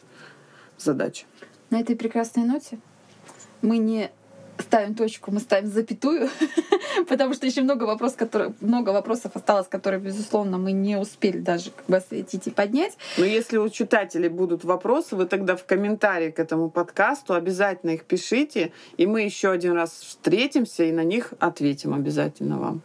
задача. 0.77 1.25
На 1.71 1.81
этой 1.81 1.97
прекрасной 1.97 2.45
ноте 2.45 2.79
мы 3.63 3.79
не 3.79 4.11
ставим 4.63 4.95
точку, 4.95 5.31
мы 5.31 5.41
ставим 5.41 5.69
запятую, 5.69 6.29
потому 7.09 7.35
что 7.35 7.47
еще 7.47 7.63
много 7.63 7.85
вопросов, 7.85 8.19
которые, 8.19 8.55
много 8.61 8.91
вопросов 8.91 9.33
осталось, 9.35 9.69
которые, 9.69 10.01
безусловно, 10.01 10.59
мы 10.59 10.73
не 10.73 10.97
успели 10.97 11.39
даже 11.39 11.71
как 11.71 11.87
бы 11.87 11.97
осветить 11.97 12.47
и 12.47 12.51
поднять. 12.51 12.97
Но 13.17 13.25
если 13.25 13.59
у 13.59 13.69
читателей 13.69 14.29
будут 14.29 14.65
вопросы, 14.65 15.17
вы 15.17 15.27
тогда 15.27 15.57
в 15.57 15.65
комментарии 15.65 16.31
к 16.31 16.39
этому 16.39 16.71
подкасту 16.71 17.35
обязательно 17.35 17.91
их 17.91 18.05
пишите, 18.05 18.73
и 18.97 19.07
мы 19.07 19.23
еще 19.23 19.51
один 19.51 19.73
раз 19.73 19.91
встретимся 19.91 20.85
и 20.85 20.93
на 20.93 21.05
них 21.05 21.33
ответим 21.39 21.95
обязательно 21.95 22.59
вам. 22.59 22.83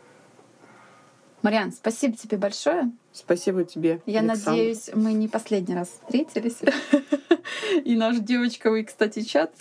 Мариан, 1.41 1.71
спасибо 1.71 2.15
тебе 2.15 2.37
большое. 2.37 2.91
Спасибо 3.13 3.63
тебе. 3.63 4.01
Я 4.05 4.21
Александр. 4.21 4.49
надеюсь, 4.49 4.89
мы 4.93 5.13
не 5.13 5.27
последний 5.27 5.75
раз 5.75 5.99
встретились. 6.03 6.57
И 7.83 7.95
наш 7.95 8.17
девочковый, 8.17 8.83
кстати, 8.83 9.21
чат 9.21 9.51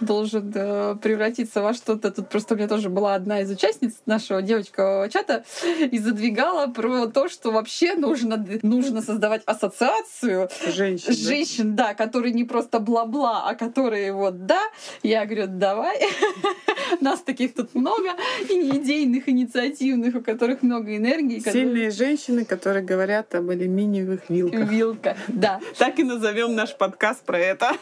должен 0.00 0.52
э, 0.54 0.96
превратиться 1.02 1.60
во 1.60 1.74
что-то. 1.74 2.10
Тут 2.10 2.28
просто 2.28 2.54
у 2.54 2.56
меня 2.56 2.68
тоже 2.68 2.88
была 2.88 3.14
одна 3.14 3.40
из 3.40 3.50
участниц 3.50 3.94
нашего 4.06 4.42
девочкового 4.42 5.08
чата 5.08 5.44
и 5.90 5.98
задвигала 5.98 6.68
про 6.68 7.06
то, 7.06 7.28
что 7.28 7.50
вообще 7.50 7.94
нужно, 7.94 8.44
нужно 8.62 9.02
создавать 9.02 9.42
ассоциацию 9.44 10.48
женщин, 10.68 11.12
женщин 11.12 11.76
да? 11.76 11.88
да, 11.88 11.94
которые 11.94 12.32
не 12.32 12.44
просто 12.44 12.78
бла-бла, 12.78 13.48
а 13.48 13.54
которые 13.54 14.12
вот 14.12 14.46
да. 14.46 14.62
Я 15.02 15.24
говорю, 15.26 15.46
давай. 15.48 16.00
Нас 17.00 17.20
таких 17.20 17.54
тут 17.54 17.74
много, 17.74 18.10
и 18.48 18.76
идейных, 18.76 19.28
инициативных, 19.28 20.14
у 20.14 20.20
которых 20.20 20.62
много 20.62 20.96
энергии. 20.96 21.40
Сильные 21.40 21.90
женщины, 21.90 22.44
которые 22.44 22.84
говорят 22.84 23.01
говорят 23.02 23.34
об 23.34 23.50
алюминиевых 23.50 24.30
вилках. 24.30 24.70
Вилка, 24.70 25.16
да. 25.26 25.60
Так 25.78 25.98
и 25.98 26.04
назовем 26.04 26.54
наш 26.54 26.76
подкаст 26.76 27.24
про 27.24 27.36
это. 27.36 27.72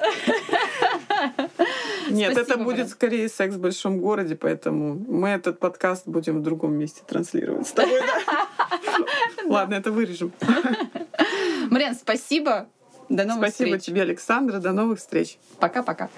Нет, 2.09 2.33
это 2.33 2.45
Спасибо, 2.45 2.65
будет 2.65 2.79
Марин. 2.79 2.89
скорее 2.89 3.29
секс 3.29 3.57
в 3.57 3.61
большом 3.61 3.99
городе, 3.99 4.35
поэтому 4.35 4.95
мы 4.95 5.29
этот 5.29 5.59
подкаст 5.59 6.09
будем 6.09 6.39
в 6.39 6.43
другом 6.43 6.73
месте 6.73 7.03
транслировать 7.07 7.69
с 7.69 7.73
тобой. 7.73 8.01
Ладно, 9.45 9.75
это 9.75 9.93
вырежем. 9.93 10.33
Марьян, 11.69 11.95
спасибо. 11.95 12.69
До 13.11 13.25
новых 13.25 13.49
Спасибо 13.51 13.77
встреч. 13.77 13.83
тебе, 13.85 14.03
Александра. 14.03 14.59
До 14.59 14.73
новых 14.73 15.01
встреч. 15.01 15.37
Пока-пока. 15.59 16.09